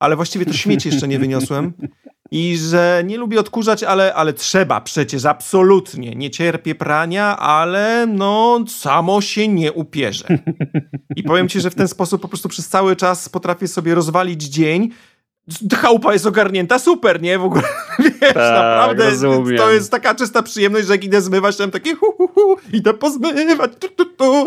ale 0.03 0.17
właściwie 0.17 0.47
to 0.47 0.53
śmieci 0.53 0.89
jeszcze 0.89 1.09
nie 1.09 1.19
wyniosłem. 1.19 1.73
I 2.33 2.57
że 2.57 3.03
nie 3.07 3.17
lubię 3.17 3.41
odkurzać, 3.41 3.83
ale, 3.83 4.15
ale 4.15 4.33
trzeba 4.33 4.81
przecież, 4.81 5.25
absolutnie. 5.25 6.15
Nie 6.15 6.31
cierpię 6.31 6.75
prania, 6.75 7.39
ale 7.39 8.07
no 8.07 8.65
samo 8.69 9.21
się 9.21 9.49
nie 9.49 9.73
upierze. 9.73 10.25
I 11.17 11.23
powiem 11.23 11.49
ci, 11.49 11.61
że 11.61 11.71
w 11.71 11.75
ten 11.75 11.89
sposób 11.89 12.23
po 12.23 12.29
prostu 12.29 12.49
przez 12.49 12.69
cały 12.69 12.97
czas 12.97 13.29
potrafię 13.29 13.69
sobie 13.69 13.95
rozwalić 13.95 14.43
dzień, 14.43 14.91
chałupa 15.81 16.13
jest 16.13 16.27
ogarnięta, 16.27 16.79
super, 16.79 17.23
nie? 17.23 17.39
W 17.39 17.45
ogóle, 17.45 17.63
wiesz, 17.99 18.33
tak, 18.35 18.35
naprawdę 18.35 19.11
rozumiem. 19.11 19.57
to 19.57 19.73
jest 19.73 19.91
taka 19.91 20.15
czysta 20.15 20.43
przyjemność, 20.43 20.87
że 20.87 20.93
jak 20.93 21.05
idę 21.05 21.21
zmywać, 21.21 21.57
tam 21.57 21.71
takie 21.71 21.95
hu, 21.95 22.13
hu, 22.13 22.29
hu, 22.29 22.57
idę 22.73 22.95
pozmywać, 22.95 23.73
tu, 23.81 23.89
tu, 23.89 24.05
tu, 24.05 24.45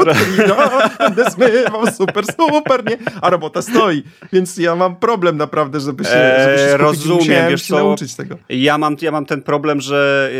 no, 0.47 0.55
będę 0.99 1.31
zmywał, 1.31 1.87
super, 1.97 2.25
super, 2.25 2.85
nie? 2.85 2.97
A 3.21 3.29
robota 3.29 3.61
stoi, 3.61 4.03
więc 4.33 4.57
ja 4.57 4.75
mam 4.75 4.95
problem 4.95 5.37
naprawdę, 5.37 5.79
żeby 5.79 6.03
się, 6.03 6.09
żeby 6.39 6.57
się 6.57 6.67
skupić, 6.67 6.81
Rozumiem, 6.81 7.49
wiesz 7.49 7.61
się 7.61 7.67
co, 7.67 7.75
nauczyć 7.75 8.15
tego. 8.15 8.37
Ja 8.49 8.77
mam, 8.77 8.95
ja 9.01 9.11
mam 9.11 9.25
ten 9.25 9.41
problem, 9.41 9.81
że 9.81 10.31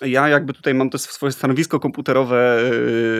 yy, 0.00 0.10
ja 0.10 0.28
jakby 0.28 0.52
tutaj 0.52 0.74
mam 0.74 0.90
to 0.90 0.98
swoje 0.98 1.32
stanowisko 1.32 1.80
komputerowe, 1.80 2.60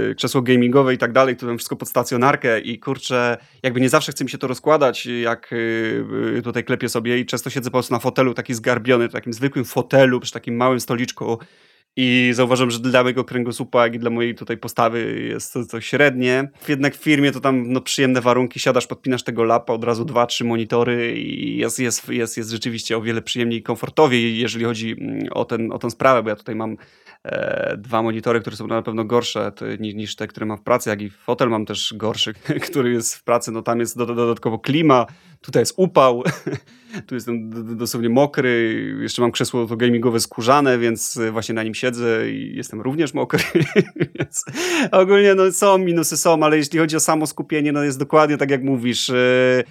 yy, 0.09 0.15
krzesło 0.15 0.43
gamingowe 0.43 0.95
i 0.95 0.99
tak 0.99 1.13
dalej, 1.13 1.37
tu 1.37 1.47
mam 1.47 1.59
wszystko 1.59 1.77
pod 1.77 1.89
stacjonarkę 1.89 2.61
i 2.61 2.79
kurczę, 2.79 3.37
jakby 3.63 3.81
nie 3.81 3.89
zawsze 3.89 4.13
chce 4.13 4.25
mi 4.25 4.31
się 4.31 4.39
to 4.39 4.47
rozkładać, 4.47 5.07
jak 5.07 5.51
yy, 5.51 6.44
tutaj 6.45 6.65
klepię 6.65 6.89
sobie 6.89 7.19
i 7.19 7.27
często 7.27 7.51
siedzę 7.51 7.71
po 7.71 7.75
prostu 7.75 7.95
na 7.95 8.01
fotelu 8.01 8.35
taki 8.35 8.55
zgarbiony, 8.55 9.09
takim 9.09 9.33
zwykłym 9.33 9.65
fotelu, 9.65 10.21
przy 10.21 10.33
takim 10.33 10.57
małym 10.57 10.81
stoliczku 10.81 11.39
i 11.97 12.31
zauważam, 12.33 12.71
że 12.71 12.79
dla 12.79 13.03
mojego 13.03 13.25
kręgosłupa, 13.25 13.83
jak 13.83 13.95
i 13.95 13.99
dla 13.99 14.11
mojej 14.11 14.35
tutaj 14.35 14.57
postawy 14.57 15.27
jest 15.29 15.53
to, 15.53 15.67
to 15.67 15.81
średnie. 15.81 16.49
Jednak 16.69 16.97
w 16.97 17.03
firmie 17.03 17.33
to 17.33 17.41
tam 17.41 17.73
no, 17.73 17.81
przyjemne 17.81 18.21
warunki, 18.21 18.61
siadasz, 18.61 18.87
podpinasz 18.87 19.23
tego 19.23 19.45
lapa, 19.45 19.73
od 19.73 19.85
razu 19.85 20.05
dwa, 20.05 20.27
trzy 20.27 20.45
monitory 20.45 21.17
i 21.17 21.57
jest, 21.57 21.79
jest, 21.79 22.09
jest, 22.09 22.37
jest 22.37 22.51
rzeczywiście 22.51 22.97
o 22.97 23.01
wiele 23.03 23.23
przyjemniej 23.23 23.59
i 23.59 23.63
komfortowiej, 23.63 24.39
jeżeli 24.39 24.65
chodzi 24.65 24.97
mm, 25.01 25.27
o, 25.31 25.45
ten, 25.45 25.73
o 25.73 25.79
tę 25.79 25.91
sprawę, 25.91 26.23
bo 26.23 26.29
ja 26.29 26.37
tutaj 26.37 26.55
mam 26.55 26.77
e, 27.25 27.77
dwa 27.77 28.03
monitory, 28.03 28.41
które 28.41 28.57
są 28.57 28.67
na 28.67 28.83
pewno 28.83 29.05
gorsze 29.05 29.53
niż, 29.81 29.95
niż 29.95 30.17
te, 30.17 30.27
które 30.27 30.47
mam 30.47 30.59
w 30.59 30.63
pracy, 30.63 30.91
jak 30.91 31.03
i 31.03 31.11
fotel 31.11 31.49
mam 31.49 31.67
też 31.67 31.95
gorszy, 31.97 32.35
który 32.69 32.93
jest 32.93 33.15
w 33.15 33.25
pracy, 33.25 33.53
no 33.53 33.63
tam 33.63 33.81
jest 33.81 33.99
dodatkowo 33.99 34.59
klima, 34.59 35.07
tutaj 35.45 35.63
jest 35.63 35.75
upał, 35.77 36.23
tu 37.07 37.15
jestem 37.15 37.51
dosłownie 37.77 38.09
mokry, 38.09 38.75
jeszcze 39.01 39.23
mam 39.23 39.33
krzesło 39.33 39.67
to 39.67 39.77
gamingowe 39.77 40.21
skórzane, 40.21 40.79
więc 40.79 41.19
właśnie 41.33 41.55
na 41.55 41.63
nim 41.63 41.75
siedzę 41.75 42.31
i 42.31 42.57
jestem 42.57 42.81
również 42.81 43.15
mokry, 43.15 43.45
więc 44.19 44.45
ogólnie 44.93 45.35
no 45.35 45.53
są 45.53 45.79
minusy, 45.79 46.17
są, 46.17 46.43
ale 46.43 46.57
jeśli 46.57 46.79
chodzi 46.79 46.97
o 46.97 47.01
samo 47.01 47.27
skupienie, 47.27 47.73
no 47.73 47.83
jest 47.83 47.99
dokładnie 47.99 48.37
tak 48.37 48.51
jak 48.51 48.63
mówisz, 48.63 49.09
yy, 49.09 49.65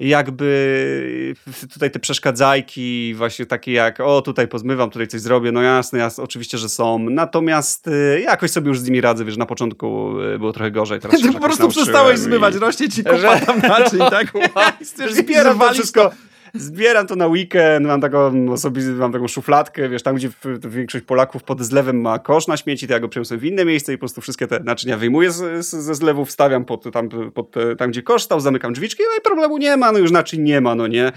jakby 0.00 1.34
tutaj 1.72 1.90
te 1.90 1.98
przeszkadzajki 1.98 3.14
właśnie 3.14 3.46
takie 3.46 3.72
jak 3.72 4.00
o 4.00 4.22
tutaj 4.22 4.48
pozmywam, 4.48 4.90
tutaj 4.90 5.08
coś 5.08 5.20
zrobię, 5.20 5.52
no 5.52 5.62
jasne, 5.62 5.98
jasne 5.98 6.24
oczywiście, 6.24 6.58
że 6.58 6.68
są, 6.68 6.98
natomiast 6.98 7.88
y, 7.88 8.20
jakoś 8.20 8.50
sobie 8.50 8.68
już 8.68 8.80
z 8.80 8.84
nimi 8.84 9.00
radzę, 9.00 9.24
wiesz, 9.24 9.36
na 9.36 9.46
początku 9.46 10.20
y, 10.20 10.38
było 10.38 10.52
trochę 10.52 10.70
gorzej. 10.70 11.00
Teraz 11.00 11.20
Ty 11.22 11.32
po 11.32 11.40
prostu 11.40 11.68
przestałeś 11.68 12.18
zmywać, 12.18 12.54
rośnie 12.54 12.88
ci 12.88 13.04
kupa 13.04 13.18
że... 13.38 13.46
tam 13.46 13.58
naczyń, 13.58 13.98
tak? 13.98 14.32
Zbieram 15.10 15.60
wszystko, 15.72 16.10
Zbieram 16.54 17.06
to 17.06 17.16
na 17.16 17.26
weekend, 17.26 17.86
mam 17.86 18.00
taką 18.00 18.52
osobistą, 18.52 18.92
mam 18.92 19.12
taką 19.12 19.28
szufladkę, 19.28 19.88
wiesz, 19.88 20.02
tam 20.02 20.16
gdzie 20.16 20.30
większość 20.68 21.04
Polaków 21.04 21.42
pod 21.42 21.62
zlewem 21.62 22.00
ma 22.00 22.18
kosz 22.18 22.46
na 22.46 22.56
śmieci, 22.56 22.86
to 22.86 22.92
ja 22.92 23.00
go 23.00 23.08
przeniosłem 23.08 23.40
w 23.40 23.44
inne 23.44 23.64
miejsce 23.64 23.92
i 23.92 23.96
po 23.96 24.00
prostu 24.00 24.20
wszystkie 24.20 24.46
te 24.46 24.60
naczynia 24.60 24.96
wyjmuję 24.96 25.30
z, 25.30 25.66
z, 25.66 25.70
ze 25.70 25.94
zlewu, 25.94 26.24
wstawiam 26.24 26.64
pod, 26.64 26.92
tam, 26.92 27.08
pod, 27.08 27.54
tam, 27.78 27.90
gdzie 27.90 28.02
kosz 28.02 28.22
stał, 28.22 28.40
zamykam 28.40 28.72
drzwiczki, 28.72 29.02
no 29.10 29.18
i 29.18 29.22
problemu 29.22 29.58
nie 29.58 29.76
ma, 29.76 29.92
no 29.92 29.98
już 29.98 30.10
naczyń 30.10 30.42
nie 30.42 30.60
ma, 30.60 30.74
no 30.74 30.86
nie. 30.86 31.12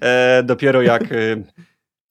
E, 0.00 0.42
dopiero 0.42 0.82
jak... 0.82 1.02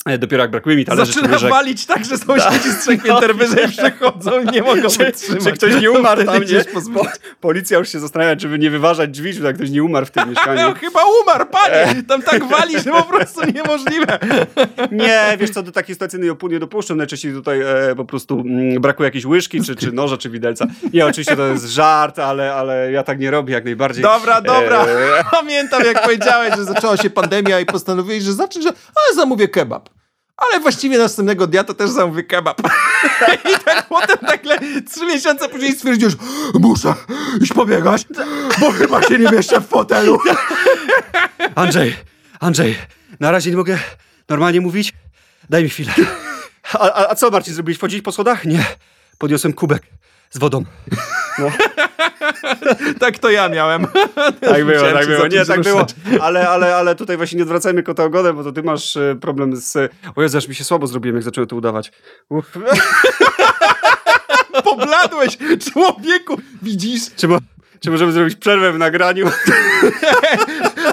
E, 0.10 0.15
E, 0.15 0.18
dopiero 0.18 0.44
jak 0.44 0.52
brakuje 0.52 0.76
mi 0.76 0.86
talerzy 0.86 1.13
Zaczyna 1.13 1.38
czy 1.38 1.50
walić 1.50 1.86
tak, 1.86 2.06
że 2.06 2.18
sąsiedzi 2.28 2.72
z 2.72 2.80
trzech 2.80 3.04
pięter 3.04 3.30
no, 3.36 3.46
wyżej 3.46 3.68
przychodzą 3.68 4.41
i 4.41 4.46
nie 4.46 4.62
mogą 4.62 4.89
czy, 4.98 4.98
wytrzymać. 4.98 5.44
Czy 5.44 5.52
ktoś 5.52 5.82
nie 5.82 5.91
umarł 5.91 6.24
tam, 6.24 6.44
nie? 6.44 6.63
Po, 6.94 7.06
policja 7.41 7.78
już 7.78 7.89
się 7.89 8.00
zastanawia, 8.00 8.36
żeby 8.39 8.60
nie 8.60 8.72
wyważać 8.72 9.10
drzwi, 9.10 9.34
żeby 9.34 9.54
ktoś 9.54 9.70
nie 9.70 9.84
umarł 9.84 10.06
w 10.06 10.12
tym 10.12 10.30
mieszkaniu. 10.30 10.62
No, 10.62 10.74
chyba 10.74 11.00
umarł, 11.22 11.46
panie! 11.46 11.76
E. 11.76 12.04
Tam 12.04 12.22
tak 12.22 12.44
wali, 12.44 12.80
że 12.80 12.91
po 12.91 13.04
prostu 13.04 13.41
niemożliwe. 13.52 14.20
Nie, 14.91 15.38
wiesz 15.39 15.50
co, 15.50 15.63
do 15.63 15.72
takiej 15.72 15.96
sytuacji 15.96 16.20
nie 16.50 16.60
dopuszczam. 16.60 16.98
Najczęściej 16.98 17.34
tutaj 17.34 17.62
e, 17.62 17.96
po 17.96 18.06
prostu 18.06 18.39
mm, 18.39 18.82
brakuje 18.82 19.08
jakiejś 19.08 19.26
łyżki, 19.26 19.62
czy, 19.62 19.76
czy 19.76 19.91
noża, 19.91 20.18
czy 20.18 20.30
widelca. 20.30 20.68
Nie, 20.94 21.06
oczywiście 21.06 21.36
to 21.36 21.48
jest 21.48 21.65
żart, 21.65 22.20
ale, 22.20 22.54
ale 22.54 22.91
ja 22.91 23.04
tak 23.04 23.20
nie 23.20 23.32
robię 23.32 23.54
jak 23.54 23.65
najbardziej. 23.65 24.04
Dobra, 24.04 24.41
dobra. 24.41 24.86
E... 24.86 25.24
Pamiętam 25.32 25.86
jak 25.86 26.04
powiedziałeś, 26.04 26.56
że 26.56 26.63
zaczęła 26.63 26.98
się 26.98 27.10
pandemia 27.10 27.60
i 27.60 27.65
postanowiłeś, 27.65 28.24
że 28.24 28.34
znaczy, 28.34 28.62
że 28.62 28.70
a, 28.70 29.15
zamówię 29.15 29.48
kebab 29.48 29.95
ale 30.38 30.60
właściwie 30.60 30.98
następnego 30.98 31.48
dnia 31.48 31.63
to 31.63 31.74
też 31.74 31.89
zamówię 31.89 32.24
kebab. 32.24 32.62
I 33.52 33.63
tak 33.65 33.88
potem 33.89 34.17
nagle 34.21 34.60
trzy 34.91 35.06
miesiące 35.06 35.50
później 35.50 35.74
stwierdzisz, 35.76 36.13
muszę 36.54 36.93
iść 37.41 37.54
pobiegać, 37.54 38.06
bo 38.60 38.71
chyba 38.71 39.04
się 39.04 39.19
nie 39.19 39.32
mieszczę 39.32 39.62
w 39.62 39.67
fotelu. 39.67 40.19
Andrzej, 41.56 41.95
Andrzej, 42.39 42.78
na 43.19 43.32
razie 43.32 43.52
nie 43.52 43.58
mogę 43.58 43.80
normalnie 44.30 44.62
mówić. 44.62 44.93
Daj 45.50 45.63
mi 45.63 45.69
chwilę. 45.69 45.93
A, 46.74 46.80
a, 46.80 47.10
a 47.10 47.15
co, 47.15 47.30
Marcin, 47.30 47.54
zrobiłeś? 47.54 47.78
Wchodzić 47.78 48.02
po 48.02 48.12
schodach? 48.12 48.45
Nie. 48.45 48.65
Podniosłem 49.17 49.54
kubek 49.54 49.84
z 50.32 50.38
wodą. 50.38 50.63
No. 51.39 51.52
tak 53.00 53.20
to 53.20 53.30
ja 53.30 53.50
miałem. 53.50 53.88
Tak 54.42 54.66
było, 54.66 54.82
tak 55.00 55.08
było. 55.08 55.28
Nie, 55.28 55.46
tak 55.46 55.62
było. 55.62 55.86
Ale, 56.22 56.50
ale, 56.50 56.76
ale 56.76 56.96
tutaj 56.96 57.18
właśnie 57.18 57.38
nie 57.38 57.44
odwracajmy 57.44 57.84
kota 57.84 58.04
ogonem, 58.04 58.36
bo 58.36 58.44
to 58.44 58.52
ty 58.52 58.64
masz 58.64 58.98
e, 58.98 59.16
problem 59.22 59.56
z... 59.56 59.92
O 60.16 60.22
Jezu, 60.22 60.38
aż 60.38 60.48
mi 60.48 60.56
się 60.56 60.64
słabo 60.64 60.88
zrobiłem, 60.88 61.16
jak 61.16 61.24
zacząłem 61.24 61.48
to 61.48 61.56
udawać. 61.56 61.92
Pobladłeś, 64.64 65.38
człowieku! 65.72 66.38
Widzisz? 66.62 67.02
Czy, 67.16 67.28
mo 67.28 67.40
czy 67.80 67.92
możemy 67.92 68.12
zrobić 68.12 68.36
przerwę 68.36 68.72
w 68.72 68.78
nagraniu? 68.78 69.26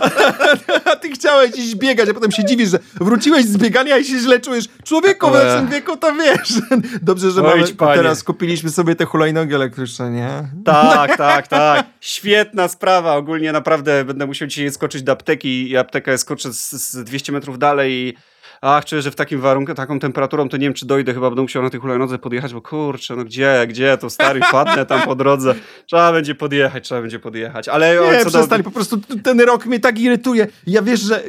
A 0.92 0.96
ty 0.96 1.10
chciałeś 1.10 1.58
iść 1.58 1.74
biegać, 1.74 2.08
a 2.08 2.14
potem 2.14 2.30
się 2.30 2.44
dziwisz, 2.44 2.68
że 2.68 2.78
wróciłeś 2.94 3.44
z 3.44 3.56
biegania 3.56 3.98
i 3.98 4.04
się 4.04 4.18
źle 4.18 4.40
czujesz. 4.40 4.64
Człowieku, 4.84 5.30
w 5.30 5.32
naszym 5.32 5.68
wieku 5.68 5.96
to 5.96 6.14
wiesz. 6.14 6.52
Dobrze, 7.02 7.30
że 7.30 7.42
mamy, 7.42 7.64
teraz 7.78 8.24
kupiliśmy 8.24 8.70
sobie 8.70 8.94
te 8.94 9.04
hulajnogi 9.04 9.54
elektryczne, 9.54 10.10
nie? 10.10 10.48
Tak, 10.64 11.16
tak, 11.16 11.48
tak. 11.48 11.86
Świetna 12.00 12.68
sprawa. 12.68 13.16
Ogólnie 13.16 13.52
naprawdę 13.52 14.04
będę 14.04 14.26
musiał 14.26 14.48
dzisiaj 14.48 14.70
skoczyć 14.70 15.02
do 15.02 15.12
apteki 15.12 15.70
i 15.70 15.76
apteka 15.76 16.12
jest 16.12 16.22
skoczę 16.22 16.52
z, 16.52 16.70
z 16.70 17.04
200 17.04 17.32
metrów 17.32 17.58
dalej 17.58 17.92
i 17.92 18.14
ach, 18.62 18.84
czuję, 18.84 19.02
że 19.02 19.10
w 19.10 19.14
takim 19.14 19.40
warunku, 19.40 19.74
taką 19.74 19.98
temperaturą 19.98 20.48
to 20.48 20.56
nie 20.56 20.66
wiem, 20.66 20.74
czy 20.74 20.86
dojdę, 20.86 21.14
chyba 21.14 21.30
będę 21.30 21.42
musiał 21.42 21.62
na 21.62 21.70
tej 21.70 21.80
hulajnodze 21.80 22.18
podjechać, 22.18 22.54
bo 22.54 22.60
kurczę, 22.60 23.16
no 23.16 23.24
gdzie, 23.24 23.66
gdzie, 23.68 23.98
to 23.98 24.10
stary, 24.10 24.40
padnę 24.52 24.86
tam 24.86 25.02
po 25.02 25.14
drodze. 25.14 25.54
Trzeba 25.86 26.12
będzie 26.12 26.34
podjechać, 26.34 26.84
trzeba 26.84 27.00
będzie 27.00 27.18
podjechać, 27.18 27.68
ale... 27.68 27.96
Nie, 28.12 28.24
co 28.24 28.30
przestań, 28.30 28.58
do... 28.58 28.64
po 28.64 28.70
prostu 28.70 28.98
ten 29.22 29.40
rok 29.40 29.66
mnie 29.66 29.80
tak 29.80 29.98
irytuje. 29.98 30.46
Ja 30.66 30.82
wiesz, 30.82 31.00
że 31.00 31.22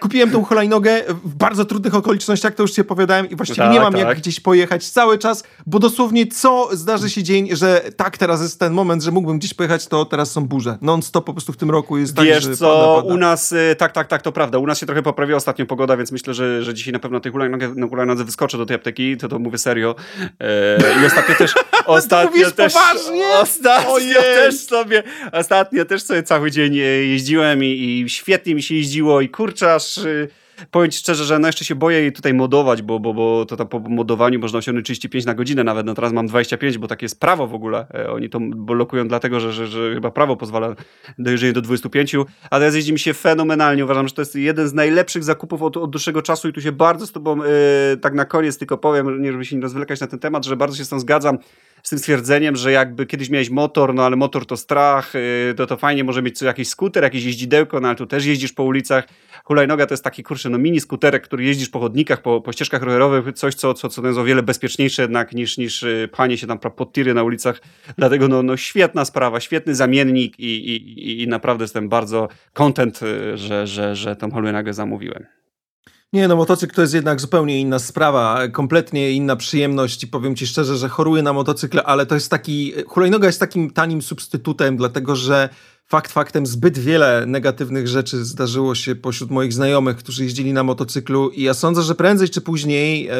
kupiłem 0.00 0.30
tą 0.30 0.44
hulajnogę 0.44 1.02
w 1.24 1.34
bardzo 1.34 1.64
trudnych 1.64 1.94
okolicznościach, 1.94 2.54
to 2.54 2.62
już 2.62 2.72
ci 2.72 2.80
opowiadałem 2.80 3.30
i 3.30 3.36
właściwie 3.36 3.62
tak, 3.62 3.72
nie 3.72 3.80
mam 3.80 3.92
tak. 3.92 4.02
jak 4.02 4.18
gdzieś 4.18 4.40
pojechać 4.40 4.90
cały 4.90 5.18
czas, 5.18 5.44
bo 5.66 5.78
dosłownie 5.78 6.26
co 6.26 6.68
zdarzy 6.72 7.10
się 7.10 7.22
dzień, 7.22 7.56
że 7.56 7.80
tak, 7.96 8.18
teraz 8.18 8.42
jest 8.42 8.60
ten 8.60 8.72
moment, 8.72 9.02
że 9.02 9.10
mógłbym 9.10 9.38
gdzieś 9.38 9.54
pojechać, 9.54 9.86
to 9.86 10.04
teraz 10.04 10.30
są 10.30 10.46
burze. 10.46 10.78
Non-stop 10.80 11.24
po 11.24 11.32
prostu 11.32 11.52
w 11.52 11.56
tym 11.56 11.70
roku 11.70 11.98
jest 11.98 12.20
wiesz 12.20 12.42
tak, 12.42 12.48
Wiesz 12.48 12.58
co, 12.58 12.66
pada, 12.66 13.02
pada. 13.02 13.14
u 13.14 13.16
nas, 13.16 13.52
y, 13.52 13.76
tak, 13.78 13.92
tak, 13.92 14.08
tak, 14.08 14.22
to 14.22 14.32
prawda, 14.32 14.58
u 14.58 14.66
nas 14.66 14.78
się 14.78 14.86
trochę 14.86 15.02
poprawiła 15.02 15.36
ostatnio 15.36 15.66
pogoda, 15.66 15.96
więc 15.96 16.12
myślę, 16.12 16.34
że, 16.34 16.62
że 16.62 16.71
że 16.72 16.76
dzisiaj 16.76 16.92
na 16.92 16.98
pewno 16.98 17.18
na 17.18 17.20
tej 17.20 17.32
hulajnodze, 17.32 17.74
na 17.76 17.86
hulajnodze 17.86 18.24
wyskoczę 18.24 18.58
do 18.58 18.66
tej 18.66 18.76
apteki, 18.76 19.16
to 19.16 19.28
to 19.28 19.38
mówię 19.38 19.58
serio. 19.58 19.94
E, 20.40 21.02
I 21.02 21.06
ostatnio 21.06 21.34
też... 21.34 21.54
ostatnio 21.86 22.50
też, 22.50 22.72
poważnie? 22.72 23.28
Ostatnio 23.28 24.22
też 24.22 24.54
sobie... 24.54 25.02
Ostatnio 25.32 25.84
też 25.84 26.02
sobie 26.02 26.22
cały 26.22 26.50
dzień 26.50 26.78
e, 26.78 26.82
jeździłem 26.82 27.64
i, 27.64 27.66
i 27.66 28.10
świetnie 28.10 28.54
mi 28.54 28.62
się 28.62 28.74
jeździło 28.74 29.20
i 29.20 29.28
kurczę, 29.28 29.74
aż... 29.74 30.00
Powiem 30.70 30.90
ci 30.90 30.98
szczerze, 30.98 31.24
że 31.24 31.38
no 31.38 31.48
jeszcze 31.48 31.64
się 31.64 31.74
boję 31.74 32.00
jej 32.00 32.12
tutaj 32.12 32.34
modować, 32.34 32.82
bo, 32.82 33.00
bo, 33.00 33.14
bo 33.14 33.46
to 33.46 33.56
tam 33.56 33.68
po 33.68 33.80
modowaniu 33.80 34.40
można 34.40 34.58
osiągnąć 34.58 34.86
35 34.86 35.24
na 35.24 35.34
godzinę 35.34 35.64
nawet, 35.64 35.86
no 35.86 35.94
teraz 35.94 36.12
mam 36.12 36.26
25, 36.26 36.78
bo 36.78 36.88
takie 36.88 37.04
jest 37.04 37.20
prawo 37.20 37.46
w 37.46 37.54
ogóle. 37.54 37.86
E, 37.94 38.10
oni 38.10 38.30
to 38.30 38.40
blokują 38.40 39.08
dlatego, 39.08 39.40
że, 39.40 39.52
że, 39.52 39.66
że 39.66 39.94
chyba 39.94 40.10
prawo 40.10 40.36
pozwala 40.36 40.74
dojrzenie 41.18 41.52
do 41.52 41.62
25, 41.62 42.14
ale 42.50 42.60
teraz 42.60 42.74
jeździ 42.74 42.92
mi 42.92 42.98
się 42.98 43.14
fenomenalnie. 43.14 43.84
Uważam, 43.84 44.08
że 44.08 44.14
to 44.14 44.22
jest 44.22 44.34
jeden 44.34 44.68
z 44.68 44.72
najlepszych 44.72 45.24
zakupów 45.24 45.62
od, 45.62 45.76
od 45.76 45.90
dłuższego 45.90 46.22
czasu 46.22 46.48
i 46.48 46.52
tu 46.52 46.60
się 46.60 46.72
bardzo 46.72 47.06
z 47.06 47.12
tobą, 47.12 47.36
yy, 47.36 47.96
tak 48.00 48.14
na 48.14 48.24
koniec 48.24 48.58
tylko 48.58 48.78
powiem, 48.78 49.22
nie 49.22 49.32
żeby 49.32 49.44
się 49.44 49.56
nie 49.56 49.62
rozwlekać 49.62 50.00
na 50.00 50.06
ten 50.06 50.18
temat, 50.18 50.44
że 50.44 50.56
bardzo 50.56 50.76
się 50.76 50.84
z 50.84 50.88
tą 50.88 51.00
zgadzam 51.00 51.38
z 51.82 51.90
tym 51.90 51.98
stwierdzeniem, 51.98 52.56
że 52.56 52.72
jakby 52.72 53.06
kiedyś 53.06 53.30
miałeś 53.30 53.50
motor, 53.50 53.94
no 53.94 54.04
ale 54.04 54.16
motor 54.16 54.46
to 54.46 54.56
strach, 54.56 55.14
yy, 55.14 55.54
to 55.54 55.66
to 55.66 55.76
fajnie 55.76 56.04
może 56.04 56.22
mieć 56.22 56.42
jakiś 56.42 56.68
skuter, 56.68 57.02
jakieś 57.02 57.24
jeździdełko, 57.24 57.80
no 57.80 57.88
ale 57.88 57.96
tu 57.96 58.06
też 58.06 58.24
jeździsz 58.24 58.52
po 58.52 58.62
ulicach. 58.62 59.08
Hulajnoga 59.44 59.86
to 59.86 59.94
jest 59.94 60.04
taki, 60.04 60.22
kurczę, 60.22 60.50
no 60.50 60.58
mini 60.58 60.80
skuterek, 60.80 61.22
który 61.22 61.44
jeździsz 61.44 61.68
po 61.68 61.80
chodnikach, 61.80 62.22
po, 62.22 62.40
po 62.40 62.52
ścieżkach 62.52 62.82
rowerowych, 62.82 63.34
coś, 63.34 63.54
co, 63.54 63.74
co, 63.74 63.88
co 63.88 64.06
jest 64.06 64.18
o 64.18 64.24
wiele 64.24 64.42
bezpieczniejsze 64.42 65.02
jednak 65.02 65.32
niż, 65.32 65.58
niż 65.58 65.82
y, 65.82 66.08
panie 66.12 66.38
się 66.38 66.46
tam 66.46 66.58
pod 66.58 66.92
tiry 66.92 67.14
na 67.14 67.22
ulicach. 67.22 67.60
Dlatego 67.98 68.28
no, 68.28 68.42
no 68.42 68.56
świetna 68.56 69.04
sprawa, 69.04 69.40
świetny 69.40 69.74
zamiennik 69.74 70.38
i, 70.38 70.44
i, 70.44 71.22
i 71.22 71.28
naprawdę 71.28 71.64
jestem 71.64 71.88
bardzo 71.88 72.28
content, 72.52 73.00
y, 73.02 73.36
że, 73.38 73.66
że, 73.66 73.96
że 73.96 74.16
tą 74.16 74.30
hulajnogę 74.30 74.74
zamówiłem. 74.74 75.41
Nie, 76.12 76.28
no 76.28 76.36
motocykl 76.36 76.74
to 76.74 76.80
jest 76.80 76.94
jednak 76.94 77.20
zupełnie 77.20 77.60
inna 77.60 77.78
sprawa, 77.78 78.48
kompletnie 78.48 79.12
inna 79.12 79.36
przyjemność 79.36 80.04
i 80.04 80.06
powiem 80.06 80.36
ci 80.36 80.46
szczerze, 80.46 80.76
że 80.76 80.88
choruję 80.88 81.22
na 81.22 81.32
motocykle, 81.32 81.82
ale 81.82 82.06
to 82.06 82.14
jest 82.14 82.30
taki, 82.30 82.72
hulajnoga 82.86 83.26
jest 83.26 83.40
takim 83.40 83.70
tanim 83.70 84.02
substytutem, 84.02 84.76
dlatego 84.76 85.16
że 85.16 85.48
fakt 85.86 86.12
faktem 86.12 86.46
zbyt 86.46 86.78
wiele 86.78 87.24
negatywnych 87.26 87.88
rzeczy 87.88 88.24
zdarzyło 88.24 88.74
się 88.74 88.94
pośród 88.94 89.30
moich 89.30 89.52
znajomych, 89.52 89.96
którzy 89.96 90.24
jeździli 90.24 90.52
na 90.52 90.62
motocyklu 90.62 91.30
i 91.30 91.42
ja 91.42 91.54
sądzę, 91.54 91.82
że 91.82 91.94
prędzej 91.94 92.28
czy 92.28 92.40
później 92.40 93.08
e, 93.08 93.14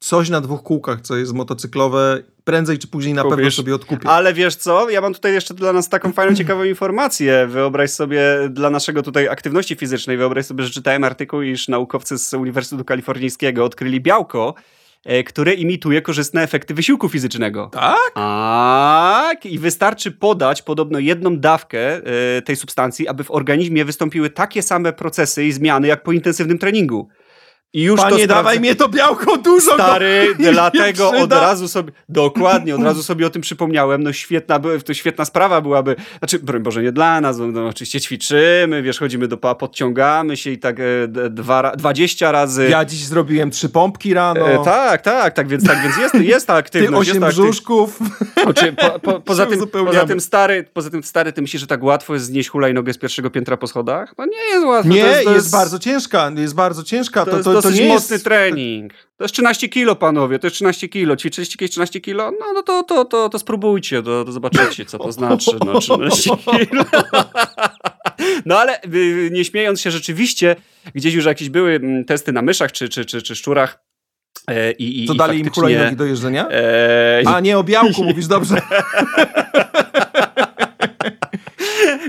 coś 0.00 0.30
na 0.30 0.40
dwóch 0.40 0.62
kółkach, 0.62 1.00
co 1.00 1.16
jest 1.16 1.32
motocyklowe, 1.32 2.22
prędzej 2.44 2.78
czy 2.78 2.88
później 2.88 3.14
na 3.14 3.22
Kupisz. 3.22 3.36
pewno 3.36 3.50
sobie 3.50 3.74
odkupię. 3.74 4.08
Ale 4.08 4.34
wiesz 4.34 4.56
co, 4.56 4.90
ja 4.90 5.00
mam 5.00 5.14
tutaj 5.14 5.32
jeszcze 5.32 5.54
dla 5.54 5.72
nas 5.72 5.88
taką 5.88 6.12
fajną, 6.12 6.36
ciekawą 6.36 6.64
informację. 6.64 7.46
Wyobraź 7.46 7.90
sobie, 7.90 8.22
dla 8.50 8.70
naszego 8.70 9.02
tutaj 9.02 9.28
aktywności 9.28 9.76
fizycznej, 9.76 10.16
wyobraź 10.16 10.46
sobie, 10.46 10.64
że 10.64 10.70
czytałem 10.70 11.04
artykuł, 11.04 11.42
iż 11.42 11.68
naukowcy 11.68 12.18
z 12.18 12.34
Uniwersytetu 12.34 12.84
Kalifornijskiego 12.84 13.64
odkryli 13.64 14.00
białko, 14.00 14.54
e, 15.04 15.24
które 15.24 15.54
imituje 15.54 16.02
korzystne 16.02 16.42
efekty 16.42 16.74
wysiłku 16.74 17.08
fizycznego. 17.08 17.70
Tak? 17.72 17.96
Tak. 18.14 19.46
I 19.46 19.58
wystarczy 19.58 20.12
podać 20.12 20.62
podobno 20.62 20.98
jedną 20.98 21.38
dawkę 21.38 22.00
e, 22.36 22.42
tej 22.42 22.56
substancji, 22.56 23.08
aby 23.08 23.24
w 23.24 23.30
organizmie 23.30 23.84
wystąpiły 23.84 24.30
takie 24.30 24.62
same 24.62 24.92
procesy 24.92 25.44
i 25.44 25.52
zmiany, 25.52 25.88
jak 25.88 26.02
po 26.02 26.12
intensywnym 26.12 26.58
treningu. 26.58 27.08
I 27.72 27.82
już 27.82 28.00
Panie, 28.00 28.28
to 28.28 28.34
dawaj 28.34 28.60
mnie 28.60 28.74
to 28.74 28.88
białko 28.88 29.36
dużo. 29.36 29.74
Stary, 29.74 30.34
go, 30.38 30.52
dlatego 30.52 31.10
od 31.10 31.32
razu 31.32 31.68
sobie, 31.68 31.92
dokładnie, 32.08 32.74
od 32.74 32.82
razu 32.90 33.02
sobie 33.02 33.26
o 33.26 33.30
tym 33.30 33.42
przypomniałem. 33.42 34.02
No 34.02 34.12
świetna, 34.12 34.60
to 34.84 34.94
świetna 34.94 35.24
sprawa 35.24 35.60
byłaby, 35.60 35.96
znaczy, 36.18 36.38
broń 36.38 36.62
Boże, 36.62 36.82
nie 36.82 36.92
dla 36.92 37.20
nas, 37.20 37.36
no, 37.38 37.66
oczywiście 37.66 38.00
ćwiczymy, 38.00 38.82
wiesz, 38.82 38.98
chodzimy 38.98 39.28
do 39.28 39.36
PA, 39.36 39.54
podciągamy 39.54 40.36
się 40.36 40.50
i 40.50 40.58
tak 40.58 40.80
e, 40.80 41.08
dwa, 41.30 41.76
20 41.76 42.32
razy. 42.32 42.68
Ja 42.68 42.84
dziś 42.84 43.04
zrobiłem 43.04 43.50
trzy 43.50 43.68
pompki 43.68 44.14
rano. 44.14 44.48
E, 44.48 44.64
tak, 44.64 45.02
tak, 45.02 45.34
tak, 45.34 45.48
więc, 45.48 45.66
tak, 45.66 45.82
więc 45.82 45.96
jest, 45.96 46.14
jest 46.14 46.46
ta 46.46 46.54
aktywność. 46.54 47.10
Ty 47.10 47.18
osiem 47.18 47.24
jest 47.24 47.38
brzuszków. 47.38 47.98
Znaczy, 48.42 48.72
po, 48.72 49.00
po, 49.00 49.20
poza, 49.30 49.46
tym, 49.46 49.60
poza, 49.66 50.06
tym 50.06 50.20
stary, 50.20 50.64
poza 50.72 50.90
tym 50.90 51.02
stary, 51.02 51.32
ty 51.32 51.42
myślisz, 51.42 51.60
że 51.60 51.66
tak 51.66 51.82
łatwo 51.82 52.14
jest 52.14 52.26
znieść 52.26 52.48
hulajnogę 52.48 52.92
z 52.92 52.98
pierwszego 52.98 53.30
piętra 53.30 53.56
po 53.56 53.66
schodach? 53.66 54.14
No 54.18 54.26
nie 54.26 54.54
jest 54.54 54.66
łatwo. 54.66 54.92
Nie, 54.92 55.02
to 55.02 55.08
jest, 55.08 55.24
to 55.24 55.30
jest, 55.30 55.44
jest, 55.44 55.52
bardzo 55.52 55.78
ciężka, 55.78 56.30
jest 56.36 56.54
bardzo 56.54 56.82
ciężka. 56.82 57.24
To, 57.24 57.42
to, 57.42 57.42
to, 57.42 57.59
to 57.62 57.70
nie 57.70 57.88
mocny 57.88 58.14
jest... 58.14 58.24
trening. 58.24 58.92
To 59.16 59.24
jest 59.24 59.34
13 59.34 59.68
kilo, 59.68 59.96
panowie, 59.96 60.38
to 60.38 60.46
jest 60.46 60.54
13 60.54 60.88
kilo. 60.88 61.16
Ćwiczyliście 61.16 61.56
kiedyś 61.58 61.70
13 61.70 62.00
kilo? 62.00 62.30
No, 62.40 62.52
no 62.54 62.62
to, 62.62 62.82
to, 62.82 63.04
to, 63.04 63.28
to 63.28 63.38
spróbujcie, 63.38 64.02
to, 64.02 64.24
to 64.24 64.32
zobaczycie, 64.32 64.84
co 64.84 64.98
to 64.98 65.12
znaczy. 65.18 65.50
No, 65.66 65.80
13 65.80 66.30
kilo. 66.36 66.84
No 68.46 68.58
ale 68.58 68.82
y, 68.94 69.30
nie 69.32 69.44
śmiejąc 69.44 69.80
się, 69.80 69.90
rzeczywiście 69.90 70.56
gdzieś 70.94 71.14
już 71.14 71.24
jakieś 71.24 71.50
były 71.50 71.72
mm, 71.72 72.04
testy 72.04 72.32
na 72.32 72.42
myszach 72.42 72.72
czy, 72.72 72.88
czy, 72.88 73.04
czy, 73.04 73.22
czy 73.22 73.36
szczurach, 73.36 73.78
E, 74.48 74.72
I, 74.72 75.04
i, 75.04 75.06
Co 75.06 75.14
dali 75.14 75.38
faktycznie... 75.38 75.62
im 75.62 75.74
hulajnogi 75.74 75.96
do 75.96 76.04
jeżdżenia? 76.04 76.48
E... 76.50 77.22
A 77.26 77.40
nie 77.40 77.58
o 77.58 77.64
białku 77.64 78.04
mówisz, 78.04 78.26
dobrze. 78.26 78.56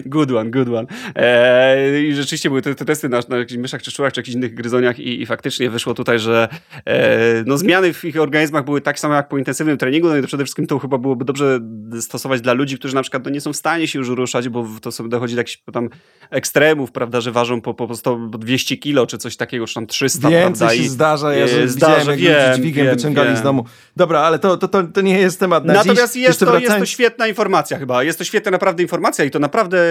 Good 0.06 0.32
one, 0.32 0.52
good 0.52 0.70
one. 0.70 0.88
E, 1.16 2.02
I 2.02 2.14
rzeczywiście 2.14 2.50
były 2.50 2.62
te, 2.62 2.76
te 2.76 2.86
testy 2.86 3.10
na, 3.10 3.20
na 3.30 3.38
jakichś 3.38 3.58
myszach 3.58 3.82
czy 3.82 3.92
szczurach, 3.92 4.14
czy 4.14 4.20
jakichś 4.20 4.36
innych 4.36 4.54
gryzoniach 4.54 5.00
i, 5.00 5.22
i 5.22 5.26
faktycznie 5.26 5.70
wyszło 5.70 5.94
tutaj, 5.94 6.20
że 6.20 6.50
e, 6.86 7.44
no, 7.46 7.58
zmiany 7.58 7.94
w 7.94 8.06
ich 8.06 8.20
organizmach 8.20 8.66
były 8.66 8.82
tak 8.82 9.00
same 9.00 9.16
jak 9.16 9.30
po 9.30 9.38
intensywnym 9.38 9.78
treningu, 9.78 10.08
no 10.08 10.18
i 10.18 10.22
to 10.22 10.28
przede 10.28 10.44
wszystkim 10.44 10.68
to 10.68 10.80
chyba 10.80 10.98
byłoby 10.98 11.26
dobrze 11.26 11.60
stosować 12.00 12.42
dla 12.42 12.54
ludzi, 12.54 12.78
którzy 12.78 12.96
na 12.96 13.02
przykład 13.02 13.26
no, 13.26 13.32
nie 13.32 13.42
są 13.42 13.54
w 13.54 13.58
stanie 13.58 13.88
się 13.88 14.00
już 14.00 14.10
ruszać, 14.10 14.50
bo 14.50 14.68
to 14.82 14.92
sobie 14.92 15.10
dochodzi 15.10 15.36
do 15.36 15.40
jakichś 15.40 15.62
tam 15.74 15.90
ekstremów, 16.30 16.92
prawda, 16.92 17.22
że 17.22 17.32
ważą 17.32 17.62
po, 17.62 17.74
po 17.74 17.96
100, 17.96 18.16
200 18.16 18.78
kilo, 18.78 19.08
czy 19.08 19.18
coś 19.18 19.38
takiego, 19.38 19.68
czy 19.68 19.74
tam 19.74 19.88
300, 19.88 20.30
Więcej 20.30 20.42
prawda? 20.42 20.76
się 20.76 20.84
I, 20.84 20.88
zdarza, 20.88 21.34
ja 21.34 21.48
że 21.48 21.68
zdarza, 21.68 21.96
widziałem, 21.96 22.20
jak 22.20 22.48
wiem, 22.48 22.56
dźwigiem 22.56 22.86
wiem, 22.86 22.96
wyciągali 22.96 23.30
wiem. 23.30 23.38
z 23.38 23.42
domu. 23.42 23.66
Dobra, 23.96 24.20
ale 24.20 24.40
to, 24.40 24.58
to, 24.58 24.68
to, 24.68 24.84
to 24.84 25.02
nie 25.02 25.20
jest 25.20 25.40
temat 25.40 25.66
na 25.66 25.74
Natomiast 25.74 26.14
dziś. 26.14 26.24
Jest, 26.24 26.40
to, 26.40 26.46
wracając... 26.46 26.70
jest 26.70 26.80
to 26.80 26.86
świetna 26.86 27.28
informacja 27.28 27.78
chyba, 27.78 28.04
jest 28.04 28.18
to 28.18 28.24
świetna 28.24 28.52
naprawdę 28.52 28.84
informacja 28.84 29.26
i 29.26 29.32
to 29.32 29.40
naprawdę 29.40 29.91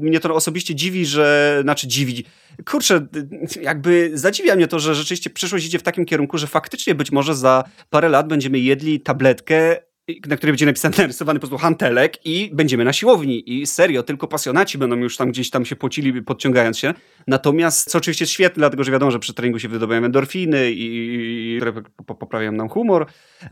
mnie 0.00 0.20
to 0.20 0.34
osobiście 0.34 0.74
dziwi, 0.74 1.06
że, 1.06 1.58
znaczy 1.62 1.86
dziwi, 1.86 2.24
kurczę, 2.66 3.06
jakby 3.62 4.10
zadziwia 4.14 4.56
mnie 4.56 4.68
to, 4.68 4.78
że 4.78 4.94
rzeczywiście 4.94 5.30
przyszłość 5.30 5.66
idzie 5.66 5.78
w 5.78 5.82
takim 5.82 6.04
kierunku, 6.04 6.38
że 6.38 6.46
faktycznie 6.46 6.94
być 6.94 7.12
może 7.12 7.34
za 7.34 7.64
parę 7.90 8.08
lat 8.08 8.28
będziemy 8.28 8.58
jedli 8.58 9.00
tabletkę 9.00 9.76
na 10.26 10.36
której 10.36 10.52
będzie 10.52 10.66
napisany, 10.66 10.94
narysowany 10.98 11.40
po 11.40 11.46
prostu 11.46 11.62
hantelek 11.62 12.26
i 12.26 12.50
będziemy 12.52 12.84
na 12.84 12.92
siłowni. 12.92 13.60
I 13.60 13.66
serio, 13.66 14.02
tylko 14.02 14.28
pasjonaci 14.28 14.78
będą 14.78 14.96
już 14.96 15.16
tam 15.16 15.30
gdzieś 15.30 15.50
tam 15.50 15.64
się 15.64 15.76
pocili, 15.76 16.22
podciągając 16.22 16.78
się. 16.78 16.94
Natomiast, 17.26 17.90
co 17.90 17.98
oczywiście 17.98 18.22
jest 18.22 18.32
świetne, 18.32 18.60
dlatego 18.60 18.84
że 18.84 18.92
wiadomo, 18.92 19.10
że 19.10 19.18
przy 19.18 19.34
treningu 19.34 19.58
się 19.58 19.68
wydobywają 19.68 20.04
endorfiny 20.04 20.70
i, 20.70 21.60
poprawiają 22.06 22.52
nam 22.52 22.68
humor. 22.68 23.06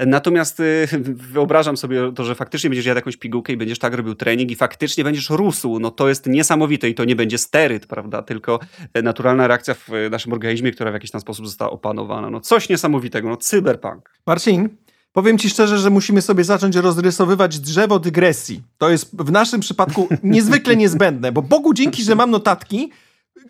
Natomiast 0.07 0.63
wyobrażam 1.33 1.77
sobie 1.77 2.13
to, 2.15 2.25
że 2.25 2.35
faktycznie 2.35 2.71
będziesz 2.71 2.87
jadł 2.87 2.99
jakąś 2.99 3.17
pigułkę 3.17 3.53
i 3.53 3.57
będziesz 3.57 3.79
tak 3.79 3.95
robił 3.95 4.15
trening 4.15 4.51
i 4.51 4.55
faktycznie 4.55 5.05
będziesz 5.05 5.31
rósł. 5.31 5.79
No 5.79 5.91
to 5.91 6.09
jest 6.09 6.27
niesamowite 6.27 6.89
i 6.89 6.95
to 6.95 7.05
nie 7.05 7.17
będzie 7.17 7.39
steryt, 7.39 7.87
prawda? 7.87 8.23
Tylko 8.23 8.61
naturalna 9.03 9.47
reakcja 9.47 9.75
w 9.75 9.89
naszym 10.11 10.33
organizmie, 10.33 10.73
która 10.73 10.91
w 10.91 10.95
jakiś 10.95 11.11
tam 11.11 11.21
sposób 11.21 11.47
została 11.47 11.71
opanowana. 11.71 12.31
No 12.31 12.41
coś 12.41 12.69
niesamowitego, 12.69 13.29
no 13.29 13.37
cyberpunk. 13.37 14.11
Marcin, 14.27 14.69
Powiem 15.13 15.39
ci 15.39 15.51
szczerze, 15.51 15.79
że 15.79 15.91
musimy 15.91 16.23
sobie 16.23 16.45
zacząć 16.45 16.77
rozrysowywać 16.77 17.59
drzewo 17.59 17.99
dygresji. 17.99 18.63
To 18.79 18.91
jest 18.91 19.17
w 19.17 19.31
naszym 19.31 19.61
przypadku 19.61 20.09
niezwykle 20.23 20.77
niezbędne, 20.87 21.33
bo 21.33 21.43
Bogu 21.43 21.75
dzięki, 21.75 22.03
że 22.03 22.15
mam 22.15 22.31
notatki 22.31 22.91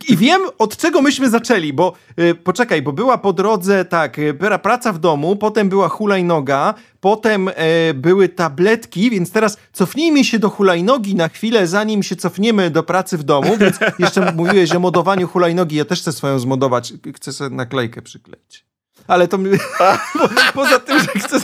i 0.09 0.16
wiem 0.16 0.40
od 0.59 0.76
czego 0.76 1.02
myśmy 1.02 1.30
zaczęli, 1.30 1.72
bo 1.72 1.92
yy, 2.16 2.34
poczekaj, 2.34 2.82
bo 2.82 2.92
była 2.92 3.18
po 3.18 3.32
drodze 3.32 3.84
tak, 3.84 4.18
yy, 4.18 4.59
praca 4.62 4.92
w 4.92 4.98
domu, 4.98 5.36
potem 5.36 5.68
była 5.68 5.88
hulajnoga, 5.88 6.74
potem 7.00 7.46
yy, 7.86 7.94
były 7.94 8.28
tabletki, 8.28 9.11
więc 9.11 9.30
teraz 9.32 9.57
cofnijmy 9.72 10.24
się 10.24 10.38
do 10.38 10.50
hulajnogi 10.50 11.14
na 11.14 11.28
chwilę, 11.28 11.66
zanim 11.66 12.02
się 12.02 12.16
cofniemy 12.16 12.70
do 12.70 12.82
pracy 12.82 13.18
w 13.18 13.22
domu, 13.22 13.57
więc 13.57 13.76
jeszcze 13.98 14.32
mówiłeś 14.32 14.74
o 14.74 14.80
modowaniu 14.80 15.28
hulajnogi, 15.28 15.76
ja 15.76 15.84
też 15.84 16.00
chcę 16.00 16.12
swoją 16.12 16.38
zmodować, 16.38 16.92
chcę 17.14 17.32
sobie 17.32 17.57
naklejkę 17.57 18.02
przykleić 18.02 18.65
ale 19.09 19.28
to 19.28 19.38
mi... 19.38 19.50
po, 20.18 20.28
poza 20.54 20.78
tym, 20.78 20.98
że 20.98 21.07
chcę... 21.07 21.38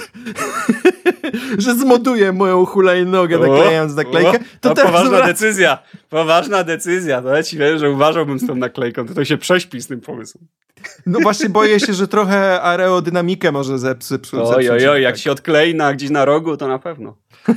że 1.59 1.75
zmoduję 1.75 2.33
moją 2.33 2.67
hulajnogę 2.67 3.39
naklejając 3.39 3.95
naklejkę, 3.95 4.39
to 4.61 4.69
no, 4.69 4.75
teraz... 4.75 4.93
Poważna 4.93 5.27
decyzja, 5.27 5.79
poważna 6.09 6.65
decyzja. 6.65 7.21
No 7.21 7.31
ja 7.31 7.43
ci 7.43 7.59
wiem, 7.59 7.79
że 7.79 7.91
uważałbym 7.91 8.39
z 8.39 8.47
tą 8.47 8.55
naklejką, 8.55 9.07
to, 9.07 9.15
to 9.15 9.25
się 9.25 9.39
prześpi 9.39 9.81
z 9.81 9.87
tym 9.87 10.01
pomysłem. 10.01 10.47
No 11.07 11.21
właśnie 11.21 11.49
boję 11.49 11.81
się, 11.81 11.95
że 11.95 12.09
trochę 12.09 12.63
aerodynamikę 12.63 13.53
może 13.53 13.79
zepsuć. 13.79 14.35
Oj, 14.35 14.71
oj, 14.71 14.89
oj, 14.89 15.03
jak 15.03 15.19
się 15.19 15.33
odklei 15.33 15.75
na, 15.75 15.95
gdzieś 15.95 16.11
na 16.11 16.25
rogu, 16.25 16.57
to 16.57 16.69
na 16.69 16.79
pewno. 16.79 17.17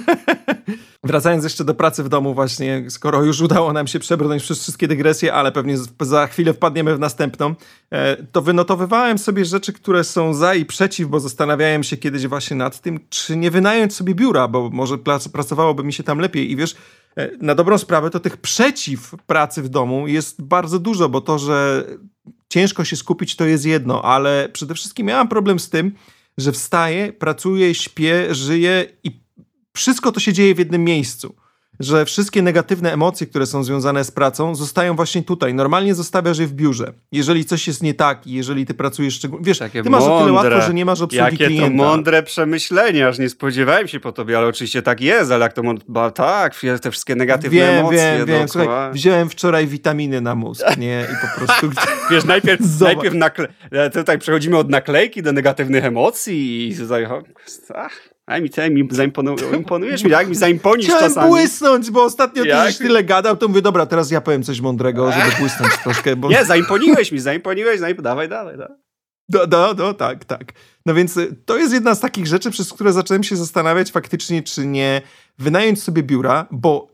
Wracając 1.03 1.43
jeszcze 1.43 1.63
do 1.63 1.73
pracy 1.73 2.03
w 2.03 2.09
domu 2.09 2.33
właśnie, 2.33 2.85
skoro 2.89 3.23
już 3.23 3.41
udało 3.41 3.73
nam 3.73 3.87
się 3.87 3.99
przebrnąć 3.99 4.43
przez 4.43 4.61
wszystkie 4.61 4.87
dygresje, 4.87 5.33
ale 5.33 5.51
pewnie 5.51 5.75
za 6.01 6.27
chwilę 6.27 6.53
wpadniemy 6.53 6.95
w 6.95 6.99
następną, 6.99 7.55
e, 7.91 8.23
to 8.31 8.41
wynotowywałem 8.41 9.17
sobie 9.17 9.45
rzeczy, 9.45 9.73
które 9.73 9.94
są 10.03 10.33
za 10.33 10.55
i 10.55 10.65
przeciw, 10.65 11.07
bo 11.07 11.19
zastanawiałem 11.19 11.83
się 11.83 11.97
kiedyś 11.97 12.27
właśnie 12.27 12.57
nad 12.57 12.81
tym, 12.81 12.99
czy 13.09 13.37
nie 13.37 13.51
wynająć 13.51 13.95
sobie 13.95 14.15
biura, 14.15 14.47
bo 14.47 14.69
może 14.69 14.97
pracowałoby 15.33 15.83
mi 15.83 15.93
się 15.93 16.03
tam 16.03 16.19
lepiej 16.19 16.51
i 16.51 16.55
wiesz, 16.55 16.75
e, 17.17 17.29
na 17.41 17.55
dobrą 17.55 17.77
sprawę 17.77 18.09
to 18.09 18.19
tych 18.19 18.37
przeciw 18.37 19.15
pracy 19.27 19.61
w 19.61 19.69
domu 19.69 20.07
jest 20.07 20.41
bardzo 20.41 20.79
dużo, 20.79 21.09
bo 21.09 21.21
to, 21.21 21.39
że 21.39 21.87
ciężko 22.49 22.85
się 22.85 22.95
skupić 22.95 23.35
to 23.35 23.45
jest 23.45 23.65
jedno, 23.65 24.01
ale 24.01 24.49
przede 24.53 24.73
wszystkim 24.73 25.07
miałam 25.07 25.27
problem 25.27 25.59
z 25.59 25.69
tym, 25.69 25.91
że 26.37 26.51
wstaję, 26.51 27.13
pracuję, 27.13 27.75
śpię, 27.75 28.35
żyję 28.35 28.85
i 29.03 29.11
wszystko 29.73 30.11
to 30.11 30.19
się 30.19 30.33
dzieje 30.33 30.55
w 30.55 30.59
jednym 30.59 30.83
miejscu. 30.83 31.35
Że 31.79 32.05
wszystkie 32.05 32.41
negatywne 32.41 32.93
emocje, 32.93 33.27
które 33.27 33.45
są 33.45 33.63
związane 33.63 34.03
z 34.03 34.11
pracą, 34.11 34.55
zostają 34.55 34.95
właśnie 34.95 35.23
tutaj. 35.23 35.53
Normalnie 35.53 35.95
zostawiasz 35.95 36.37
je 36.37 36.47
w 36.47 36.53
biurze. 36.53 36.93
Jeżeli 37.11 37.45
coś 37.45 37.67
jest 37.67 37.83
nie 37.83 37.93
tak 37.93 38.27
i 38.27 38.33
jeżeli 38.33 38.65
ty 38.65 38.73
pracujesz 38.73 39.13
szczególnie... 39.13 39.45
Wiesz, 39.45 39.59
Takie 39.59 39.83
ty 39.83 39.89
masz 39.89 39.99
mądre. 40.03 40.17
o 40.17 40.19
tyle 40.19 40.31
łatwo, 40.33 40.67
że 40.67 40.73
nie 40.73 40.85
masz 40.85 41.01
obsługi 41.01 41.23
Jakie 41.23 41.45
klienta. 41.45 41.67
to 41.67 41.73
mądre 41.73 42.23
przemyślenia, 42.23 43.07
aż 43.07 43.19
nie 43.19 43.29
spodziewałem 43.29 43.87
się 43.87 43.99
po 43.99 44.11
tobie, 44.11 44.37
ale 44.37 44.47
oczywiście 44.47 44.81
tak 44.81 45.01
jest, 45.01 45.31
ale 45.31 45.43
jak 45.43 45.53
to 45.53 45.63
mądre... 45.63 45.85
Tak, 46.15 46.55
te 46.81 46.91
wszystkie 46.91 47.15
negatywne 47.15 47.59
wiem, 47.59 47.79
emocje. 47.79 48.15
Wiem, 48.17 48.25
wiem, 48.25 48.49
Słuchaj, 48.49 48.93
wziąłem 48.93 49.29
wczoraj 49.29 49.67
witaminy 49.67 50.21
na 50.21 50.35
mózg, 50.35 50.77
nie? 50.77 51.05
I 51.13 51.15
po 51.27 51.45
prostu... 51.45 51.69
Wiesz, 52.11 52.25
najpierw, 52.25 52.81
najpierw 52.81 53.15
nakle... 53.15 53.47
tutaj 53.93 54.19
przechodzimy 54.19 54.57
od 54.57 54.69
naklejki 54.69 55.21
do 55.21 55.31
negatywnych 55.31 55.85
emocji 55.85 56.67
i. 56.67 56.75
Ach. 57.75 58.14
Aj 58.27 58.41
mi, 58.41 58.49
aj 58.57 58.71
mi 58.71 58.87
zaimponujesz 58.91 60.03
mi, 60.03 60.11
jak 60.11 60.29
mi 60.29 60.35
zaimponisz 60.35 60.85
Chciałem 60.85 61.03
czasami. 61.03 61.29
błysnąć, 61.29 61.91
bo 61.91 62.03
ostatnio 62.03 62.43
ty 62.43 62.49
jak... 62.49 62.73
tyle 62.73 63.03
gadał, 63.03 63.37
to 63.37 63.47
mówię, 63.47 63.61
dobra, 63.61 63.85
teraz 63.85 64.11
ja 64.11 64.21
powiem 64.21 64.43
coś 64.43 64.61
mądrego, 64.61 65.11
żeby 65.11 65.35
błysnąć 65.39 65.77
troszkę. 65.83 66.15
Bo... 66.15 66.29
Nie, 66.29 66.45
zaimponiłeś 66.45 67.11
mi, 67.11 67.19
zaimponiłeś, 67.19 67.79
zaimp... 67.79 68.01
dawaj, 68.01 68.29
dawaj, 68.29 68.57
dawaj. 68.57 68.77
No, 69.29 69.39
no, 69.51 69.73
no, 69.77 69.93
tak, 69.93 70.25
tak. 70.25 70.53
No 70.85 70.93
więc 70.93 71.17
y, 71.17 71.35
to 71.45 71.57
jest 71.57 71.73
jedna 71.73 71.95
z 71.95 71.99
takich 71.99 72.27
rzeczy, 72.27 72.51
przez 72.51 72.73
które 72.73 72.93
zacząłem 72.93 73.23
się 73.23 73.35
zastanawiać 73.35 73.91
faktycznie, 73.91 74.43
czy 74.43 74.65
nie 74.65 75.01
wynająć 75.39 75.83
sobie 75.83 76.03
biura, 76.03 76.47
bo 76.51 76.87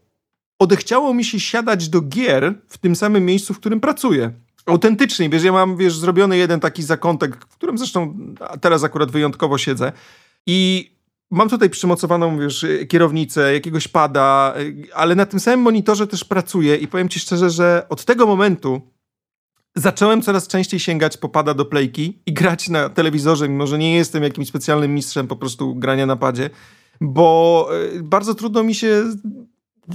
odechciało 0.59 1.13
mi 1.13 1.25
się 1.25 1.39
siadać 1.39 1.89
do 1.89 2.01
gier 2.01 2.53
w 2.67 2.77
tym 2.77 2.95
samym 2.95 3.25
miejscu, 3.25 3.53
w 3.53 3.59
którym 3.59 3.79
pracuję. 3.79 4.31
Autentycznie, 4.65 5.29
wiesz, 5.29 5.43
ja 5.43 5.51
mam, 5.51 5.77
wiesz, 5.77 5.97
zrobiony 5.97 6.37
jeden 6.37 6.59
taki 6.59 6.83
zakątek, 6.83 7.35
w 7.35 7.55
którym 7.55 7.77
zresztą 7.77 8.17
teraz 8.61 8.83
akurat 8.83 9.11
wyjątkowo 9.11 9.57
siedzę 9.57 9.91
i 10.47 10.91
Mam 11.31 11.49
tutaj 11.49 11.69
przymocowaną, 11.69 12.39
wiesz, 12.39 12.65
kierownicę, 12.89 13.53
jakiegoś 13.53 13.87
pada, 13.87 14.53
ale 14.93 15.15
na 15.15 15.25
tym 15.25 15.39
samym 15.39 15.59
monitorze 15.59 16.07
też 16.07 16.23
pracuję 16.23 16.75
i 16.75 16.87
powiem 16.87 17.09
ci 17.09 17.19
szczerze, 17.19 17.49
że 17.49 17.85
od 17.89 18.05
tego 18.05 18.25
momentu 18.25 18.81
zacząłem 19.75 20.21
coraz 20.21 20.47
częściej 20.47 20.79
sięgać 20.79 21.17
po 21.17 21.29
pada 21.29 21.53
do 21.53 21.65
playki 21.65 22.21
i 22.25 22.33
grać 22.33 22.69
na 22.69 22.89
telewizorze, 22.89 23.49
mimo 23.49 23.67
że 23.67 23.77
nie 23.77 23.95
jestem 23.95 24.23
jakimś 24.23 24.47
specjalnym 24.47 24.95
mistrzem 24.95 25.27
po 25.27 25.35
prostu 25.35 25.75
grania 25.75 26.05
na 26.05 26.15
padzie, 26.15 26.49
bo 27.01 27.69
e, 27.97 28.03
bardzo 28.03 28.35
trudno 28.35 28.63
mi 28.63 28.75
się 28.75 29.03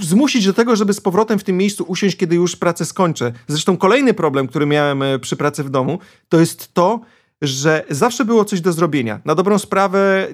zmusić 0.00 0.46
do 0.46 0.52
tego, 0.52 0.76
żeby 0.76 0.92
z 0.92 1.00
powrotem 1.00 1.38
w 1.38 1.44
tym 1.44 1.56
miejscu 1.56 1.84
usiąść, 1.88 2.16
kiedy 2.16 2.36
już 2.36 2.56
pracę 2.56 2.84
skończę. 2.84 3.32
Zresztą 3.48 3.76
kolejny 3.76 4.14
problem, 4.14 4.46
który 4.46 4.66
miałem 4.66 5.02
e, 5.02 5.18
przy 5.18 5.36
pracy 5.36 5.64
w 5.64 5.70
domu, 5.70 5.98
to 6.28 6.40
jest 6.40 6.74
to, 6.74 7.00
że 7.42 7.84
zawsze 7.90 8.24
było 8.24 8.44
coś 8.44 8.60
do 8.60 8.72
zrobienia. 8.72 9.20
Na 9.24 9.34
dobrą 9.34 9.58
sprawę 9.58 10.28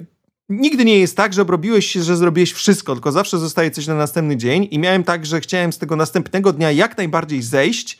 Nigdy 0.49 0.85
nie 0.85 0.99
jest 0.99 1.17
tak, 1.17 1.33
że 1.33 1.41
obrobiłeś 1.41 1.87
się, 1.87 2.03
że 2.03 2.17
zrobiłeś 2.17 2.53
wszystko, 2.53 2.93
tylko 2.93 3.11
zawsze 3.11 3.39
zostaje 3.39 3.71
coś 3.71 3.87
na 3.87 3.95
następny 3.95 4.37
dzień 4.37 4.67
i 4.71 4.79
miałem 4.79 5.03
tak, 5.03 5.25
że 5.25 5.41
chciałem 5.41 5.73
z 5.73 5.77
tego 5.77 5.95
następnego 5.95 6.53
dnia 6.53 6.71
jak 6.71 6.97
najbardziej 6.97 7.41
zejść 7.41 7.99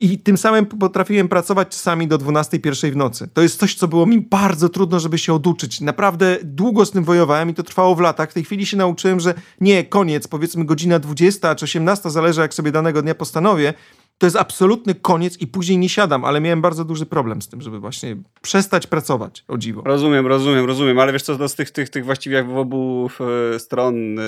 i 0.00 0.18
tym 0.18 0.36
samym 0.36 0.66
potrafiłem 0.66 1.28
pracować 1.28 1.68
czasami 1.68 2.08
do 2.08 2.18
12-1 2.18 2.92
w 2.92 2.96
nocy. 2.96 3.28
To 3.34 3.42
jest 3.42 3.60
coś, 3.60 3.74
co 3.74 3.88
było 3.88 4.06
mi 4.06 4.20
bardzo 4.20 4.68
trudno, 4.68 5.00
żeby 5.00 5.18
się 5.18 5.34
oduczyć. 5.34 5.80
Naprawdę 5.80 6.38
długo 6.42 6.86
z 6.86 6.90
tym 6.90 7.04
wojowałem 7.04 7.50
i 7.50 7.54
to 7.54 7.62
trwało 7.62 7.94
w 7.94 8.00
latach. 8.00 8.30
W 8.30 8.34
tej 8.34 8.44
chwili 8.44 8.66
się 8.66 8.76
nauczyłem, 8.76 9.20
że 9.20 9.34
nie, 9.60 9.84
koniec, 9.84 10.28
powiedzmy 10.28 10.64
godzina 10.64 10.98
20 10.98 11.54
czy 11.54 11.64
18, 11.64 12.10
zależy 12.10 12.40
jak 12.40 12.54
sobie 12.54 12.72
danego 12.72 13.02
dnia 13.02 13.14
postanowię, 13.14 13.74
to 14.18 14.26
jest 14.26 14.36
absolutny 14.36 14.94
koniec 14.94 15.40
i 15.40 15.46
później 15.46 15.78
nie 15.78 15.88
siadam, 15.88 16.24
ale 16.24 16.40
miałem 16.40 16.62
bardzo 16.62 16.84
duży 16.84 17.06
problem 17.06 17.42
z 17.42 17.48
tym, 17.48 17.60
żeby 17.60 17.80
właśnie 17.80 18.16
przestać 18.42 18.86
pracować, 18.86 19.44
o 19.48 19.58
dziwo. 19.58 19.82
Rozumiem, 19.84 20.26
rozumiem, 20.26 20.66
rozumiem, 20.66 20.98
ale 20.98 21.12
wiesz 21.12 21.22
co, 21.22 21.38
no 21.38 21.48
z 21.48 21.54
tych, 21.54 21.70
tych, 21.70 21.88
tych 21.88 22.04
właściwie 22.04 22.36
jak 22.36 22.48
w 22.48 22.56
obu 22.56 23.10
e, 23.54 23.58
stron, 23.58 24.18
e, 24.18 24.22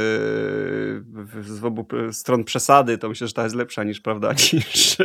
z 1.42 1.64
obu 1.64 1.86
stron 2.12 2.44
przesady, 2.44 2.98
to 2.98 3.08
myślę, 3.08 3.26
że 3.26 3.32
ta 3.32 3.42
jest 3.42 3.54
lepsza 3.54 3.84
niż, 3.84 4.00
prawda, 4.00 4.32
niż, 4.52 4.96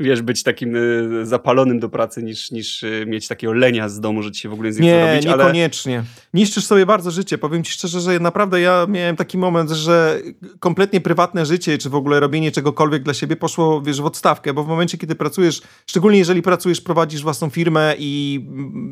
wiesz, 0.00 0.22
być 0.22 0.42
takim 0.42 0.76
e, 0.76 0.80
zapalonym 1.26 1.80
do 1.80 1.88
pracy, 1.88 2.22
niż, 2.22 2.50
niż 2.50 2.84
mieć 3.06 3.28
takiego 3.28 3.52
lenia 3.52 3.88
z 3.88 4.00
domu, 4.00 4.22
że 4.22 4.30
ci 4.30 4.40
się 4.40 4.48
w 4.48 4.52
ogóle 4.52 4.70
nie 4.70 4.80
nie, 4.80 5.06
robić. 5.06 5.26
Nie, 5.26 5.30
niekoniecznie. 5.30 5.96
Ale... 5.98 6.06
Niszczysz 6.34 6.64
sobie 6.64 6.86
bardzo 6.86 7.10
życie. 7.10 7.38
Powiem 7.38 7.64
ci 7.64 7.72
szczerze, 7.72 8.00
że 8.00 8.20
naprawdę 8.20 8.60
ja 8.60 8.86
miałem 8.88 9.16
taki 9.16 9.38
moment, 9.38 9.70
że 9.70 10.20
kompletnie 10.60 11.00
prywatne 11.00 11.46
życie, 11.46 11.78
czy 11.78 11.90
w 11.90 11.94
ogóle 11.94 12.20
robienie 12.20 12.52
czegokolwiek 12.52 13.02
dla 13.02 13.14
siebie 13.14 13.36
poszło, 13.36 13.82
wiesz, 13.82 14.00
w 14.00 14.06
odstawkę, 14.12 14.54
bo 14.54 14.64
w 14.64 14.68
momencie, 14.68 14.98
kiedy 14.98 15.14
pracujesz, 15.14 15.62
szczególnie 15.86 16.18
jeżeli 16.18 16.42
pracujesz, 16.42 16.80
prowadzisz 16.80 17.22
własną 17.22 17.50
firmę 17.50 17.94
i 17.98 18.40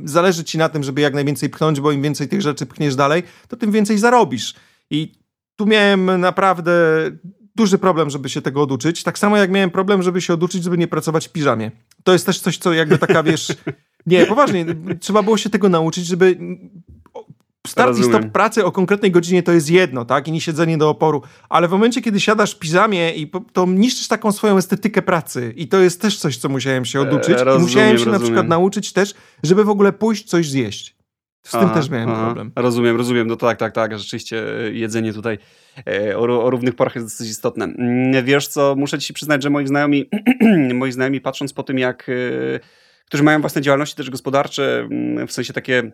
zależy 0.05 0.45
ci 0.45 0.59
na 0.59 0.69
tym, 0.69 0.83
żeby 0.83 1.01
jak 1.01 1.15
najwięcej 1.15 1.49
pchnąć, 1.49 1.81
bo 1.81 1.93
im 1.93 2.03
więcej 2.03 2.29
tych 2.29 2.43
rzeczy 2.43 2.67
pchniesz 2.67 2.97
dalej, 2.97 3.23
to 3.49 3.57
tym 3.57 3.73
więcej 3.73 3.99
zarobisz. 3.99 4.55
I 4.91 5.13
tu 5.57 5.67
miałem 5.67 6.21
naprawdę 6.21 6.73
duży 7.57 7.79
problem, 7.79 8.11
żeby 8.11 8.29
się 8.29 8.43
tego 8.43 8.63
oduczyć. 8.63 9.03
Tak 9.03 9.19
samo 9.19 9.37
jak 9.37 9.51
miałem 9.51 9.71
problem, 9.71 10.03
żeby 10.03 10.21
się 10.21 10.35
oduczyć, 10.35 10.65
żeby 10.65 10.79
nie 10.79 10.89
pracować 10.89 11.29
w 11.29 11.33
piżamie. 11.33 11.71
To 12.05 12.13
jest 12.13 12.27
też 12.27 12.41
coś, 12.41 12.59
co 12.59 12.73
jakby 12.73 12.99
taka, 12.99 13.23
wiesz... 13.23 13.49
Nie, 14.07 14.27
poważnie, 14.27 14.67
trzeba 15.01 15.23
było 15.23 15.37
się 15.37 15.51
tego 15.51 15.69
nauczyć, 15.69 16.07
żeby 16.07 16.39
start 17.67 17.99
i 17.99 18.05
stop 18.05 18.25
pracy 18.33 18.65
o 18.65 18.73
konkretnej 18.73 19.11
godzinie 19.11 19.43
to 19.43 19.53
jest 19.53 19.71
jedno, 19.71 20.05
tak? 20.05 20.29
I 20.29 20.33
nie 20.33 20.41
siedzenie 20.41 20.79
do 20.79 20.91
oporu. 20.91 21.23
Ale 21.49 21.69
w 21.69 21.71
momencie, 21.71 22.03
kiedy 22.03 22.21
siadasz 22.21 22.55
w 22.55 22.59
piżamie 22.59 23.15
i 23.15 23.31
to 23.53 23.67
niszczysz 23.67 24.09
taką 24.09 24.33
swoją 24.33 24.57
estetykę 24.57 25.03
pracy. 25.03 25.53
I 25.57 25.69
to 25.69 25.79
jest 25.79 26.01
też 26.01 26.19
coś, 26.19 26.37
co 26.37 26.49
musiałem 26.49 26.85
się 26.85 27.01
oduczyć. 27.01 27.41
E, 27.41 27.45
rozumiem, 27.45 27.61
I 27.61 27.63
musiałem 27.63 27.91
się 27.91 28.05
rozumiem. 28.05 28.21
na 28.21 28.27
przykład 28.27 28.49
nauczyć 28.49 28.93
też, 28.93 29.15
żeby 29.43 29.65
w 29.65 29.69
ogóle 29.69 29.93
pójść 29.93 30.25
coś 30.25 30.51
zjeść. 30.51 30.97
Z 31.47 31.55
aha, 31.55 31.65
tym 31.65 31.75
też 31.75 31.91
miałem 31.91 32.09
aha. 32.09 32.25
problem. 32.25 32.53
Rozumiem, 32.57 32.97
rozumiem. 32.97 33.27
No 33.27 33.37
tak, 33.37 33.59
tak, 33.59 33.73
tak. 33.73 33.99
Rzeczywiście 33.99 34.67
e, 34.67 34.73
jedzenie 34.73 35.13
tutaj 35.13 35.39
e, 35.87 36.19
o, 36.19 36.45
o, 36.45 36.51
równych 36.51 36.75
porach 36.75 36.95
jest 36.95 37.07
dosyć 37.07 37.29
istotne. 37.29 37.65
Mm, 37.65 38.25
wiesz 38.25 38.49
co, 38.49 38.75
muszę 38.79 38.99
ci 38.99 39.15
przyznać, 39.15 39.43
że 39.43 39.51
moi 39.51 39.67
znajomi, 39.67 40.11
moi 40.75 40.93
znajomi 40.93 41.21
patrząc 41.21 41.53
po 41.53 41.63
tym, 41.63 41.79
jak 41.79 42.11
którzy 43.07 43.23
mają 43.23 43.41
własne 43.41 43.63
działalności 43.63 43.97
też 43.97 44.11
gospodarcze, 44.11 44.81
mm, 44.91 45.27
w 45.27 45.33
sensie 45.33 45.53
takie 45.53 45.93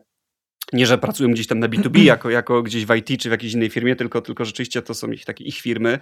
nie, 0.73 0.87
że 0.87 0.99
pracują 0.99 1.31
gdzieś 1.31 1.47
tam 1.47 1.59
na 1.59 1.69
B2B 1.69 2.03
jako, 2.15 2.31
jako 2.31 2.63
gdzieś 2.63 2.87
w 2.87 2.95
IT 2.95 3.21
czy 3.21 3.29
w 3.29 3.33
jakiejś 3.33 3.53
innej 3.53 3.71
firmie, 3.71 3.97
tylko, 3.97 4.21
tylko 4.21 4.45
rzeczywiście 4.45 4.83
to 4.83 4.95
są 4.95 5.11
ich 5.11 5.25
takie 5.25 5.45
ich 5.45 5.57
firmy, 5.61 5.99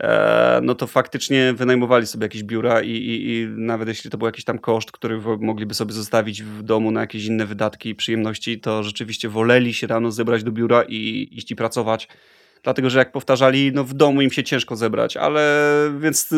e, 0.00 0.60
no 0.62 0.74
to 0.74 0.86
faktycznie 0.86 1.52
wynajmowali 1.56 2.06
sobie 2.06 2.24
jakieś 2.24 2.42
biura 2.42 2.82
i, 2.82 2.90
i, 2.90 3.30
i, 3.30 3.46
nawet 3.48 3.88
jeśli 3.88 4.10
to 4.10 4.18
był 4.18 4.26
jakiś 4.26 4.44
tam 4.44 4.58
koszt, 4.58 4.92
który 4.92 5.20
mogliby 5.40 5.74
sobie 5.74 5.92
zostawić 5.92 6.42
w 6.42 6.62
domu 6.62 6.90
na 6.90 7.00
jakieś 7.00 7.24
inne 7.24 7.46
wydatki 7.46 7.88
i 7.88 7.94
przyjemności, 7.94 8.60
to 8.60 8.82
rzeczywiście 8.82 9.28
woleli 9.28 9.74
się 9.74 9.86
rano 9.86 10.12
zebrać 10.12 10.44
do 10.44 10.52
biura 10.52 10.82
i 10.82 11.28
iść 11.32 11.50
i 11.50 11.56
pracować 11.56 12.08
dlatego 12.64 12.90
że 12.90 12.98
jak 12.98 13.12
powtarzali, 13.12 13.72
no 13.74 13.84
w 13.84 13.94
domu 13.94 14.22
im 14.22 14.30
się 14.30 14.44
ciężko 14.44 14.76
zebrać, 14.76 15.16
ale 15.16 15.44
więc 16.00 16.30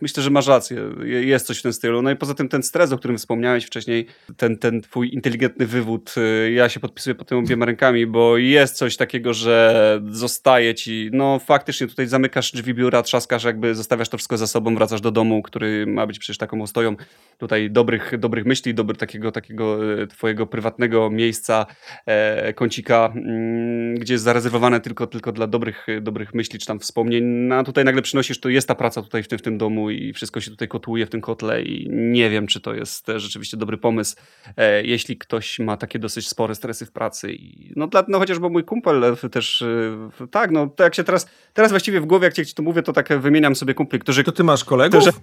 myślę, 0.00 0.22
że 0.22 0.30
masz 0.30 0.46
rację, 0.46 0.82
jest 1.04 1.46
coś 1.46 1.58
w 1.58 1.62
tym 1.62 1.72
stylu. 1.72 2.02
No 2.02 2.10
i 2.10 2.16
poza 2.16 2.34
tym 2.34 2.48
ten 2.48 2.62
stres, 2.62 2.92
o 2.92 2.98
którym 2.98 3.18
wspomniałeś 3.18 3.64
wcześniej, 3.64 4.06
ten, 4.36 4.58
ten 4.58 4.80
twój 4.80 5.14
inteligentny 5.14 5.66
wywód, 5.66 6.14
y, 6.16 6.52
ja 6.52 6.68
się 6.68 6.80
podpisuję 6.80 7.14
pod 7.14 7.28
tym 7.28 7.38
obiema 7.38 7.66
rękami, 7.66 8.06
bo 8.06 8.36
jest 8.36 8.76
coś 8.76 8.96
takiego, 8.96 9.34
że 9.34 10.00
zostaje 10.10 10.74
ci, 10.74 11.10
no 11.12 11.38
faktycznie 11.38 11.86
tutaj 11.86 12.06
zamykasz 12.06 12.52
drzwi 12.52 12.74
biura, 12.74 13.02
trzaskasz 13.02 13.44
jakby, 13.44 13.74
zostawiasz 13.74 14.08
to 14.08 14.18
wszystko 14.18 14.36
za 14.36 14.46
sobą, 14.46 14.74
wracasz 14.74 15.00
do 15.00 15.10
domu, 15.10 15.42
który 15.42 15.86
ma 15.86 16.06
być 16.06 16.18
przecież 16.18 16.38
taką 16.38 16.62
ostoją 16.62 16.96
tutaj 17.38 17.70
dobrych, 17.70 18.18
dobrych 18.18 18.46
myśli, 18.46 18.74
dobry, 18.74 18.96
takiego, 18.96 19.32
takiego 19.32 19.92
y, 20.02 20.06
twojego 20.06 20.46
prywatnego 20.46 21.10
miejsca, 21.10 21.66
e, 22.06 22.52
kącika, 22.52 23.12
mm, 23.16 23.94
gdzie 23.94 24.14
jest 24.14 24.24
zarezerwowane 24.24 24.80
tylko, 24.80 25.06
tylko 25.06 25.32
dla 25.32 25.46
dobrych 25.46 25.59
dobrych, 25.60 25.86
dobrych 26.00 26.34
myśli 26.34 26.58
czy 26.58 26.66
tam 26.66 26.78
wspomnień, 26.78 27.24
no, 27.24 27.54
a 27.54 27.64
tutaj 27.64 27.84
nagle 27.84 28.02
przynosisz, 28.02 28.40
to 28.40 28.48
jest 28.48 28.68
ta 28.68 28.74
praca 28.74 29.02
tutaj 29.02 29.22
w 29.22 29.28
tym, 29.28 29.38
w 29.38 29.42
tym 29.42 29.58
domu 29.58 29.90
i 29.90 30.12
wszystko 30.12 30.40
się 30.40 30.50
tutaj 30.50 30.68
kotłuje 30.68 31.06
w 31.06 31.10
tym 31.10 31.20
kotle 31.20 31.62
i 31.62 31.88
nie 31.90 32.30
wiem, 32.30 32.46
czy 32.46 32.60
to 32.60 32.74
jest 32.74 33.06
rzeczywiście 33.16 33.56
dobry 33.56 33.76
pomysł, 33.76 34.16
e, 34.56 34.82
jeśli 34.82 35.16
ktoś 35.18 35.58
ma 35.58 35.76
takie 35.76 35.98
dosyć 35.98 36.28
spore 36.28 36.54
stresy 36.54 36.86
w 36.86 36.92
pracy. 36.92 37.32
I, 37.32 37.72
no, 37.76 37.86
dla, 37.86 38.04
no 38.08 38.18
chociażby 38.18 38.50
mój 38.50 38.64
kumpel 38.64 39.04
e, 39.04 39.28
też, 39.30 39.62
e, 39.62 40.26
tak, 40.30 40.50
no 40.50 40.66
to 40.66 40.84
jak 40.84 40.94
się 40.94 41.04
teraz, 41.04 41.30
teraz 41.54 41.70
właściwie 41.70 42.00
w 42.00 42.06
głowie, 42.06 42.24
jak 42.24 42.46
ci 42.46 42.54
to 42.54 42.62
mówię, 42.62 42.82
to 42.82 42.92
tak 42.92 43.18
wymieniam 43.18 43.56
sobie 43.56 43.74
kumpli, 43.74 43.98
którzy... 43.98 44.24
To 44.24 44.32
ty 44.32 44.44
masz 44.44 44.64
kolegów? 44.64 45.02
Którzy, 45.02 45.16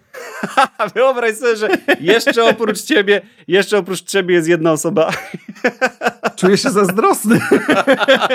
wyobraź 0.96 1.36
sobie, 1.36 1.56
że 1.56 1.70
jeszcze 2.00 2.46
oprócz 2.46 2.82
ciebie, 2.82 3.22
jeszcze 3.48 3.78
oprócz 3.78 4.02
ciebie 4.02 4.36
jest 4.36 4.48
jedna 4.48 4.72
osoba. 4.72 5.12
Czuję 6.36 6.58
się 6.58 6.70
zazdrosny. 6.70 7.40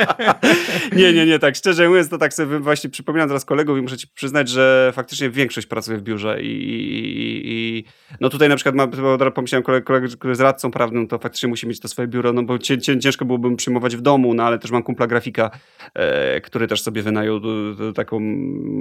nie, 0.97 1.13
nie, 1.13 1.27
nie, 1.27 1.39
tak 1.39 1.57
szczerze 1.57 1.85
mówiąc, 1.93 2.09
to 2.09 2.19
tak 2.19 2.35
sobie 2.35 2.59
właśnie 2.59 2.91
przypominam 2.91 3.29
teraz 3.29 3.45
kolegów 3.45 3.79
i 3.79 3.83
muszę 3.83 3.97
ci 3.97 4.07
przyznać, 4.15 4.49
że 4.49 4.93
faktycznie 4.95 5.31
większość 5.31 5.67
pracuje 5.67 5.99
w 5.99 6.03
biurze 6.03 6.43
i, 6.43 6.47
i, 6.47 7.43
i 7.45 7.85
no 8.21 8.29
tutaj 8.29 8.49
na 8.49 8.57
przykład 8.57 8.75
mam, 8.75 8.91
pomyślałem 9.35 9.63
kolega, 9.63 9.85
kolega, 9.85 10.07
który 10.09 10.31
jest 10.31 10.41
radcą 10.41 10.71
prawnym, 10.71 11.09
to 11.09 11.19
faktycznie 11.19 11.49
musi 11.49 11.67
mieć 11.67 11.81
to 11.81 11.89
swoje 11.89 12.09
biuro, 12.09 12.33
no 12.33 12.43
bo 12.43 12.59
ciężko 13.01 13.25
byłoby 13.25 13.57
przyjmować 13.57 13.97
w 13.97 14.01
domu, 14.01 14.35
no 14.35 14.43
ale 14.43 14.59
też 14.59 14.71
mam 14.71 14.83
kumpla 14.83 15.07
grafika, 15.07 15.51
e, 15.95 16.41
który 16.41 16.67
też 16.67 16.83
sobie 16.83 17.03
wynajął 17.03 17.41
taką 17.95 18.21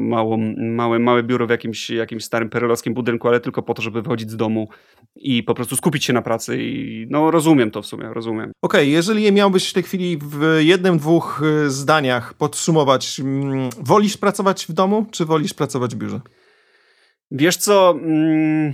małą, 0.10 0.54
małe, 0.58 1.00
małe 1.00 1.24
biuro 1.24 1.48
w 1.48 1.50
jakimś, 1.50 1.90
jakimś 1.90 2.24
starym 2.24 2.50
perelowskim 2.50 2.94
budynku, 2.94 3.28
ale 3.28 3.40
tylko 3.40 3.62
po 3.62 3.74
to, 3.74 3.82
żeby 3.82 4.02
wychodzić 4.02 4.32
z 4.32 4.36
domu 4.36 4.68
i 5.16 5.44
po 5.44 5.54
prostu 5.54 5.76
skupić 5.76 6.06
się 6.06 6.14
na 6.14 6.22
pracy 6.22 6.58
i 6.62 7.08
no 7.10 7.32
rozumiem 7.32 7.72
to 7.72 7.82
w 7.82 7.86
sumie, 7.86 8.10
rozumiem. 8.14 8.52
Okej, 8.62 8.82
okay, 8.82 8.86
jeżeli 8.86 9.32
miałbyś 9.32 9.70
w 9.70 9.74
tej 9.74 9.84
chwili 9.84 10.18
w 10.18 10.58
jednym, 10.60 10.98
dwóch 10.98 11.42
y, 11.66 11.70
zdaniach 11.70 12.34
podsumować, 12.34 13.01
mm, 13.20 13.70
wolisz 13.78 14.18
pracować 14.18 14.66
w 14.66 14.74
domu, 14.74 15.06
czy 15.12 15.26
wolisz 15.26 15.54
pracować 15.54 15.96
w 15.96 15.98
biurze? 15.98 16.22
Wiesz 17.32 17.58
co, 17.58 17.92
mm, 17.92 18.74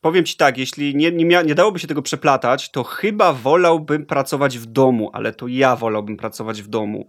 powiem 0.00 0.24
ci 0.24 0.36
tak, 0.36 0.58
jeśli 0.58 0.96
nie, 0.96 1.12
nie, 1.12 1.26
mia- 1.26 1.46
nie 1.46 1.54
dałoby 1.54 1.78
się 1.78 1.86
tego 1.86 2.02
przeplatać, 2.02 2.70
to 2.70 2.84
chyba 2.84 3.32
wolałbym 3.32 4.06
pracować 4.06 4.58
w 4.58 4.66
domu, 4.66 5.10
ale 5.12 5.32
to 5.32 5.48
ja 5.48 5.76
wolałbym 5.76 6.16
pracować 6.16 6.62
w 6.62 6.68
domu. 6.68 7.06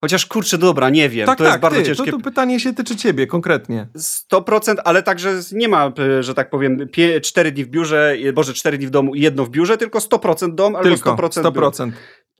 Chociaż 0.00 0.26
kurczę, 0.26 0.58
dobra, 0.58 0.90
nie 0.90 1.08
wiem. 1.08 1.26
Tak, 1.26 1.38
to 1.38 1.44
tak, 1.44 1.52
jest 1.52 1.62
bardzo 1.62 1.78
ty, 1.78 1.86
ciężkie. 1.86 2.10
To, 2.10 2.18
to 2.18 2.24
pytanie 2.24 2.60
się 2.60 2.74
tyczy 2.74 2.96
ciebie 2.96 3.26
konkretnie. 3.26 3.88
100%, 4.32 4.74
ale 4.84 5.02
także 5.02 5.40
nie 5.52 5.68
ma, 5.68 5.92
y, 6.18 6.22
że 6.22 6.34
tak 6.34 6.50
powiem, 6.50 6.88
4 7.22 7.52
dni 7.52 7.64
w 7.64 7.68
biurze, 7.68 8.16
boże, 8.34 8.54
4 8.54 8.78
dni 8.78 8.86
w 8.86 8.90
domu 8.90 9.14
i 9.14 9.20
jedno 9.20 9.44
w 9.44 9.50
biurze, 9.50 9.78
tylko 9.78 9.98
100% 9.98 10.54
dom 10.54 10.76
albo 10.76 10.88
tylko 10.88 11.14
100%. 11.14 11.42
100%. 11.42 11.84
Biur. 11.86 11.94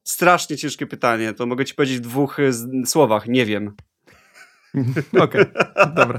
Strasznie 0.04 0.56
ciężkie 0.56 0.86
pytanie. 0.86 1.32
To 1.32 1.46
mogę 1.46 1.64
ci 1.64 1.74
powiedzieć 1.74 1.98
w 1.98 2.00
dwóch 2.00 2.38
y, 2.38 2.52
słowach. 2.86 3.26
Nie 3.26 3.46
wiem. 3.46 3.74
Okej, 5.20 5.42
okay, 5.52 5.94
dobra. 5.94 6.18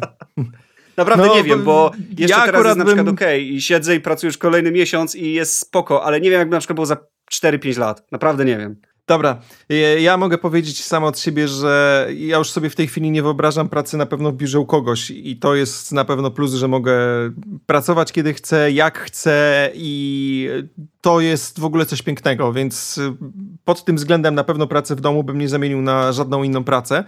Naprawdę 0.97 1.27
no, 1.27 1.35
nie 1.35 1.43
wiem, 1.43 1.63
bo 1.63 1.91
jeszcze 2.17 2.37
ja 2.37 2.45
teraz 2.45 2.65
jest 2.65 2.77
na 2.77 2.85
przykład 2.85 3.05
bym... 3.05 3.15
okej 3.15 3.45
okay, 3.45 3.55
i 3.55 3.61
siedzę 3.61 3.95
i 3.95 3.99
pracuję 3.99 4.27
już 4.27 4.37
kolejny 4.37 4.71
miesiąc 4.71 5.15
i 5.15 5.33
jest 5.33 5.57
spoko, 5.57 6.03
ale 6.03 6.21
nie 6.21 6.29
wiem 6.29 6.39
jakby 6.39 6.55
na 6.55 6.59
przykład 6.59 6.75
było 6.75 6.85
za 6.85 6.97
4-5 7.33 7.77
lat. 7.77 8.11
Naprawdę 8.11 8.45
nie 8.45 8.57
wiem. 8.57 8.81
Dobra, 9.07 9.39
ja 9.99 10.17
mogę 10.17 10.37
powiedzieć 10.37 10.83
samo 10.83 11.07
od 11.07 11.19
siebie, 11.19 11.47
że 11.47 12.07
ja 12.17 12.37
już 12.37 12.51
sobie 12.51 12.69
w 12.69 12.75
tej 12.75 12.87
chwili 12.87 13.11
nie 13.11 13.23
wyobrażam 13.23 13.69
pracy 13.69 13.97
na 13.97 14.05
pewno 14.05 14.31
w 14.31 14.35
biurze 14.35 14.59
u 14.59 14.65
kogoś 14.65 15.11
i 15.11 15.37
to 15.37 15.55
jest 15.55 15.91
na 15.91 16.05
pewno 16.05 16.31
plus, 16.31 16.53
że 16.53 16.67
mogę 16.67 16.97
pracować 17.65 18.11
kiedy 18.11 18.33
chcę, 18.33 18.71
jak 18.71 18.99
chcę 18.99 19.69
i 19.73 20.49
to 21.01 21.19
jest 21.19 21.59
w 21.59 21.65
ogóle 21.65 21.85
coś 21.85 22.01
pięknego, 22.01 22.53
więc 22.53 22.99
pod 23.65 23.85
tym 23.85 23.95
względem 23.95 24.35
na 24.35 24.43
pewno 24.43 24.67
pracę 24.67 24.95
w 24.95 25.01
domu 25.01 25.23
bym 25.23 25.37
nie 25.37 25.49
zamienił 25.49 25.81
na 25.81 26.11
żadną 26.11 26.43
inną 26.43 26.63
pracę. 26.63 27.03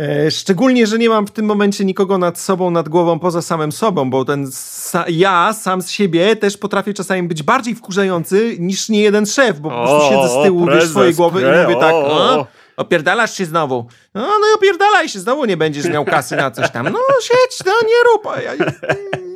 E, 0.00 0.30
szczególnie, 0.30 0.86
że 0.86 0.98
nie 0.98 1.08
mam 1.08 1.26
w 1.26 1.30
tym 1.30 1.46
momencie 1.46 1.84
nikogo 1.84 2.18
nad 2.18 2.38
sobą, 2.38 2.70
nad 2.70 2.88
głową 2.88 3.18
poza 3.18 3.42
samym 3.42 3.72
sobą, 3.72 4.10
bo 4.10 4.24
ten 4.24 4.46
sa 4.46 5.04
ja 5.08 5.52
sam 5.52 5.82
z 5.82 5.90
siebie 5.90 6.36
też 6.36 6.56
potrafię 6.56 6.94
czasami 6.94 7.22
być 7.22 7.42
bardziej 7.42 7.74
wkurzający 7.74 8.56
niż 8.58 8.88
nie 8.88 9.02
jeden 9.02 9.26
szef, 9.26 9.60
bo 9.60 9.70
po 9.70 9.76
prostu 9.76 10.08
siedzę 10.08 10.28
z 10.28 10.44
tyłu 10.44 10.66
wiesz, 10.66 10.88
swojej 10.88 11.14
głowy 11.14 11.40
pre, 11.40 11.62
i 11.62 11.66
mówię 11.66 11.80
tak, 11.80 11.94
o, 11.94 12.46
opierdalasz 12.76 13.36
się 13.36 13.44
znowu. 13.44 13.86
No, 14.14 14.20
no 14.20 14.46
i 14.52 14.54
opierdalaj 14.54 15.08
się, 15.08 15.18
znowu 15.18 15.44
nie 15.44 15.56
będziesz 15.56 15.84
miał 15.84 16.04
kasy 16.04 16.36
na 16.36 16.50
coś 16.50 16.70
tam. 16.70 16.84
No 16.84 17.00
siedź, 17.22 17.66
no 17.66 17.72
nie 17.82 18.12
rób. 18.12 18.44
Ja 18.44 18.66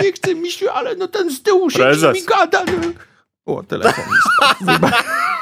nie 0.05 0.13
chcę 0.13 0.35
mi 0.35 0.51
się, 0.51 0.73
ale 0.73 0.97
no 0.97 1.09
ten 1.09 1.31
z 1.31 1.43
tyłu 1.43 1.71
siedzi 1.71 2.07
mi 2.07 2.23
gada. 2.23 2.65
No. 2.65 2.89
O, 3.47 3.63
telefon 3.63 4.05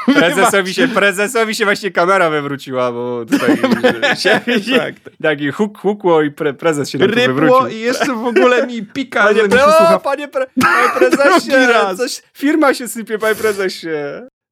prezesowi, 0.14 0.74
się, 0.74 0.88
prezesowi 0.88 1.54
się 1.54 1.64
właśnie 1.64 1.90
kamera 1.90 2.30
wywróciła, 2.30 2.92
bo 2.92 3.24
tutaj 3.30 3.56
się, 4.22 4.40
tak, 4.78 4.94
taki 5.22 5.50
huk, 5.50 5.78
hukło 5.78 6.22
i 6.22 6.30
pre, 6.30 6.54
prezes 6.54 6.90
się 6.90 6.98
Rybło 6.98 7.26
wywrócił. 7.26 7.78
i 7.78 7.80
jeszcze 7.80 8.14
w 8.14 8.26
ogóle 8.26 8.66
mi 8.66 8.82
pika, 8.86 9.22
panie, 9.22 9.48
pre, 9.48 9.66
o, 9.66 10.00
panie, 10.00 10.28
pre, 10.28 10.46
panie 10.62 10.88
prezesie, 10.98 11.52
coś, 11.96 12.22
firma 12.34 12.74
się 12.74 12.88
sypie, 12.88 13.18
panie 13.18 13.34
prezesie. 13.34 13.88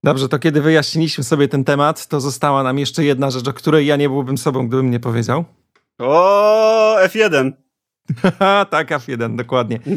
Dobrze, 0.04 0.28
to 0.28 0.38
kiedy 0.38 0.60
wyjaśniliśmy 0.60 1.24
sobie 1.24 1.48
ten 1.48 1.64
temat, 1.64 2.06
to 2.06 2.20
została 2.20 2.62
nam 2.62 2.78
jeszcze 2.78 3.04
jedna 3.04 3.30
rzecz, 3.30 3.48
o 3.48 3.52
której 3.52 3.86
ja 3.86 3.96
nie 3.96 4.08
byłbym 4.08 4.38
sobą, 4.38 4.68
gdybym 4.68 4.90
nie 4.90 5.00
powiedział. 5.00 5.44
O, 5.98 6.96
F1. 7.04 7.52
tak, 8.70 8.90
F1, 8.90 9.36
dokładnie. 9.36 9.78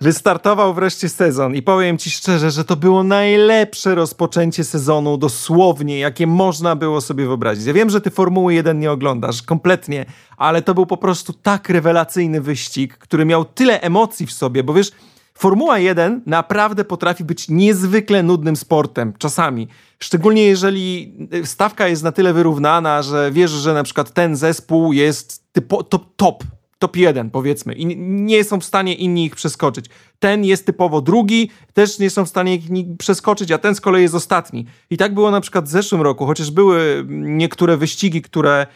Wystartował 0.00 0.74
wreszcie 0.74 1.08
sezon 1.08 1.54
i 1.54 1.62
powiem 1.62 1.98
ci 1.98 2.10
szczerze, 2.10 2.50
że 2.50 2.64
to 2.64 2.76
było 2.76 3.02
najlepsze 3.02 3.94
rozpoczęcie 3.94 4.64
sezonu 4.64 5.18
dosłownie, 5.18 5.98
jakie 5.98 6.26
można 6.26 6.76
było 6.76 7.00
sobie 7.00 7.26
wyobrazić. 7.26 7.66
Ja 7.66 7.72
wiem, 7.72 7.90
że 7.90 8.00
ty 8.00 8.10
Formuły 8.10 8.54
1 8.54 8.80
nie 8.80 8.90
oglądasz 8.90 9.42
kompletnie, 9.42 10.06
ale 10.36 10.62
to 10.62 10.74
był 10.74 10.86
po 10.86 10.96
prostu 10.96 11.32
tak 11.32 11.68
rewelacyjny 11.68 12.40
wyścig, 12.40 12.98
który 12.98 13.24
miał 13.24 13.44
tyle 13.44 13.80
emocji 13.80 14.26
w 14.26 14.32
sobie, 14.32 14.62
bo 14.62 14.74
wiesz, 14.74 14.90
Formuła 15.38 15.78
1 15.78 16.22
naprawdę 16.26 16.84
potrafi 16.84 17.24
być 17.24 17.48
niezwykle 17.48 18.22
nudnym 18.22 18.56
sportem, 18.56 19.12
czasami. 19.18 19.68
Szczególnie 19.98 20.44
jeżeli 20.44 21.16
stawka 21.44 21.88
jest 21.88 22.02
na 22.02 22.12
tyle 22.12 22.32
wyrównana, 22.32 23.02
że 23.02 23.30
wiesz, 23.32 23.50
że 23.50 23.74
na 23.74 23.82
przykład 23.82 24.12
ten 24.12 24.36
zespół 24.36 24.92
jest 24.92 25.52
typo, 25.52 25.82
top, 25.82 26.16
top, 26.16 26.44
top 26.78 26.96
jeden 26.96 27.30
powiedzmy 27.30 27.74
i 27.74 27.96
nie 27.98 28.44
są 28.44 28.60
w 28.60 28.64
stanie 28.64 28.94
inni 28.94 29.24
ich 29.24 29.36
przeskoczyć. 29.36 29.86
Ten 30.18 30.44
jest 30.44 30.66
typowo 30.66 31.00
drugi, 31.00 31.50
też 31.74 31.98
nie 31.98 32.10
są 32.10 32.24
w 32.24 32.28
stanie 32.28 32.58
przeskoczyć, 32.98 33.52
a 33.52 33.58
ten 33.58 33.74
z 33.74 33.80
kolei 33.80 34.02
jest 34.02 34.14
ostatni. 34.14 34.66
I 34.90 34.96
tak 34.96 35.14
było 35.14 35.30
na 35.30 35.40
przykład 35.40 35.64
w 35.64 35.68
zeszłym 35.68 36.02
roku, 36.02 36.26
chociaż 36.26 36.50
były 36.50 37.04
niektóre 37.08 37.76
wyścigi, 37.76 38.22
które 38.22 38.66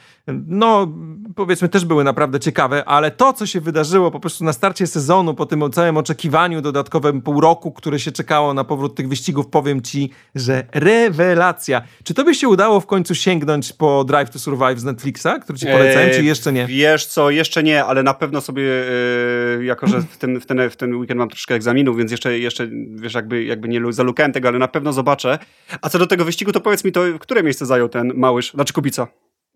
no 0.46 0.88
powiedzmy 1.36 1.68
też 1.68 1.84
były 1.84 2.04
naprawdę 2.04 2.40
ciekawe, 2.40 2.84
ale 2.84 3.10
to, 3.10 3.32
co 3.32 3.46
się 3.46 3.60
wydarzyło 3.60 4.10
po 4.10 4.20
prostu 4.20 4.44
na 4.44 4.52
starcie 4.52 4.86
sezonu, 4.86 5.34
po 5.34 5.46
tym 5.46 5.70
całym 5.72 5.96
oczekiwaniu 5.96 6.60
dodatkowym 6.60 7.22
pół 7.22 7.40
roku, 7.40 7.72
które 7.72 7.98
się 7.98 8.12
czekało 8.12 8.54
na 8.54 8.64
powrót 8.64 8.94
tych 8.94 9.08
wyścigów, 9.08 9.46
powiem 9.46 9.82
ci, 9.82 10.10
że 10.34 10.64
rewelacja. 10.72 11.82
Czy 12.04 12.14
to 12.14 12.24
by 12.24 12.34
się 12.34 12.48
udało 12.48 12.80
w 12.80 12.86
końcu 12.86 13.14
sięgnąć 13.14 13.72
po 13.72 14.04
Drive 14.04 14.30
to 14.30 14.38
Survive 14.38 14.80
z 14.80 14.84
Netflixa, 14.84 15.28
który 15.42 15.58
ci 15.58 15.66
polecałem, 15.66 16.08
eee, 16.08 16.14
czy 16.14 16.24
jeszcze 16.24 16.52
nie? 16.52 16.66
Wiesz 16.66 17.06
co, 17.06 17.30
jeszcze 17.30 17.62
nie, 17.62 17.84
ale 17.84 18.02
na 18.02 18.14
pewno 18.14 18.40
sobie, 18.40 18.62
yy, 18.62 19.64
jako 19.64 19.86
że 19.86 20.00
w 20.00 20.18
ten, 20.18 20.40
w, 20.40 20.46
ten, 20.46 20.70
w 20.70 20.76
ten 20.76 20.94
weekend 20.94 21.18
mam 21.18 21.28
troszkę 21.32 21.54
egzaminów, 21.54 21.96
więc 21.96 22.10
jeszcze, 22.10 22.38
jeszcze 22.38 22.68
wiesz, 22.94 23.14
jakby, 23.14 23.44
jakby 23.44 23.68
nie 23.68 23.92
zalukałem 23.92 24.32
tego, 24.32 24.48
ale 24.48 24.58
na 24.58 24.68
pewno 24.68 24.92
zobaczę. 24.92 25.38
A 25.82 25.88
co 25.88 25.98
do 25.98 26.06
tego 26.06 26.24
wyścigu, 26.24 26.52
to 26.52 26.60
powiedz 26.60 26.84
mi, 26.84 26.92
to 26.92 27.02
które 27.20 27.42
miejsce 27.42 27.66
zajął 27.66 27.88
ten 27.88 28.12
Małysz, 28.14 28.52
znaczy 28.52 28.72
Kubica? 28.72 29.06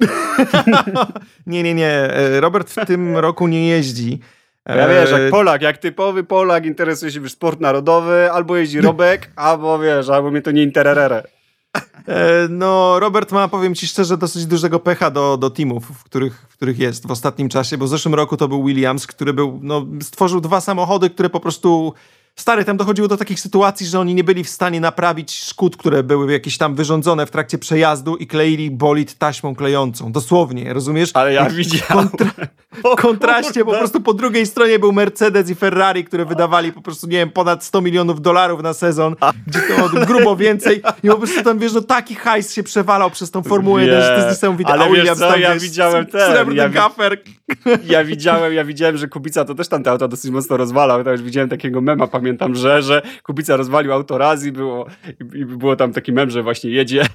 nie, 1.47 1.63
nie, 1.63 1.75
nie. 1.75 1.89
E, 1.89 2.41
Robert 2.41 2.71
w 2.71 2.87
tym 2.87 3.17
roku 3.27 3.49
nie 3.49 3.69
jeździ. 3.69 4.21
Ja 4.67 4.89
wiesz, 4.89 5.11
jak 5.11 5.21
e, 5.21 5.31
Polak, 5.31 5.63
jak 5.63 5.79
typowy 5.79 6.25
Polak 6.25 6.67
interesuje 6.67 7.13
się 7.13 7.21
w 7.21 7.29
sport 7.29 7.61
narodowy, 7.61 8.33
albo 8.33 8.57
jeździ 8.57 8.81
Robek, 8.91 9.31
albo 9.37 9.79
wiesz, 9.79 10.09
albo 10.09 10.31
mnie 10.31 10.43
to 10.43 10.51
nie 10.51 10.63
intererere. 10.63 11.23
E, 12.09 12.49
no, 12.51 13.01
Robert 13.01 13.33
ma, 13.33 13.49
powiem 13.49 13.75
ci 13.75 13.87
szczerze, 13.87 14.17
dosyć 14.17 14.47
dużego 14.47 14.81
pecha 14.81 15.11
do, 15.11 15.37
do 15.37 15.51
teamów, 15.51 15.85
w 15.85 16.05
których, 16.05 16.47
w 16.49 16.57
których 16.57 16.79
jest 16.79 17.07
w 17.07 17.11
ostatnim 17.11 17.49
czasie, 17.49 17.79
bo 17.79 17.85
w 17.85 17.89
zeszłym 17.89 18.15
roku 18.15 18.37
to 18.37 18.49
był 18.49 18.65
Williams, 18.65 19.07
który 19.07 19.33
był, 19.33 19.61
no, 19.63 19.87
stworzył 20.03 20.41
dwa 20.41 20.61
samochody, 20.61 21.11
które 21.11 21.31
po 21.31 21.41
prostu 21.41 21.95
Stary, 22.37 22.65
tam 22.65 22.77
dochodziło 22.77 23.09
do 23.09 23.17
takich 23.17 23.41
sytuacji, 23.41 23.87
że 23.87 24.01
oni 24.01 24.15
nie 24.15 24.25
byli 24.25 24.45
w 24.45 24.49
stanie 24.49 24.81
naprawić 24.81 25.35
szkód, 25.35 25.77
które 25.77 26.03
były 26.03 26.33
jakieś 26.33 26.59
tam 26.59 26.75
wyrządzone 26.75 27.27
w 27.27 27.31
trakcie 27.31 27.59
przejazdu 27.59 28.17
i 28.17 28.27
kleili 28.27 28.71
bolid 28.71 29.19
taśmą 29.19 29.55
klejącą. 29.55 30.13
Dosłownie, 30.13 30.73
rozumiesz? 30.73 31.11
Ale 31.15 31.33
ja 31.33 31.51
widziałem. 31.51 32.09
Kontra 32.09 32.31
kontraście 32.83 33.65
po 33.65 33.71
prostu 33.71 34.01
po 34.01 34.15
drugiej 34.15 34.47
stronie 34.47 34.79
był 34.79 34.93
Mercedes 34.93 35.51
i 35.51 35.55
Ferrari, 35.55 36.05
które 36.05 36.25
wydawali 36.25 36.73
po 36.73 36.83
prostu, 36.83 37.07
nie 37.07 37.19
wiem, 37.19 37.31
ponad 37.31 37.65
100 37.65 37.81
milionów 37.81 38.21
dolarów 38.21 38.63
na 38.63 38.75
sezon, 38.75 39.17
gdzie 39.47 39.61
to 39.61 40.07
grubo 40.07 40.37
więcej 40.37 40.83
i 41.03 41.09
po 41.09 41.17
prostu 41.17 41.43
tam, 41.43 41.59
wiesz, 41.59 41.73
no 41.73 41.83
taki 41.83 42.15
hajs 42.15 42.53
się 42.53 42.63
przewalał 42.63 43.11
przez 43.11 43.31
tą 43.31 43.43
Formułę 43.43 43.83
1, 43.83 44.03
że 44.03 44.09
to 44.09 44.15
jest 44.15 44.29
niesamowite. 44.29 44.73
Ale 44.73 44.91
wiesz 44.91 45.09
co, 45.09 45.31
tam, 45.31 45.41
ja 45.41 45.55
wiesz, 45.55 45.63
widziałem 45.63 46.07
ten. 46.07 46.55
Ja, 46.55 46.69
gafer. 46.69 47.19
ja 47.85 48.05
widziałem, 48.05 48.53
ja 48.53 48.65
widziałem, 48.65 48.97
że 48.97 49.09
Kubica 49.09 49.45
to 49.45 49.55
też 49.55 49.69
tam 49.69 49.83
te 49.83 49.91
auta 49.91 50.09
dosyć 50.09 50.31
mocno 50.31 50.57
rozwalał. 50.57 51.05
To 51.05 51.13
już 51.13 51.23
widziałem 51.23 51.49
takiego 51.49 51.81
mema, 51.81 52.07
pamiętam, 52.07 52.55
że, 52.55 52.83
że 52.83 53.03
Kubica 53.23 53.57
rozwalił 53.57 53.93
auto 53.93 54.19
raz 54.19 54.45
i 54.45 54.53
było, 54.53 54.87
i 55.35 55.45
było 55.45 55.77
tam 55.77 55.93
taki 55.93 56.13
mem, 56.13 56.31
że 56.31 56.43
właśnie 56.43 56.71
jedzie 56.71 57.07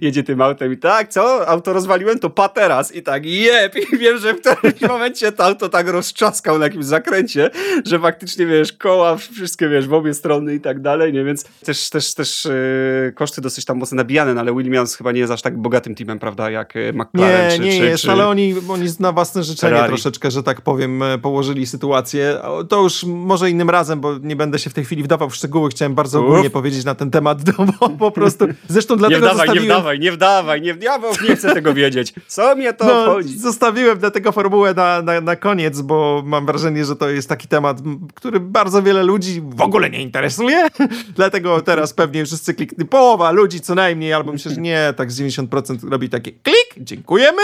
jedzie 0.00 0.22
tym 0.22 0.40
autem 0.40 0.72
i 0.72 0.76
tak, 0.76 1.08
co? 1.08 1.48
Auto 1.48 1.72
rozwaliłem, 1.72 2.18
to 2.18 2.30
pa 2.30 2.48
teraz. 2.48 2.94
I 2.94 3.02
tak, 3.02 3.26
jep! 3.26 3.74
I 3.92 3.98
wiem, 3.98 4.18
że 4.18 4.34
w 4.34 4.40
którymś 4.40 4.80
momencie 4.88 5.32
to 5.32 5.44
auto 5.44 5.68
tak 5.68 5.88
rozczaskał 5.88 6.58
na 6.58 6.64
jakimś 6.64 6.84
zakręcie, 6.84 7.50
że 7.86 7.98
faktycznie, 7.98 8.46
wiesz, 8.46 8.72
koła 8.72 9.16
wszystkie, 9.16 9.68
wiesz, 9.68 9.88
w 9.88 9.92
obie 9.92 10.14
strony 10.14 10.54
i 10.54 10.60
tak 10.60 10.80
dalej, 10.80 11.12
nie? 11.12 11.24
Więc 11.24 11.44
też, 11.44 11.90
też, 11.90 12.14
też 12.14 12.44
yy, 12.44 13.12
koszty 13.12 13.40
dosyć 13.40 13.64
tam 13.64 13.78
mocno 13.78 13.96
nabijane, 13.96 14.34
no 14.34 14.40
ale 14.40 14.54
Williams 14.54 14.96
chyba 14.96 15.12
nie 15.12 15.20
jest 15.20 15.32
aż 15.32 15.42
tak 15.42 15.58
bogatym 15.58 15.94
teamem, 15.94 16.18
prawda, 16.18 16.50
jak 16.50 16.76
e, 16.76 16.92
McLaren 16.92 17.50
nie, 17.50 17.56
czy, 17.56 17.64
Nie, 17.64 17.78
czy, 17.78 17.86
jest, 17.86 18.04
czy... 18.04 18.10
ale 18.10 18.28
oni, 18.28 18.54
oni 18.68 18.86
na 19.00 19.12
własne 19.12 19.42
życzenie 19.42 19.72
Ferrari. 19.72 19.88
troszeczkę, 19.88 20.30
że 20.30 20.42
tak 20.42 20.60
powiem, 20.60 21.02
e, 21.02 21.18
położyli 21.18 21.66
sytuację. 21.66 22.36
To 22.68 22.82
już 22.82 23.04
może 23.04 23.50
innym 23.50 23.70
razem, 23.70 24.00
bo 24.00 24.18
nie 24.18 24.36
będę 24.36 24.58
się 24.58 24.70
w 24.70 24.74
tej 24.74 24.84
chwili 24.84 25.02
wdawał 25.02 25.30
w 25.30 25.36
szczegóły. 25.36 25.70
Chciałem 25.70 25.94
bardzo 25.94 26.20
Uf. 26.20 26.26
ogólnie 26.26 26.50
powiedzieć 26.50 26.84
na 26.84 26.94
ten 26.94 27.10
temat, 27.10 27.38
bo 27.80 27.88
po 27.88 28.10
prostu, 28.10 28.46
zresztą 28.68 28.96
dlatego 28.96 29.26
nie 29.26 29.32
wdawaj, 29.32 29.46
zostawiłem... 29.46 29.79
Nie 29.80 29.86
wdawaj, 29.86 30.00
nie 30.00 30.12
wdawaj, 30.12 30.60
nie, 30.60 30.76
ja 30.80 30.98
nie 31.28 31.36
chcę 31.36 31.54
tego 31.54 31.74
wiedzieć. 31.74 32.14
Co 32.26 32.56
mnie 32.56 32.72
to 32.72 32.84
no, 32.84 33.04
chodzi? 33.04 33.38
Zostawiłem 33.38 33.98
dlatego 33.98 34.32
formułę 34.32 34.74
na, 34.74 35.02
na, 35.02 35.20
na 35.20 35.36
koniec, 35.36 35.80
bo 35.80 36.22
mam 36.26 36.46
wrażenie, 36.46 36.84
że 36.84 36.96
to 36.96 37.10
jest 37.10 37.28
taki 37.28 37.48
temat, 37.48 37.78
który 38.14 38.40
bardzo 38.40 38.82
wiele 38.82 39.02
ludzi 39.02 39.42
w 39.44 39.60
ogóle 39.60 39.90
nie 39.90 40.02
interesuje. 40.02 40.68
dlatego 41.16 41.60
teraz 41.60 41.94
pewnie 41.94 42.24
wszyscy 42.24 42.54
klikną. 42.54 42.86
Połowa 42.86 43.30
ludzi 43.30 43.60
co 43.60 43.74
najmniej, 43.74 44.12
albo 44.12 44.32
myślę, 44.32 44.54
że 44.54 44.60
nie, 44.60 44.94
tak 44.96 45.12
z 45.12 45.20
90% 45.20 45.90
robi 45.90 46.08
takie 46.08 46.32
klik, 46.32 46.74
dziękujemy. 46.76 47.42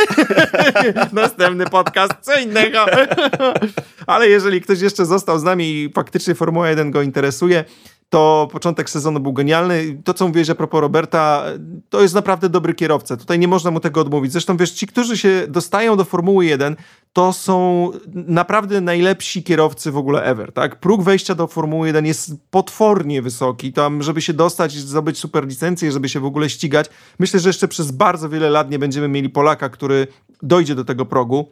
Następny 1.13 1.67
podcast, 1.67 2.13
co 2.21 2.41
innego. 2.41 2.87
Ale 4.07 4.29
jeżeli 4.29 4.61
ktoś 4.61 4.81
jeszcze 4.81 5.07
został 5.07 5.39
z 5.39 5.43
nami 5.43 5.65
i 5.65 5.91
faktycznie 5.95 6.35
Formuła 6.35 6.69
1 6.69 6.91
go 6.91 7.03
interesuje, 7.03 7.65
to 8.09 8.49
początek 8.53 8.91
sezonu 8.91 9.21
był 9.21 9.33
genialny. 9.33 10.03
To, 10.05 10.15
co 10.15 10.27
mówiłeś 10.27 10.51
a 10.51 10.55
propos 10.55 10.81
Roberta, 10.81 11.45
to 11.89 12.03
jest 12.03 12.15
naprawdę 12.15 12.49
dobry 12.49 12.75
kierowca. 12.75 13.17
Tutaj 13.17 13.39
nie 13.39 13.49
można 13.49 13.71
mu 13.71 13.81
tego 13.81 14.01
odmówić. 14.01 14.33
Zresztą 14.33 14.57
wiesz, 14.57 14.71
ci, 14.71 14.87
którzy 14.87 15.19
się 15.19 15.47
dostają 15.49 15.97
do 15.97 16.05
Formuły 16.05 16.47
1, 16.47 16.77
to 17.13 17.33
są 17.33 17.91
naprawdę 18.15 18.81
najlepsi 18.81 19.43
kierowcy 19.43 19.93
w 19.93 19.97
ogóle 19.97 20.23
ever, 20.23 20.53
tak? 20.53 20.81
Próg 20.81 21.03
wejścia 21.03 21.35
do 21.35 21.47
Formuły 21.47 21.87
1 21.87 22.07
jest 22.07 22.33
potwornie 22.51 23.23
wysoki. 23.23 23.73
Tam, 23.73 24.03
żeby 24.03 24.23
się 24.23 24.33
dostać, 24.33 24.73
zdobyć 24.73 25.19
super 25.19 25.47
licencję, 25.47 25.93
żeby 25.93 26.09
się 26.09 26.21
w 26.21 26.25
ogóle 26.25 26.51
ścigać. 26.51 26.87
Myślę, 27.19 27.41
że 27.41 27.49
jeszcze 27.49 27.69
przez 27.69 27.91
bardzo 27.91 28.29
wiele 28.29 28.51
lat 28.51 28.71
nie 28.71 28.79
będziemy 28.79 29.09
mieli 29.09 29.29
Polaka, 29.29 29.69
który 29.69 30.07
dojdzie 30.43 30.75
do 30.75 30.85
tego 30.85 31.07
progu. 31.07 31.51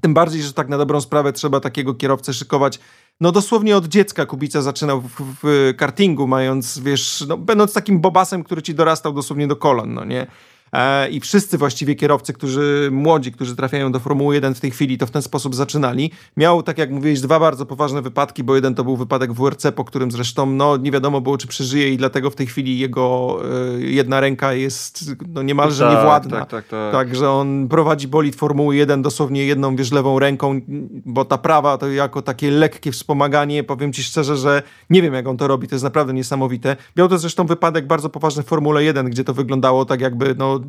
Tym 0.00 0.14
bardziej, 0.14 0.42
że 0.42 0.52
tak 0.52 0.68
na 0.68 0.78
dobrą 0.78 1.00
sprawę 1.00 1.32
trzeba 1.32 1.60
takiego 1.60 1.94
kierowcę 1.94 2.34
szykować. 2.34 2.80
No 3.20 3.32
dosłownie 3.32 3.76
od 3.76 3.86
dziecka 3.86 4.26
Kubica 4.26 4.62
zaczynał 4.62 5.00
w, 5.00 5.10
w 5.42 5.74
kartingu, 5.76 6.26
mając, 6.26 6.78
wiesz, 6.78 7.24
no, 7.28 7.36
będąc 7.36 7.72
takim 7.72 8.00
bobasem, 8.00 8.44
który 8.44 8.62
ci 8.62 8.74
dorastał 8.74 9.12
dosłownie 9.12 9.46
do 9.46 9.56
kolan, 9.56 9.94
no 9.94 10.04
nie? 10.04 10.26
E, 10.74 11.08
i 11.08 11.20
wszyscy 11.20 11.58
właściwie 11.58 11.94
kierowcy, 11.94 12.32
którzy 12.32 12.88
młodzi, 12.92 13.32
którzy 13.32 13.56
trafiają 13.56 13.92
do 13.92 14.00
Formuły 14.00 14.34
1 14.34 14.54
w 14.54 14.60
tej 14.60 14.70
chwili, 14.70 14.98
to 14.98 15.06
w 15.06 15.10
ten 15.10 15.22
sposób 15.22 15.54
zaczynali. 15.54 16.10
Miał, 16.36 16.62
tak 16.62 16.78
jak 16.78 16.90
mówiłeś, 16.90 17.20
dwa 17.20 17.40
bardzo 17.40 17.66
poważne 17.66 18.02
wypadki, 18.02 18.44
bo 18.44 18.54
jeden 18.54 18.74
to 18.74 18.84
był 18.84 18.96
wypadek 18.96 19.32
w 19.32 19.36
WRC, 19.36 19.66
po 19.74 19.84
którym 19.84 20.10
zresztą 20.10 20.46
no, 20.46 20.76
nie 20.76 20.90
wiadomo 20.90 21.20
było, 21.20 21.38
czy 21.38 21.46
przeżyje 21.46 21.92
i 21.92 21.96
dlatego 21.96 22.30
w 22.30 22.34
tej 22.34 22.46
chwili 22.46 22.78
jego 22.78 23.38
y, 23.78 23.82
jedna 23.82 24.20
ręka 24.20 24.52
jest 24.52 25.10
no, 25.28 25.42
niemalże 25.42 25.84
tak, 25.84 25.96
niewładna. 25.96 26.40
Tak, 26.40 26.50
tak, 26.50 26.68
tak. 26.68 26.92
Także 26.92 27.30
on 27.30 27.68
prowadzi 27.68 28.08
bolid 28.08 28.36
Formuły 28.36 28.76
1 28.76 29.02
dosłownie 29.02 29.46
jedną, 29.46 29.76
wiesz, 29.76 29.92
lewą 29.92 30.18
ręką, 30.18 30.60
bo 31.06 31.24
ta 31.24 31.38
prawa 31.38 31.78
to 31.78 31.88
jako 31.88 32.22
takie 32.22 32.50
lekkie 32.50 32.92
wspomaganie, 32.92 33.64
powiem 33.64 33.92
ci 33.92 34.02
szczerze, 34.02 34.36
że 34.36 34.62
nie 34.90 35.02
wiem, 35.02 35.14
jak 35.14 35.28
on 35.28 35.36
to 35.36 35.48
robi, 35.48 35.68
to 35.68 35.74
jest 35.74 35.84
naprawdę 35.84 36.12
niesamowite. 36.12 36.76
Miał 36.96 37.08
to 37.08 37.18
zresztą 37.18 37.46
wypadek 37.46 37.86
bardzo 37.86 38.08
poważny 38.08 38.42
w 38.42 38.46
Formule 38.46 38.84
1, 38.84 39.10
gdzie 39.10 39.24
to 39.24 39.34
wyglądało 39.34 39.84
tak 39.84 40.00
jakby, 40.00 40.34
no 40.38 40.60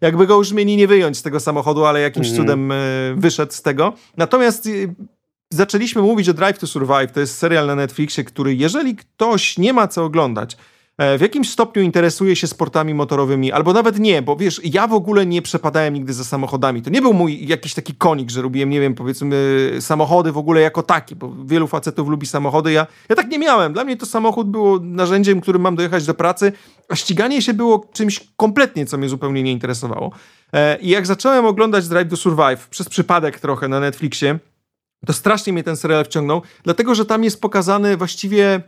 jakby 0.00 0.26
go 0.26 0.36
już 0.36 0.52
mieli 0.52 0.76
nie 0.76 0.88
wyjąć 0.88 1.18
z 1.18 1.22
tego 1.22 1.40
samochodu, 1.40 1.84
ale 1.84 2.00
jakimś 2.00 2.28
mhm. 2.28 2.46
cudem 2.46 2.72
e, 2.72 2.76
wyszedł 3.16 3.52
z 3.52 3.62
tego. 3.62 3.92
Natomiast 4.16 4.66
e, 4.66 4.70
zaczęliśmy 5.50 6.02
mówić 6.02 6.28
o 6.28 6.34
Drive 6.34 6.58
to 6.58 6.66
Survive. 6.66 7.12
To 7.12 7.20
jest 7.20 7.38
serial 7.38 7.66
na 7.66 7.74
Netflixie, 7.74 8.24
który 8.24 8.54
jeżeli 8.54 8.96
ktoś 8.96 9.58
nie 9.58 9.72
ma 9.72 9.88
co 9.88 10.04
oglądać, 10.04 10.56
w 10.98 11.20
jakimś 11.20 11.50
stopniu 11.50 11.82
interesuje 11.82 12.36
się 12.36 12.46
sportami 12.46 12.94
motorowymi, 12.94 13.52
albo 13.52 13.72
nawet 13.72 13.98
nie, 13.98 14.22
bo 14.22 14.36
wiesz, 14.36 14.60
ja 14.64 14.86
w 14.86 14.92
ogóle 14.92 15.26
nie 15.26 15.42
przepadałem 15.42 15.94
nigdy 15.94 16.12
za 16.12 16.24
samochodami. 16.24 16.82
To 16.82 16.90
nie 16.90 17.02
był 17.02 17.14
mój 17.14 17.46
jakiś 17.46 17.74
taki 17.74 17.94
konik, 17.94 18.30
że 18.30 18.42
robiłem, 18.42 18.70
nie 18.70 18.80
wiem, 18.80 18.94
powiedzmy, 18.94 19.70
samochody 19.80 20.32
w 20.32 20.38
ogóle 20.38 20.60
jako 20.60 20.82
takie, 20.82 21.16
bo 21.16 21.32
wielu 21.44 21.66
facetów 21.66 22.08
lubi 22.08 22.26
samochody. 22.26 22.72
Ja, 22.72 22.86
ja 23.08 23.16
tak 23.16 23.28
nie 23.28 23.38
miałem. 23.38 23.72
Dla 23.72 23.84
mnie 23.84 23.96
to 23.96 24.06
samochód 24.06 24.50
było 24.50 24.78
narzędziem, 24.82 25.40
którym 25.40 25.62
mam 25.62 25.76
dojechać 25.76 26.06
do 26.06 26.14
pracy, 26.14 26.52
a 26.88 26.96
ściganie 26.96 27.42
się 27.42 27.54
było 27.54 27.88
czymś 27.92 28.20
kompletnie, 28.36 28.86
co 28.86 28.98
mnie 28.98 29.08
zupełnie 29.08 29.42
nie 29.42 29.52
interesowało. 29.52 30.12
E, 30.52 30.78
I 30.80 30.88
jak 30.88 31.06
zacząłem 31.06 31.46
oglądać 31.46 31.88
Drive 31.88 32.10
to 32.10 32.16
Survive, 32.16 32.68
przez 32.70 32.88
przypadek 32.88 33.40
trochę 33.40 33.68
na 33.68 33.80
Netflixie, 33.80 34.38
to 35.06 35.12
strasznie 35.12 35.52
mnie 35.52 35.62
ten 35.62 35.76
serial 35.76 36.04
wciągnął, 36.04 36.42
dlatego 36.64 36.94
że 36.94 37.04
tam 37.04 37.24
jest 37.24 37.40
pokazany 37.40 37.96
właściwie 37.96 38.62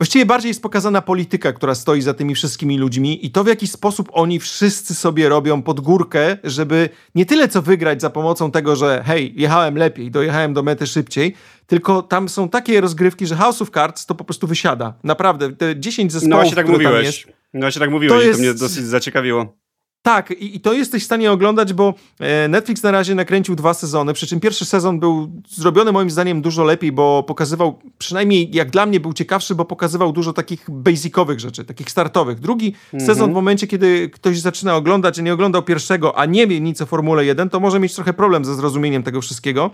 Właściwie 0.00 0.26
bardziej 0.26 0.48
jest 0.48 0.62
pokazana 0.62 1.02
polityka, 1.02 1.52
która 1.52 1.74
stoi 1.74 2.02
za 2.02 2.14
tymi 2.14 2.34
wszystkimi 2.34 2.78
ludźmi 2.78 3.26
i 3.26 3.30
to, 3.30 3.44
w 3.44 3.46
jaki 3.46 3.66
sposób 3.66 4.08
oni 4.12 4.40
wszyscy 4.40 4.94
sobie 4.94 5.28
robią 5.28 5.62
pod 5.62 5.80
górkę, 5.80 6.38
żeby 6.44 6.88
nie 7.14 7.26
tyle 7.26 7.48
co 7.48 7.62
wygrać 7.62 8.00
za 8.00 8.10
pomocą 8.10 8.50
tego, 8.50 8.76
że 8.76 9.02
hej, 9.06 9.34
jechałem 9.36 9.76
lepiej, 9.76 10.10
dojechałem 10.10 10.54
do 10.54 10.62
mety 10.62 10.86
szybciej, 10.86 11.34
tylko 11.66 12.02
tam 12.02 12.28
są 12.28 12.48
takie 12.48 12.80
rozgrywki, 12.80 13.26
że 13.26 13.36
House 13.36 13.62
of 13.62 13.70
Cards 13.70 14.06
to 14.06 14.14
po 14.14 14.24
prostu 14.24 14.46
wysiada. 14.46 14.94
Naprawdę, 15.04 15.52
te 15.52 15.80
10 15.80 16.12
zespołów, 16.12 16.30
No 16.30 16.36
właśnie 16.36 16.56
tak 16.56 16.68
mówiłeś. 16.68 17.06
Jest, 17.06 17.36
no 17.54 17.60
właśnie 17.60 17.80
tak 17.80 17.90
mówiłeś, 17.90 18.14
to, 18.14 18.22
jest... 18.22 18.38
to 18.38 18.42
mnie 18.42 18.54
dosyć 18.54 18.84
zaciekawiło. 18.84 19.61
Tak, 20.02 20.30
i, 20.30 20.56
i, 20.56 20.60
to 20.60 20.72
jesteś 20.72 21.02
w 21.02 21.06
stanie 21.06 21.32
oglądać, 21.32 21.72
bo 21.72 21.94
e, 22.20 22.48
Netflix 22.48 22.82
na 22.82 22.90
razie 22.90 23.14
nakręcił 23.14 23.56
dwa 23.56 23.74
sezony, 23.74 24.12
przy 24.12 24.26
czym 24.26 24.40
pierwszy 24.40 24.64
sezon 24.64 25.00
był 25.00 25.32
zrobiony 25.48 25.92
moim 25.92 26.10
zdaniem 26.10 26.42
dużo 26.42 26.64
lepiej, 26.64 26.92
bo 26.92 27.22
pokazywał, 27.22 27.78
przynajmniej 27.98 28.50
jak 28.52 28.70
dla 28.70 28.86
mnie 28.86 29.00
był 29.00 29.12
ciekawszy, 29.12 29.54
bo 29.54 29.64
pokazywał 29.64 30.12
dużo 30.12 30.32
takich 30.32 30.70
basicowych 30.70 31.40
rzeczy, 31.40 31.64
takich 31.64 31.90
startowych. 31.90 32.40
Drugi 32.40 32.74
mhm. 32.92 33.06
sezon 33.06 33.30
w 33.30 33.34
momencie, 33.34 33.66
kiedy 33.66 34.08
ktoś 34.08 34.40
zaczyna 34.40 34.76
oglądać, 34.76 35.18
a 35.18 35.22
nie 35.22 35.32
oglądał 35.32 35.62
pierwszego, 35.62 36.18
a 36.18 36.24
nie 36.24 36.46
wie 36.46 36.60
nic 36.60 36.80
o 36.80 36.86
Formule 36.86 37.24
1, 37.24 37.50
to 37.50 37.60
może 37.60 37.80
mieć 37.80 37.94
trochę 37.94 38.12
problem 38.12 38.44
ze 38.44 38.54
zrozumieniem 38.54 39.02
tego 39.02 39.20
wszystkiego. 39.20 39.70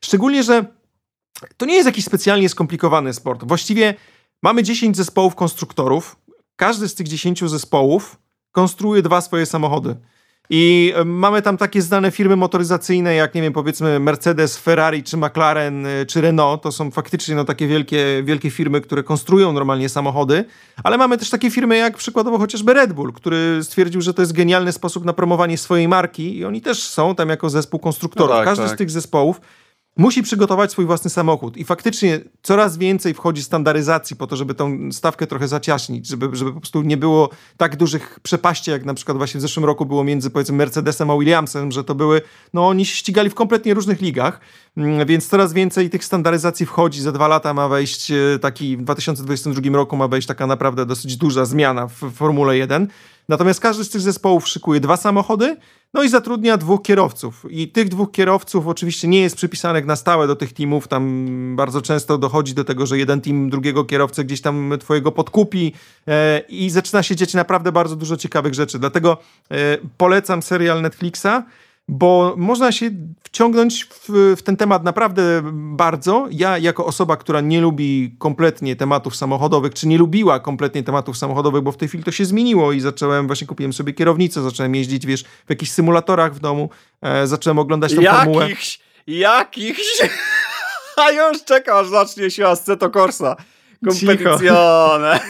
Szczególnie, 0.00 0.42
że 0.42 0.64
to 1.56 1.66
nie 1.66 1.74
jest 1.74 1.86
jakiś 1.86 2.04
specjalnie 2.04 2.48
skomplikowany 2.48 3.14
sport. 3.14 3.44
Właściwie 3.44 3.94
mamy 4.42 4.62
10 4.62 4.96
zespołów 4.96 5.34
konstruktorów, 5.34 6.16
każdy 6.56 6.88
z 6.88 6.94
tych 6.94 7.08
10 7.08 7.40
zespołów 7.40 8.16
konstruuje 8.58 9.02
dwa 9.02 9.20
swoje 9.20 9.46
samochody. 9.46 9.96
I 10.50 10.92
e, 10.96 11.04
mamy 11.04 11.42
tam 11.42 11.56
takie 11.56 11.82
znane 11.82 12.10
firmy 12.10 12.36
motoryzacyjne, 12.36 13.14
jak 13.14 13.34
nie 13.34 13.42
wiem, 13.42 13.52
powiedzmy 13.52 14.00
Mercedes, 14.00 14.56
Ferrari, 14.56 15.02
czy 15.02 15.16
McLaren, 15.16 15.86
e, 15.86 16.06
czy 16.06 16.20
Renault. 16.20 16.62
To 16.62 16.72
są 16.72 16.90
faktycznie 16.90 17.34
no, 17.34 17.44
takie 17.44 17.66
wielkie, 17.66 18.22
wielkie 18.24 18.50
firmy, 18.50 18.80
które 18.80 19.02
konstruują 19.02 19.52
normalnie 19.52 19.88
samochody. 19.88 20.44
Ale 20.84 20.98
mamy 20.98 21.18
też 21.18 21.30
takie 21.30 21.50
firmy 21.50 21.76
jak 21.76 21.96
przykładowo 21.96 22.38
chociażby 22.38 22.74
Red 22.74 22.92
Bull, 22.92 23.12
który 23.12 23.60
stwierdził, 23.62 24.00
że 24.00 24.14
to 24.14 24.22
jest 24.22 24.32
genialny 24.32 24.72
sposób 24.72 25.04
na 25.04 25.12
promowanie 25.12 25.58
swojej 25.58 25.88
marki 25.88 26.38
i 26.38 26.44
oni 26.44 26.60
też 26.60 26.82
są 26.82 27.14
tam 27.14 27.28
jako 27.28 27.50
zespół 27.50 27.80
konstruktorów. 27.80 28.30
No 28.30 28.36
tak, 28.36 28.44
Każdy 28.44 28.64
tak. 28.64 28.74
z 28.74 28.78
tych 28.78 28.90
zespołów 28.90 29.40
musi 29.98 30.22
przygotować 30.22 30.70
swój 30.72 30.86
własny 30.86 31.10
samochód 31.10 31.56
i 31.56 31.64
faktycznie 31.64 32.20
coraz 32.42 32.76
więcej 32.76 33.14
wchodzi 33.14 33.42
standaryzacji 33.42 34.16
po 34.16 34.26
to, 34.26 34.36
żeby 34.36 34.54
tą 34.54 34.92
stawkę 34.92 35.26
trochę 35.26 35.48
zaciaśnić, 35.48 36.06
żeby, 36.06 36.28
żeby 36.32 36.52
po 36.52 36.60
prostu 36.60 36.82
nie 36.82 36.96
było 36.96 37.30
tak 37.56 37.76
dużych 37.76 38.20
przepaści, 38.22 38.70
jak 38.70 38.84
na 38.84 38.94
przykład 38.94 39.16
właśnie 39.16 39.38
w 39.38 39.40
zeszłym 39.40 39.64
roku 39.64 39.86
było 39.86 40.04
między 40.04 40.30
powiedzmy 40.30 40.56
Mercedesem 40.56 41.10
a 41.10 41.16
Williamsem, 41.18 41.72
że 41.72 41.84
to 41.84 41.94
były, 41.94 42.20
no 42.54 42.68
oni 42.68 42.86
ścigali 42.86 43.30
w 43.30 43.34
kompletnie 43.34 43.74
różnych 43.74 44.00
ligach, 44.00 44.40
mm, 44.76 45.06
więc 45.06 45.28
coraz 45.28 45.52
więcej 45.52 45.90
tych 45.90 46.04
standaryzacji 46.04 46.66
wchodzi. 46.66 47.02
Za 47.02 47.12
dwa 47.12 47.28
lata 47.28 47.54
ma 47.54 47.68
wejść 47.68 48.10
e, 48.10 48.38
taki, 48.40 48.76
w 48.76 48.82
2022 48.82 49.76
roku 49.76 49.96
ma 49.96 50.08
wejść 50.08 50.28
taka 50.28 50.46
naprawdę 50.46 50.86
dosyć 50.86 51.16
duża 51.16 51.44
zmiana 51.44 51.86
w 51.86 52.12
Formule 52.14 52.56
1. 52.56 52.88
Natomiast 53.28 53.60
każdy 53.60 53.84
z 53.84 53.90
tych 53.90 54.00
zespołów 54.00 54.48
szykuje 54.48 54.80
dwa 54.80 54.96
samochody, 54.96 55.56
no 55.94 56.02
i 56.02 56.08
zatrudnia 56.08 56.56
dwóch 56.56 56.82
kierowców. 56.82 57.46
I 57.50 57.68
tych 57.68 57.88
dwóch 57.88 58.10
kierowców 58.10 58.66
oczywiście 58.66 59.08
nie 59.08 59.20
jest 59.20 59.36
przypisanych 59.36 59.86
na 59.86 59.96
stałe 59.96 60.26
do 60.26 60.36
tych 60.36 60.52
teamów. 60.52 60.88
Tam 60.88 61.56
bardzo 61.56 61.82
często 61.82 62.18
dochodzi 62.18 62.54
do 62.54 62.64
tego, 62.64 62.86
że 62.86 62.98
jeden 62.98 63.20
team 63.20 63.50
drugiego 63.50 63.84
kierowcę 63.84 64.24
gdzieś 64.24 64.40
tam 64.40 64.72
twojego 64.80 65.12
podkupi 65.12 65.72
e, 66.08 66.42
i 66.48 66.70
zaczyna 66.70 67.02
się 67.02 67.16
dziać 67.16 67.34
naprawdę 67.34 67.72
bardzo 67.72 67.96
dużo 67.96 68.16
ciekawych 68.16 68.54
rzeczy. 68.54 68.78
Dlatego 68.78 69.16
e, 69.50 69.78
polecam 69.96 70.42
serial 70.42 70.82
Netflixa 70.82 71.42
bo 71.88 72.34
można 72.36 72.72
się 72.72 72.90
wciągnąć 73.22 73.84
w, 73.84 74.34
w, 74.36 74.42
ten 74.42 74.56
temat 74.56 74.84
naprawdę 74.84 75.40
bardzo. 75.52 76.26
Ja, 76.30 76.58
jako 76.58 76.86
osoba, 76.86 77.16
która 77.16 77.40
nie 77.40 77.60
lubi 77.60 78.14
kompletnie 78.18 78.76
tematów 78.76 79.16
samochodowych, 79.16 79.74
czy 79.74 79.88
nie 79.88 79.98
lubiła 79.98 80.40
kompletnie 80.40 80.82
tematów 80.82 81.18
samochodowych, 81.18 81.62
bo 81.62 81.72
w 81.72 81.76
tej 81.76 81.88
chwili 81.88 82.04
to 82.04 82.10
się 82.12 82.24
zmieniło 82.24 82.72
i 82.72 82.80
zacząłem, 82.80 83.26
właśnie 83.26 83.46
kupiłem 83.46 83.72
sobie 83.72 83.92
kierownicę, 83.92 84.42
zacząłem 84.42 84.74
jeździć, 84.74 85.06
wiesz, 85.06 85.24
w 85.24 85.50
jakichś 85.50 85.70
symulatorach 85.72 86.34
w 86.34 86.40
domu, 86.40 86.70
e, 87.02 87.26
zacząłem 87.26 87.58
oglądać 87.58 87.94
tą 87.94 88.00
jakichś, 88.00 88.24
formułę. 88.24 88.48
Jakichś? 89.06 89.82
A 91.06 91.10
już 91.10 91.44
czekam, 91.44 91.76
aż 91.76 91.88
zacznie 91.88 92.30
się 92.30 92.46
Assetto 92.46 92.90
Corsa. 92.90 93.36
Competizione. 93.84 95.20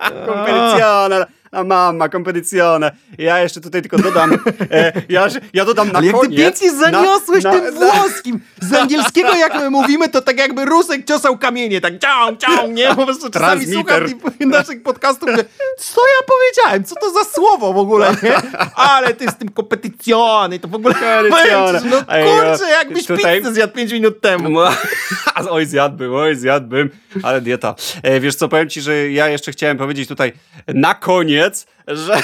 Competizione 0.26 1.39
a 1.52 1.64
mamma, 1.64 2.08
competizione. 2.08 2.92
Ja 3.18 3.40
jeszcze 3.40 3.60
tutaj 3.60 3.82
tylko 3.82 3.98
dodam, 3.98 4.32
e, 4.70 4.92
ja, 5.08 5.26
ja 5.52 5.64
dodam 5.64 5.92
na 5.92 5.98
Ale 5.98 6.12
koniec. 6.12 6.38
jak 6.38 6.54
ty 6.54 6.60
pięknie 6.60 6.80
zaniosłeś 6.80 7.44
na, 7.44 7.52
tym 7.52 7.64
na, 7.64 7.92
włoskim. 7.92 8.40
Z 8.60 8.72
angielskiego 8.74 9.34
jak 9.34 9.54
my 9.54 9.70
mówimy, 9.70 10.08
to 10.08 10.22
tak 10.22 10.38
jakby 10.38 10.64
Rusek 10.64 11.04
ciosał 11.04 11.38
kamienie, 11.38 11.80
tak 11.80 11.94
ciąg, 11.98 12.40
ciąg, 12.40 12.74
nie? 12.74 12.94
Po 12.94 13.04
prostu 13.06 13.30
czasami 13.30 13.66
słucham 13.66 14.02
naszych 14.40 14.82
podcastów, 14.82 15.28
że 15.28 15.44
co 15.78 16.00
ja 16.00 16.26
powiedziałem? 16.26 16.84
Co 16.84 16.94
to 16.94 17.12
za 17.12 17.30
słowo 17.30 17.72
w 17.72 17.78
ogóle, 17.78 18.16
nie? 18.22 18.36
Ale 18.74 19.14
ty 19.14 19.30
z 19.30 19.36
tym 19.36 19.48
competizione 19.56 20.58
to 20.58 20.68
w 20.68 20.74
ogóle... 20.74 20.94
Competizione. 20.94 21.80
No 21.90 21.96
kurczę, 21.98 22.70
jakbyś 22.70 23.06
tutaj... 23.06 23.38
pizzę 23.38 23.54
zjadł 23.54 23.72
5 23.72 23.92
minut 23.92 24.20
temu. 24.20 24.58
oj, 25.50 25.66
zjadłbym, 25.66 26.14
oj, 26.14 26.36
zjadłbym, 26.36 26.90
ale 27.22 27.40
dieta. 27.40 27.74
E, 28.02 28.20
wiesz 28.20 28.34
co, 28.34 28.48
powiem 28.48 28.68
ci, 28.68 28.80
że 28.80 29.10
ja 29.10 29.28
jeszcze 29.28 29.52
chciałem 29.52 29.78
powiedzieć 29.78 30.08
tutaj 30.08 30.32
na 30.68 30.94
koniec 30.94 31.39
koniec, 31.40 31.66
że. 31.86 32.22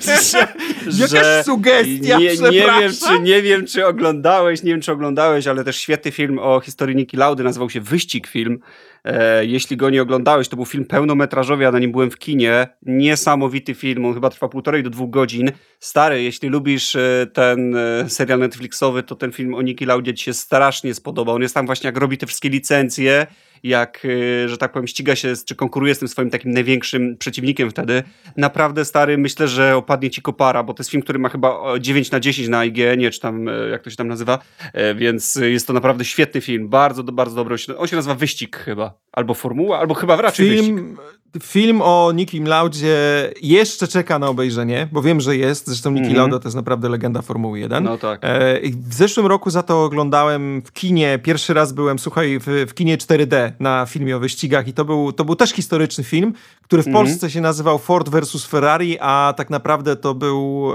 że, 0.00 0.48
że 0.86 1.16
Jakaś 1.16 1.44
sugestia, 1.44 2.18
nie, 2.18 2.36
nie, 2.36 2.50
wiem, 2.50 2.92
czy, 3.06 3.20
nie 3.20 3.42
wiem, 3.42 3.66
czy 3.66 3.86
oglądałeś, 3.86 4.62
nie 4.62 4.70
wiem, 4.70 4.80
czy 4.80 4.92
oglądałeś, 4.92 5.46
ale 5.46 5.64
też 5.64 5.76
świetny 5.76 6.10
film 6.10 6.38
o 6.38 6.60
historii 6.60 6.96
Niki 6.96 7.16
Laudy, 7.16 7.44
nazywał 7.44 7.70
się 7.70 7.80
Wyścig 7.80 8.26
Film. 8.26 8.60
E, 9.04 9.46
jeśli 9.46 9.76
go 9.76 9.90
nie 9.90 10.02
oglądałeś, 10.02 10.48
to 10.48 10.56
był 10.56 10.64
film 10.64 10.84
pełnometrażowy, 10.84 11.62
ja 11.62 11.72
na 11.72 11.78
nim 11.78 11.92
byłem 11.92 12.10
w 12.10 12.18
kinie. 12.18 12.68
Niesamowity 12.82 13.74
film, 13.74 14.04
on 14.04 14.14
chyba 14.14 14.30
trwa 14.30 14.48
półtorej 14.48 14.82
do 14.82 14.90
dwóch 14.90 15.10
godzin. 15.10 15.52
Stary, 15.78 16.22
jeśli 16.22 16.48
lubisz 16.48 16.96
e, 16.96 17.26
ten 17.32 17.76
e, 17.76 18.10
serial 18.10 18.38
Netflixowy, 18.38 19.02
to 19.02 19.14
ten 19.14 19.32
film 19.32 19.54
o 19.54 19.62
Niki 19.62 19.86
Laudzie 19.86 20.14
ci 20.14 20.24
się 20.24 20.34
strasznie 20.34 20.94
spodobał. 20.94 21.34
On 21.34 21.42
jest 21.42 21.54
tam 21.54 21.66
właśnie, 21.66 21.88
jak 21.88 21.96
robi 21.96 22.18
te 22.18 22.26
wszystkie 22.26 22.48
licencje 22.48 23.26
jak, 23.62 24.04
y, 24.04 24.48
że 24.48 24.58
tak 24.58 24.72
powiem, 24.72 24.86
ściga 24.86 25.16
się, 25.16 25.32
czy 25.46 25.54
konkuruje 25.54 25.94
z 25.94 25.98
tym 25.98 26.08
swoim 26.08 26.30
takim 26.30 26.50
największym 26.50 27.16
przeciwnikiem 27.18 27.70
wtedy. 27.70 28.02
Naprawdę 28.36 28.84
stary, 28.84 29.18
myślę, 29.18 29.48
że 29.48 29.76
opadnie 29.76 30.10
ci 30.10 30.22
kopara, 30.22 30.62
bo 30.62 30.74
to 30.74 30.80
jest 30.80 30.90
film, 30.90 31.02
który 31.02 31.18
ma 31.18 31.28
chyba 31.28 31.78
9 31.78 32.10
na 32.10 32.20
10 32.20 32.48
na 32.48 32.64
IGN, 32.64 33.10
czy 33.12 33.20
tam, 33.20 33.48
e, 33.48 33.68
jak 33.70 33.82
to 33.82 33.90
się 33.90 33.96
tam 33.96 34.08
nazywa, 34.08 34.38
e, 34.72 34.94
więc 34.94 35.38
jest 35.42 35.66
to 35.66 35.72
naprawdę 35.72 36.04
świetny 36.04 36.40
film, 36.40 36.68
bardzo, 36.68 37.02
bardzo 37.02 37.36
dobry. 37.36 37.56
On 37.78 37.86
się 37.86 37.96
nazywa 37.96 38.14
Wyścig 38.14 38.56
chyba, 38.56 38.94
albo 39.12 39.34
Formuła, 39.34 39.78
albo 39.78 39.94
chyba 39.94 40.16
raczej 40.16 40.58
film, 40.58 40.76
Wyścig 40.76 41.20
film 41.42 41.82
o 41.82 42.12
Nikim 42.14 42.46
Laudzie 42.46 42.96
jeszcze 43.42 43.88
czeka 43.88 44.18
na 44.18 44.28
obejrzenie, 44.28 44.88
bo 44.92 45.02
wiem, 45.02 45.20
że 45.20 45.36
jest. 45.36 45.66
Zresztą 45.66 45.90
Niki 45.90 46.00
mm 46.00 46.14
-hmm. 46.14 46.18
Lauda 46.18 46.38
to 46.38 46.48
jest 46.48 46.56
naprawdę 46.56 46.88
legenda 46.88 47.22
Formuły 47.22 47.60
1. 47.60 47.84
No 47.84 47.98
tak. 47.98 48.20
E, 48.22 48.60
w 48.70 48.94
zeszłym 48.94 49.26
roku 49.26 49.50
za 49.50 49.62
to 49.62 49.84
oglądałem 49.84 50.62
w 50.64 50.72
kinie. 50.72 51.18
Pierwszy 51.22 51.54
raz 51.54 51.72
byłem, 51.72 51.98
słuchaj, 51.98 52.38
w, 52.38 52.66
w 52.68 52.74
kinie 52.74 52.98
4D 52.98 53.49
na 53.60 53.86
filmie 53.86 54.16
o 54.16 54.20
wyścigach 54.20 54.68
i 54.68 54.72
to 54.72 54.84
był, 54.84 55.12
to 55.12 55.24
był 55.24 55.36
też 55.36 55.50
historyczny 55.50 56.04
film, 56.04 56.32
który 56.62 56.82
w 56.82 56.86
mm 56.86 56.98
-hmm. 56.98 57.04
Polsce 57.04 57.30
się 57.30 57.40
nazywał 57.40 57.78
Ford 57.78 58.08
vs 58.08 58.46
Ferrari, 58.46 58.98
a 59.00 59.34
tak 59.36 59.50
naprawdę 59.50 59.96
to 59.96 60.14
był, 60.14 60.72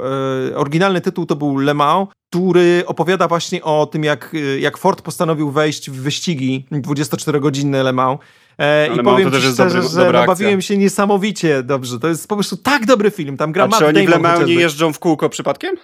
e, 0.51 0.57
oryginalny 0.57 1.01
tytuł 1.01 1.25
to 1.25 1.35
był 1.35 1.57
Le 1.57 1.73
Mans, 1.73 2.07
który 2.29 2.83
opowiada 2.87 3.27
właśnie 3.27 3.63
o 3.63 3.85
tym, 3.85 4.03
jak, 4.03 4.35
jak 4.59 4.77
Ford 4.77 5.01
postanowił 5.01 5.51
wejść 5.51 5.89
w 5.89 6.01
wyścigi 6.01 6.65
24-godzinne 6.71 7.83
Le 7.83 7.93
Mans. 7.93 8.19
E, 8.57 8.95
I 8.95 9.03
powiem 9.03 9.29
szczerze, 9.29 9.53
dobry, 9.53 9.81
że 9.81 10.11
no, 10.11 10.25
bawiłem 10.25 10.61
się 10.61 10.77
niesamowicie 10.77 11.63
dobrze. 11.63 11.99
To 11.99 12.07
jest 12.07 12.27
po 12.27 12.35
prostu 12.35 12.57
tak 12.57 12.85
dobry 12.85 13.11
film. 13.11 13.37
Tam 13.37 13.51
gra 13.51 13.63
A 13.63 13.67
Matt 13.67 13.79
czy 13.79 13.87
oni 13.87 14.07
w 14.07 14.09
Le 14.09 14.19
Mans 14.19 14.47
nie 14.47 14.53
jeżdżą 14.53 14.93
w 14.93 14.99
kółko 14.99 15.29
przypadkiem? 15.29 15.75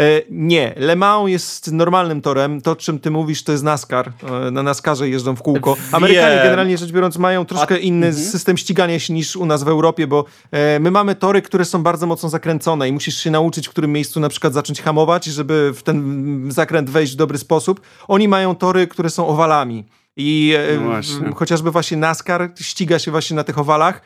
E, 0.00 0.22
nie, 0.30 0.74
Le 0.76 0.96
Mans 0.96 1.28
jest 1.30 1.72
normalnym 1.72 2.20
torem. 2.20 2.60
To, 2.60 2.76
czym 2.76 2.98
ty 2.98 3.10
mówisz, 3.10 3.44
to 3.44 3.52
jest 3.52 3.64
NASCAR. 3.64 4.12
E, 4.46 4.50
na 4.50 4.62
NASCARze 4.62 5.08
jeżdżą 5.08 5.36
w 5.36 5.42
kółko. 5.42 5.76
Amerykanie 5.92 6.36
generalnie 6.36 6.78
rzecz 6.78 6.92
biorąc 6.92 7.18
mają 7.18 7.44
troszkę 7.44 7.74
A, 7.74 7.78
inny 7.78 8.12
-hmm. 8.12 8.30
system 8.30 8.56
ścigania 8.56 8.98
się 8.98 9.12
niż 9.12 9.36
u 9.36 9.46
nas 9.46 9.62
w 9.62 9.68
Europie, 9.68 10.06
bo 10.06 10.24
e, 10.50 10.80
my 10.80 10.90
mamy 10.90 11.14
tory, 11.14 11.42
które 11.42 11.64
są 11.64 11.82
bardzo 11.82 12.06
mocno 12.06 12.28
zakręcone 12.28 12.88
i 12.88 12.92
musisz 12.92 13.18
się 13.18 13.30
nauczyć, 13.30 13.68
w 13.68 13.70
którym 13.70 13.92
miejscu 13.92 14.20
na 14.20 14.28
przykład 14.28 14.52
zacząć 14.52 14.82
hamować, 14.82 15.24
żeby 15.24 15.72
w 15.74 15.82
ten 15.82 16.52
zakręt 16.52 16.90
wejść 16.90 17.12
w 17.12 17.16
dobry 17.16 17.38
sposób. 17.38 17.80
Oni 18.08 18.28
mają 18.28 18.54
tory, 18.54 18.86
które 18.86 19.10
są 19.10 19.28
owalami. 19.28 19.84
I 20.16 20.54
no 20.74 20.84
właśnie. 20.84 21.32
chociażby 21.34 21.70
właśnie 21.70 21.96
NASCAR 21.96 22.50
ściga 22.60 22.98
się 22.98 23.10
właśnie 23.10 23.36
na 23.36 23.44
tych 23.44 23.58
owalach. 23.58 24.02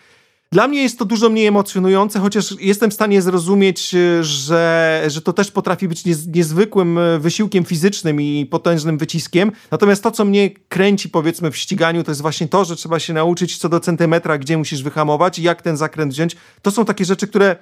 Dla 0.52 0.68
mnie 0.68 0.82
jest 0.82 0.98
to 0.98 1.04
dużo 1.04 1.30
mniej 1.30 1.46
emocjonujące, 1.46 2.20
chociaż 2.20 2.54
jestem 2.60 2.90
w 2.90 2.94
stanie 2.94 3.22
zrozumieć, 3.22 3.94
e, 3.94 4.24
że, 4.24 5.02
że 5.06 5.22
to 5.22 5.32
też 5.32 5.50
potrafi 5.50 5.88
być 5.88 6.04
niez, 6.04 6.26
niezwykłym 6.26 6.98
e, 6.98 7.18
wysiłkiem 7.18 7.64
fizycznym 7.64 8.20
i 8.20 8.46
potężnym 8.46 8.98
wyciskiem. 8.98 9.52
Natomiast 9.70 10.02
to, 10.02 10.10
co 10.10 10.24
mnie 10.24 10.50
kręci, 10.50 11.08
powiedzmy, 11.08 11.50
w 11.50 11.56
ściganiu, 11.56 12.04
to 12.04 12.10
jest 12.10 12.22
właśnie 12.22 12.48
to, 12.48 12.64
że 12.64 12.76
trzeba 12.76 12.98
się 12.98 13.12
nauczyć 13.12 13.58
co 13.58 13.68
do 13.68 13.80
centymetra, 13.80 14.38
gdzie 14.38 14.58
musisz 14.58 14.82
wyhamować 14.82 15.38
i 15.38 15.42
jak 15.42 15.62
ten 15.62 15.76
zakręt 15.76 16.12
wziąć. 16.12 16.36
To 16.62 16.70
są 16.70 16.84
takie 16.84 17.04
rzeczy, 17.04 17.26
które 17.26 17.56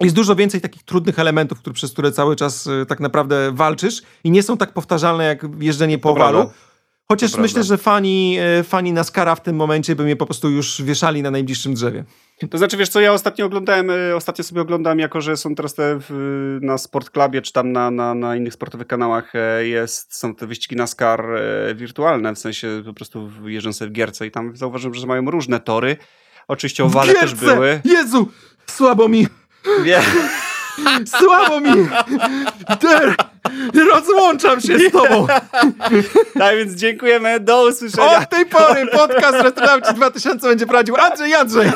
jest 0.00 0.14
dużo 0.14 0.36
więcej 0.36 0.60
takich 0.60 0.82
trudnych 0.82 1.18
elementów, 1.18 1.58
które, 1.58 1.74
przez 1.74 1.92
które 1.92 2.12
cały 2.12 2.36
czas 2.36 2.68
tak 2.88 3.00
naprawdę 3.00 3.52
walczysz 3.52 4.02
i 4.24 4.30
nie 4.30 4.42
są 4.42 4.56
tak 4.56 4.72
powtarzalne 4.72 5.24
jak 5.24 5.46
jeżdżenie 5.60 5.98
po 5.98 6.10
owalu. 6.10 6.50
Chociaż 7.08 7.32
to 7.32 7.40
myślę, 7.40 7.54
prawda. 7.54 7.68
że 7.68 7.78
fani, 7.78 8.36
e, 8.40 8.62
fani 8.62 8.92
NASCARa 8.92 9.34
w 9.34 9.42
tym 9.42 9.56
momencie 9.56 9.96
by 9.96 10.04
mnie 10.04 10.16
po 10.16 10.26
prostu 10.26 10.50
już 10.50 10.82
wieszali 10.82 11.22
na 11.22 11.30
najbliższym 11.30 11.74
drzewie. 11.74 12.04
To 12.50 12.58
znaczy, 12.58 12.76
wiesz 12.76 12.88
co, 12.88 13.00
ja 13.00 13.12
ostatnio 13.12 13.46
oglądałem, 13.46 13.90
e, 13.90 14.16
ostatnio 14.16 14.44
sobie 14.44 14.60
oglądam, 14.60 14.98
jako 14.98 15.20
że 15.20 15.36
są 15.36 15.54
teraz 15.54 15.74
te 15.74 15.98
w, 16.08 16.58
na 16.62 16.78
Sport 16.78 17.10
Clubie, 17.10 17.42
czy 17.42 17.52
tam 17.52 17.72
na, 17.72 17.90
na, 17.90 18.14
na 18.14 18.36
innych 18.36 18.54
sportowych 18.54 18.86
kanałach 18.86 19.34
e, 19.34 19.66
jest, 19.66 20.16
są 20.16 20.34
te 20.34 20.46
wyścigi 20.46 20.76
NASCAR 20.76 21.26
wirtualne, 21.74 22.34
w 22.34 22.38
sensie 22.38 22.82
po 22.84 22.94
prostu 22.94 23.30
jeżdżą 23.46 23.72
sobie 23.72 23.88
w 23.88 23.92
gierce 23.92 24.26
i 24.26 24.30
tam 24.30 24.56
zauważyłem, 24.56 24.94
że 24.94 25.06
mają 25.06 25.30
różne 25.30 25.60
tory. 25.60 25.96
Oczywiście 26.48 26.84
owale 26.84 27.14
też 27.14 27.34
były. 27.34 27.80
Jezu, 27.84 28.28
słabo 28.66 29.08
mi. 29.08 29.26
Wie. 29.84 30.00
Słabo 31.18 31.60
mi! 31.60 31.88
Der, 32.80 33.14
rozłączam 33.92 34.60
się 34.60 34.78
z 34.78 34.92
tobą! 34.92 35.26
Tak 36.38 36.56
więc 36.56 36.74
dziękujemy, 36.74 37.40
do 37.40 37.68
usłyszenia. 37.68 38.18
Od 38.18 38.30
tej 38.30 38.46
pory 38.46 38.86
podcast 38.86 39.42
Retronauci 39.42 39.94
2000 39.94 40.48
będzie 40.48 40.66
prowadził 40.66 40.96
Andrzej 40.96 41.34
Andrzej! 41.34 41.70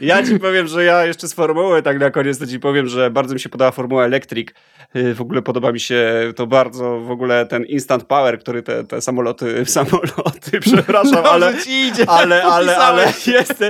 Ja 0.00 0.26
ci 0.26 0.38
powiem, 0.38 0.66
że 0.66 0.84
ja 0.84 1.06
jeszcze 1.06 1.28
z 1.28 1.34
formuły, 1.34 1.82
tak 1.82 2.00
na 2.00 2.10
koniec 2.10 2.38
to 2.38 2.46
ci 2.46 2.60
powiem, 2.60 2.88
że 2.88 3.10
bardzo 3.10 3.34
mi 3.34 3.40
się 3.40 3.48
podoba 3.48 3.70
formuła 3.70 4.04
Electric. 4.04 4.48
Y, 4.96 5.14
w 5.14 5.20
ogóle 5.20 5.42
podoba 5.42 5.72
mi 5.72 5.80
się 5.80 6.32
to 6.36 6.46
bardzo, 6.46 7.00
w 7.00 7.10
ogóle 7.10 7.46
ten 7.46 7.64
instant 7.64 8.04
power, 8.04 8.38
który 8.38 8.62
te, 8.62 8.84
te 8.84 9.00
samoloty, 9.00 9.64
samoloty, 9.66 10.60
przepraszam, 10.60 11.24
ale, 11.24 11.58
ci 11.58 11.70
idzie, 11.70 12.10
ale, 12.10 12.42
ale, 12.42 12.76
ale, 12.76 12.76
ale 12.76 13.12
jest 13.26 13.64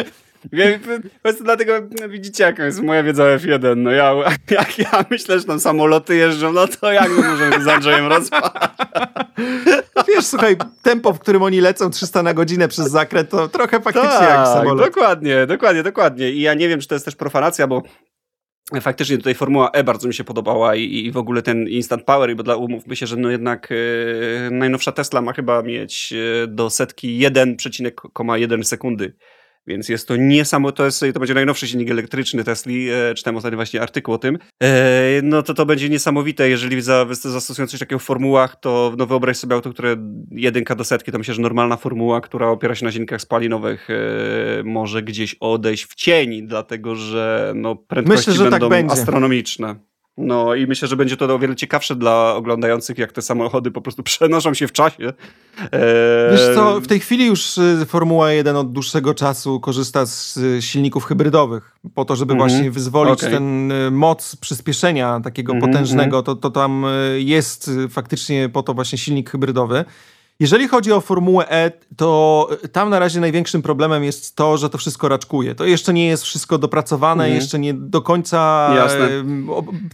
po 1.13 1.21
prostu 1.23 1.45
dlatego 1.45 1.73
widzicie, 2.09 2.45
jaka 2.45 2.65
jest 2.65 2.83
moja 2.83 3.03
wiedza 3.03 3.25
F1. 3.25 3.77
No 3.77 3.91
ja, 3.91 4.15
jak 4.51 4.79
ja 4.79 5.05
myślę, 5.11 5.39
że 5.39 5.45
tam 5.45 5.61
samoloty 5.61 6.17
jeżdżą, 6.17 6.53
no 6.53 6.69
to 6.69 6.93
jak 6.93 7.11
my 7.11 7.29
możemy 7.29 7.65
z 7.65 7.69
Andrzejem 7.69 8.07
rozmawiać? 8.13 8.53
Wiesz, 10.09 10.25
słuchaj, 10.25 10.57
tempo, 10.83 11.13
w 11.13 11.19
którym 11.19 11.43
oni 11.43 11.61
lecą 11.61 11.91
300 11.91 12.23
na 12.23 12.35
godzinę 12.35 12.69
przez 12.69 12.91
zakręt, 12.91 13.31
to 13.31 13.49
trochę 13.49 13.81
faktycznie 13.81 14.11
tak, 14.11 14.31
jak 14.31 14.47
samolot. 14.47 14.87
dokładnie, 14.87 15.47
dokładnie, 15.47 15.83
dokładnie. 15.83 16.31
I 16.31 16.41
ja 16.41 16.55
nie 16.55 16.69
wiem, 16.69 16.81
czy 16.81 16.89
to 16.89 16.95
jest 16.95 17.05
też 17.05 17.17
profanacja, 17.17 17.67
bo 17.67 17.83
faktycznie 18.81 19.17
tutaj 19.17 19.35
Formuła 19.35 19.71
E 19.71 19.85
bardzo 19.85 20.09
mi 20.09 20.15
się 20.15 20.25
podobała 20.25 20.75
i, 20.75 21.07
i 21.07 21.13
w 21.13 21.17
ogóle 21.17 21.43
ten 21.43 21.69
Instant 21.69 22.05
Power, 22.05 22.37
bo 22.37 22.43
dla 22.43 22.57
umówmy 22.57 22.97
się, 22.97 23.07
że 23.07 23.17
no 23.17 23.31
jednak 23.31 23.69
e, 23.73 24.51
najnowsza 24.51 24.93
Tesla 24.93 25.23
ma 25.23 25.33
chyba 25.33 25.63
mieć 25.63 26.13
e, 26.13 26.47
do 26.47 26.71
setki 26.71 27.19
1,1 27.19 28.63
sekundy 28.63 29.15
więc 29.69 29.89
jest 29.89 30.09
to 30.09 30.17
niesamowite, 30.17 30.77
to, 30.77 30.85
jest, 30.85 31.05
to 31.15 31.21
będzie 31.21 31.35
najnowszy 31.35 31.69
silnik 31.69 31.91
elektryczny 31.91 32.45
Tesli, 32.45 32.91
e, 32.91 33.15
czytałem 33.15 33.37
ostatnio 33.37 33.57
właśnie 33.57 33.83
artykuł 33.83 34.15
o 34.15 34.19
tym, 34.19 34.39
e, 34.63 35.21
no 35.23 35.43
to 35.43 35.55
to 35.55 35.67
będzie 35.67 35.89
niesamowite, 35.89 36.49
jeżeli 36.49 36.81
za, 36.83 37.07
zastosują 37.11 37.69
coś 37.69 37.81
takiego 37.81 37.99
w 37.99 38.03
formułach, 38.03 38.61
to 38.61 38.95
no 38.99 39.07
wyobraź 39.07 39.37
sobie 39.37 39.55
auto, 39.55 39.71
które 39.71 39.97
jedynka 40.31 40.75
do 40.75 40.85
setki, 40.85 41.13
to 41.13 41.19
myślę, 41.19 41.35
że 41.35 41.43
normalna 41.43 41.77
formuła, 41.77 42.21
która 42.21 42.49
opiera 42.49 42.75
się 42.75 42.85
na 42.85 42.93
silnikach 42.93 43.21
spalinowych, 43.21 43.89
e, 43.91 44.63
może 44.65 45.03
gdzieś 45.03 45.37
odejść 45.41 45.85
w 45.85 45.95
cień, 45.95 46.47
dlatego 46.47 46.95
że 46.95 47.53
no 47.57 47.77
prędkości 47.77 48.31
myślę, 48.31 48.45
że 48.45 48.51
tak 48.51 48.69
będą 48.69 48.89
tak 48.89 48.99
astronomiczne. 48.99 49.88
No 50.19 50.55
i 50.55 50.67
myślę, 50.67 50.89
że 50.89 50.97
będzie 50.97 51.17
to 51.17 51.35
o 51.35 51.39
wiele 51.39 51.57
ciekawsze 51.57 51.97
dla 51.97 52.35
oglądających, 52.35 52.99
jak 52.99 53.13
te 53.13 53.23
samochody 53.23 53.71
po 53.71 53.81
prostu 53.81 54.03
przenoszą 54.11 54.55
się 54.55 54.67
w 54.67 54.73
czasie. 54.73 55.13
Eee... 55.73 56.31
Wiesz 56.31 56.55
co, 56.55 56.81
w 56.81 56.87
tej 56.87 57.01
chwili 57.01 57.27
już 57.27 57.59
y, 57.59 57.87
Formuła 57.87 58.33
1 58.33 58.57
od 58.57 58.73
dłuższego 58.73 59.15
czasu 59.15 59.61
korzysta 59.61 60.07
z 60.07 60.37
y, 60.37 60.63
silników 60.63 61.05
hybrydowych, 61.05 61.77
po 61.95 62.05
to, 62.05 62.17
żeby 62.17 62.33
mm 62.33 62.47
-hmm. 62.47 62.51
właśnie 62.51 62.71
wyzwolić 62.71 63.19
okay. 63.19 63.31
ten 63.31 63.73
y, 63.73 63.91
moc 63.91 64.37
przyspieszenia 64.37 65.21
takiego 65.21 65.53
mm 65.53 65.63
-hmm. 65.63 65.67
potężnego, 65.67 66.23
to, 66.23 66.37
to 66.37 66.51
tam 66.51 66.87
jest 67.19 67.71
faktycznie 67.91 68.49
po 68.49 68.63
to 68.63 68.75
właśnie 68.75 68.99
silnik 68.99 69.31
hybrydowy. 69.31 69.85
Jeżeli 70.41 70.69
chodzi 70.69 70.93
o 70.93 71.01
Formułę 71.01 71.49
E, 71.51 71.73
to 71.97 72.49
tam 72.73 72.91
na 72.91 72.99
razie 72.99 73.21
największym 73.21 73.63
problemem 73.63 74.05
jest 74.05 74.37
to, 74.37 74.59
że 74.59 74.71
to 74.71 74.79
wszystko 74.79 75.09
raczkuje. 75.09 75.55
To 75.55 75.65
jeszcze 75.65 75.93
nie 75.93 76.07
jest 76.07 76.23
wszystko 76.23 76.59
dopracowane, 76.59 77.25
mhm. 77.25 77.41
jeszcze 77.41 77.59
nie 77.59 77.75
do 77.75 78.03
końca 78.03 78.71
e, 78.77 79.09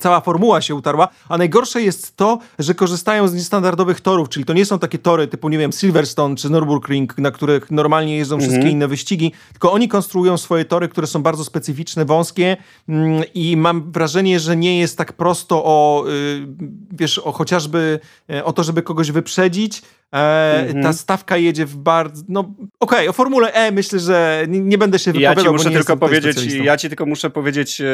cała 0.00 0.20
formuła 0.20 0.60
się 0.60 0.74
utarła, 0.74 1.08
a 1.28 1.38
najgorsze 1.38 1.82
jest 1.82 2.16
to, 2.16 2.38
że 2.58 2.74
korzystają 2.74 3.28
z 3.28 3.34
niestandardowych 3.34 4.00
torów, 4.00 4.28
czyli 4.28 4.44
to 4.44 4.52
nie 4.52 4.64
są 4.64 4.78
takie 4.78 4.98
tory 4.98 5.26
typu, 5.26 5.48
nie 5.48 5.58
wiem, 5.58 5.72
Silverstone 5.72 6.36
czy 6.36 6.48
Nürburgring, 6.48 7.18
na 7.18 7.30
których 7.30 7.70
normalnie 7.70 8.16
jeżdżą 8.16 8.34
mhm. 8.34 8.50
wszystkie 8.50 8.70
inne 8.70 8.88
wyścigi, 8.88 9.32
tylko 9.52 9.72
oni 9.72 9.88
konstruują 9.88 10.36
swoje 10.36 10.64
tory, 10.64 10.88
które 10.88 11.06
są 11.06 11.22
bardzo 11.22 11.44
specyficzne, 11.44 12.04
wąskie 12.04 12.56
mm, 12.88 13.22
i 13.34 13.56
mam 13.56 13.92
wrażenie, 13.92 14.40
że 14.40 14.56
nie 14.56 14.78
jest 14.78 14.98
tak 14.98 15.12
prosto 15.12 15.62
o, 15.64 16.04
y, 16.08 16.46
wiesz, 16.92 17.18
o 17.18 17.32
chociażby 17.32 18.00
e, 18.30 18.44
o 18.44 18.52
to, 18.52 18.64
żeby 18.64 18.82
kogoś 18.82 19.10
wyprzedzić, 19.10 19.82
E, 20.14 20.64
Ta 20.72 20.76
mhm. 20.76 20.94
stawka 20.94 21.36
jedzie 21.36 21.66
w 21.66 21.76
bardzo. 21.76 22.22
No, 22.28 22.40
okej, 22.40 22.58
okay, 22.80 23.08
o 23.08 23.12
Formule 23.12 23.52
E 23.52 23.72
myślę, 23.72 23.98
że 23.98 24.44
nie, 24.48 24.60
nie 24.60 24.78
będę 24.78 24.98
się 24.98 25.12
wypowiadał. 25.12 25.44
Ja 25.44 25.50
ci 25.50 25.52
muszę 25.52 25.70
tylko 25.70 25.96
powiedzieć, 25.96 26.36
ja 26.54 26.76
ci 26.76 26.88
tylko 26.88 27.06
muszę 27.06 27.30
powiedzieć 27.30 27.80
e, 27.80 27.84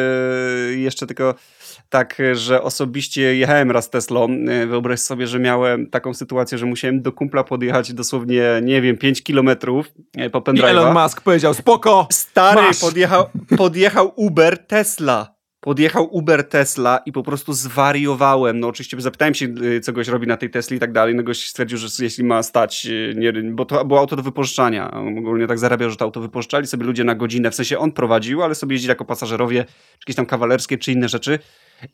jeszcze 0.77 1.07
tylko 1.07 1.35
tak, 1.89 2.23
że 2.33 2.63
osobiście 2.63 3.37
jechałem 3.37 3.71
raz 3.71 3.91
Teslą. 3.91 4.29
E, 4.49 4.67
wyobraź 4.67 5.01
sobie, 5.01 5.27
że 5.27 5.39
miałem 5.39 5.87
taką 5.87 6.15
sytuację, 6.15 6.59
że 6.59 6.67
musiałem 6.67 7.03
do 7.03 7.13
kumpla 7.13 7.45
podjechać 7.45 7.93
dosłownie, 7.93 8.43
nie 8.63 8.83
wiem, 8.83 8.99
5 8.99 9.23
kilometrów 9.23 9.93
e, 10.17 10.31
po 10.31 10.41
pendrive'a. 10.41 10.65
Elon 10.65 11.03
Musk 11.03 11.21
powiedział, 11.21 11.55
spoko, 11.55 12.09
Stary, 12.11 12.67
podjechał, 12.81 13.25
podjechał 13.57 14.13
Uber 14.17 14.59
Tesla 14.59 15.40
podjechał 15.61 16.17
Uber 16.17 16.49
Tesla 16.49 17.01
i 17.07 17.13
po 17.13 17.23
prostu 17.23 17.53
zwariowałem. 17.53 18.61
No 18.61 18.69
oczywiście 18.69 19.01
zapytałem 19.01 19.35
się, 19.35 19.47
y, 19.63 19.81
co 19.81 19.93
robi 20.09 20.27
na 20.27 20.37
tej 20.37 20.51
Tesli 20.51 20.77
i 20.77 20.81
tak 20.81 20.93
dalej. 20.93 21.15
No 21.15 21.23
goś 21.23 21.47
stwierdził, 21.47 21.79
że 21.79 21.89
jeśli 22.01 22.25
ma 22.25 22.43
stać, 22.43 22.87
y, 22.87 23.15
nie, 23.17 23.33
bo 23.33 23.65
to 23.65 23.85
było 23.85 24.01
auto 24.01 24.17
do 24.17 24.23
wypożyczania. 24.23 24.91
Ogólnie 24.91 25.47
tak 25.47 25.59
zarabiał, 25.59 25.91
że 25.91 25.97
to 25.97 26.05
auto 26.05 26.21
wypożyczali 26.21 26.67
sobie 26.67 26.85
ludzie 26.85 27.05
na 27.05 27.15
godzinę. 27.15 27.51
W 27.51 27.55
sensie 27.55 27.79
on 27.79 27.93
prowadził, 27.93 28.43
ale 28.43 28.55
sobie 28.55 28.75
jeździli 28.75 28.89
jako 28.89 29.05
pasażerowie, 29.05 29.65
jakieś 30.01 30.17
tam 30.17 30.27
kawalerskie 30.27 30.79
czy 30.79 30.93
inne 30.93 31.09
rzeczy. 31.09 31.39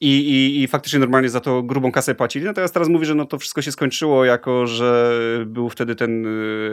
i, 0.01 0.19
i, 0.19 0.63
i 0.63 0.69
faktycznie 0.69 0.99
normalnie 0.99 1.29
za 1.29 1.41
to 1.41 1.63
grubą 1.63 1.93
kasę 1.93 2.15
płacili. 2.15 2.45
Natomiast 2.45 2.75
teraz 2.75 2.89
mówi, 2.89 3.07
że 3.07 3.15
no 3.15 3.25
to 3.25 3.39
wszystko 3.39 3.63
się 3.63 3.73
skończyło, 3.73 4.25
jako 4.25 4.67
że 4.67 5.19
był 5.47 5.69
wtedy 5.69 5.95
ten 5.95 6.27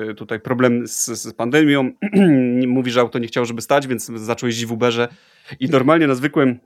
y, 0.10 0.16
tutaj 0.16 0.40
problem 0.40 0.88
z, 0.88 1.06
z 1.06 1.34
pandemią. 1.34 1.92
mówi, 2.68 2.92
że 2.92 3.02
auto 3.02 3.20
nie 3.20 3.28
chciało, 3.28 3.46
żeby 3.46 3.62
stać, 3.62 3.88
więc 3.88 4.06
zaczął 4.06 4.48
jeździć 4.48 4.66
w 4.66 4.72
Uberze 4.72 5.08
i 5.60 5.70
normalnie 5.70 6.08
na 6.08 6.16
zwykłym 6.16 6.60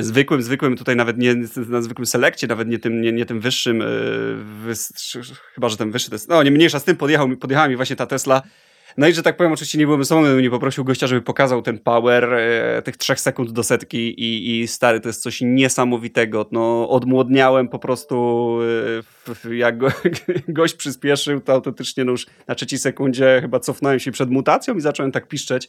zwykłym, 0.00 0.42
zwykłym, 0.42 0.76
tutaj 0.76 0.96
nawet 0.96 1.18
nie 1.18 1.34
na 1.68 1.82
zwykłym 1.82 2.06
selekcie, 2.06 2.46
nawet 2.46 2.68
nie 2.68 2.78
tym, 2.78 3.00
nie, 3.00 3.12
nie 3.12 3.26
tym 3.26 3.40
wyższym, 3.40 3.82
y, 3.82 4.74
chyba, 5.54 5.68
że 5.68 5.76
ten 5.76 5.90
wyższy 5.90 6.10
to 6.10 6.14
jest, 6.14 6.28
no 6.28 6.42
nie 6.42 6.50
mniejsza 6.50 6.78
z 6.78 6.84
tym, 6.84 6.96
podjechał, 6.96 7.36
podjechała 7.36 7.68
mi 7.68 7.76
właśnie 7.76 7.96
ta 7.96 8.06
Tesla 8.06 8.42
no 8.96 9.08
i 9.08 9.12
że 9.12 9.22
tak 9.22 9.36
powiem, 9.36 9.52
oczywiście 9.52 9.78
nie 9.78 9.86
byłem 9.86 10.04
samym, 10.04 10.42
nie 10.42 10.50
poprosił 10.50 10.84
gościa, 10.84 11.06
żeby 11.06 11.22
pokazał 11.22 11.62
ten 11.62 11.78
power 11.78 12.34
e, 12.34 12.82
tych 12.82 12.96
trzech 12.96 13.20
sekund 13.20 13.52
do 13.52 13.62
setki 13.62 13.98
i, 13.98 14.60
i 14.60 14.68
stary, 14.68 15.00
to 15.00 15.08
jest 15.08 15.22
coś 15.22 15.40
niesamowitego. 15.40 16.46
No, 16.52 16.88
odmłodniałem 16.88 17.68
po 17.68 17.78
prostu, 17.78 18.58
e, 19.46 19.56
jak 19.56 19.78
go, 19.78 19.88
gość 20.48 20.74
przyspieszył, 20.74 21.40
to 21.40 21.52
autentycznie 21.52 22.04
no 22.04 22.12
już 22.12 22.26
na 22.46 22.54
trzeciej 22.54 22.78
sekundzie 22.78 23.38
chyba 23.40 23.60
cofnąłem 23.60 24.00
się 24.00 24.12
przed 24.12 24.30
mutacją 24.30 24.74
i 24.74 24.80
zacząłem 24.80 25.12
tak 25.12 25.28
piszczeć, 25.28 25.68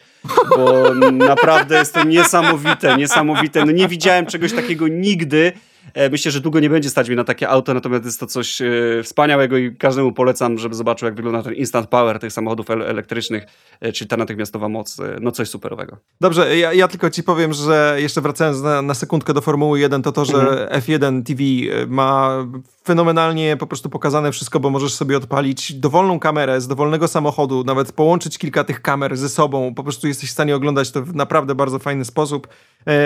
bo 0.49 0.93
naprawdę 1.11 1.77
jest 1.77 1.93
to 1.93 2.03
niesamowite, 2.03 2.97
niesamowite. 2.97 3.65
No 3.65 3.71
nie 3.71 3.87
widziałem 3.87 4.25
czegoś 4.25 4.53
takiego 4.53 4.87
nigdy. 4.87 5.53
E, 5.93 6.09
myślę, 6.09 6.31
że 6.31 6.41
długo 6.41 6.59
nie 6.59 6.69
będzie 6.69 6.89
stać 6.89 7.09
mi 7.09 7.15
na 7.15 7.23
takie 7.23 7.49
auto, 7.49 7.73
natomiast 7.73 8.05
jest 8.05 8.19
to 8.19 8.27
coś 8.27 8.61
e, 8.61 8.65
wspaniałego 9.03 9.57
i 9.57 9.75
każdemu 9.75 10.11
polecam, 10.11 10.57
żeby 10.57 10.75
zobaczył, 10.75 11.05
jak 11.05 11.15
wygląda 11.15 11.43
ten 11.43 11.53
instant 11.53 11.89
power 11.89 12.19
tych 12.19 12.33
samochodów 12.33 12.69
elektrycznych, 12.69 13.45
e, 13.81 13.91
czyli 13.91 14.07
ta 14.07 14.17
natychmiastowa 14.17 14.69
moc. 14.69 14.97
No 15.21 15.31
coś 15.31 15.49
superowego. 15.49 15.97
Dobrze, 16.21 16.57
ja, 16.57 16.73
ja 16.73 16.87
tylko 16.87 17.09
ci 17.09 17.23
powiem, 17.23 17.53
że 17.53 17.97
jeszcze 17.99 18.21
wracając 18.21 18.61
na, 18.61 18.81
na 18.81 18.93
sekundkę 18.93 19.33
do 19.33 19.41
Formuły 19.41 19.79
1, 19.79 20.01
to 20.01 20.11
to, 20.11 20.25
że 20.25 20.37
mhm. 20.37 20.81
F1 20.81 21.23
TV 21.23 21.41
ma 21.87 22.45
fenomenalnie 22.85 23.57
po 23.57 23.67
prostu 23.67 23.89
pokazane 23.89 24.31
wszystko, 24.31 24.59
bo 24.59 24.69
możesz 24.69 24.93
sobie 24.93 25.17
odpalić 25.17 25.73
dowolną 25.73 26.19
kamerę 26.19 26.61
z 26.61 26.67
dowolnego 26.67 27.07
samochodu, 27.07 27.63
nawet 27.63 27.91
połączyć 27.91 28.37
kilka 28.37 28.63
tych 28.63 28.81
kamer 28.81 29.17
ze 29.17 29.29
sobą, 29.29 29.73
po 29.75 29.83
prostu 29.83 30.07
jesteś 30.07 30.29
w 30.29 30.33
stanie 30.33 30.55
oglądać 30.55 30.91
to 30.91 31.01
w 31.01 31.15
naprawdę 31.15 31.55
bardzo 31.55 31.79
fajny 31.79 32.05
sposób. 32.05 32.47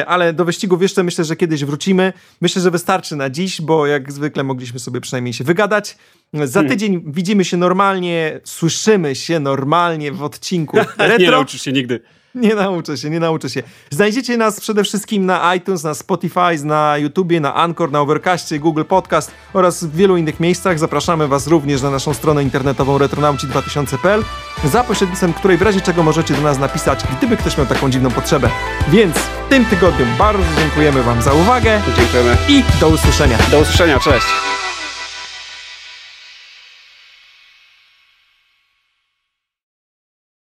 Ale 0.08 0.34
do 0.34 0.46
wyścigów 0.46 0.82
jeszcze 0.82 1.04
myślę, 1.04 1.26
że 1.26 1.36
kiedyś 1.36 1.66
wrócimy. 1.66 2.14
Myślę, 2.42 2.62
że 2.62 2.71
wystarczy 2.72 3.16
na 3.16 3.30
dziś, 3.30 3.62
bo 3.62 3.88
jak 3.88 4.12
zwykle 4.12 4.44
mogliśmy 4.44 4.80
sobie 4.80 5.02
przynajmniej 5.02 5.34
się 5.34 5.44
wygadać. 5.44 5.98
Za 6.34 6.60
hmm. 6.60 6.70
tydzień 6.70 6.94
hmm. 6.94 7.12
widzimy 7.12 7.46
się 7.46 7.58
normalnie, 7.58 8.40
słyszymy 8.44 9.16
się 9.16 9.40
normalnie 9.40 10.12
w 10.12 10.24
odcinku 10.24 10.78
retro. 10.98 11.18
nie 11.18 11.32
nauczysz 11.32 11.62
się 11.62 11.72
nigdy. 11.72 12.00
Nie 12.36 12.56
nauczę 12.56 12.98
się, 12.98 13.10
nie 13.10 13.20
nauczę 13.20 13.50
się. 13.50 13.64
Znajdziecie 13.90 14.38
nas 14.38 14.60
przede 14.60 14.84
wszystkim 14.84 15.26
na 15.26 15.56
iTunes, 15.56 15.84
na 15.84 15.94
Spotify, 15.94 16.64
na 16.64 16.98
YouTubie, 16.98 17.40
na 17.40 17.56
Anchor, 17.56 17.92
na 17.92 18.02
Overcastie, 18.02 18.60
Google 18.60 18.84
Podcast 18.84 19.32
oraz 19.54 19.84
w 19.84 19.96
wielu 19.96 20.18
innych 20.18 20.40
miejscach. 20.40 20.80
Zapraszamy 20.80 21.28
Was 21.28 21.48
również 21.48 21.82
na 21.82 21.92
naszą 21.92 22.14
stronę 22.14 22.44
internetową 22.44 22.98
retronauci2000.pl, 22.98 24.24
za 24.66 24.84
pośrednictwem 24.84 25.34
której 25.34 25.58
w 25.58 25.62
razie 25.62 25.82
czego 25.82 26.04
możecie 26.04 26.34
do 26.34 26.42
nas 26.42 26.60
napisać, 26.60 27.00
gdyby 27.18 27.38
ktoś 27.38 27.58
miał 27.58 27.68
taką 27.68 27.90
dziwną 27.90 28.12
potrzebę. 28.12 28.50
Więc 28.90 29.18
w 29.18 29.50
tym 29.50 29.66
tygodniu 29.66 30.06
bardzo 30.18 30.44
dziękujemy 30.60 31.04
Wam 31.04 31.22
za 31.22 31.34
uwagę. 31.34 31.82
Dziękujemy. 31.98 32.38
I 32.50 32.64
do 32.80 32.90
usłyszenia. 32.90 33.38
Do 33.52 33.60
usłyszenia, 33.60 34.00
cześć. 34.00 34.61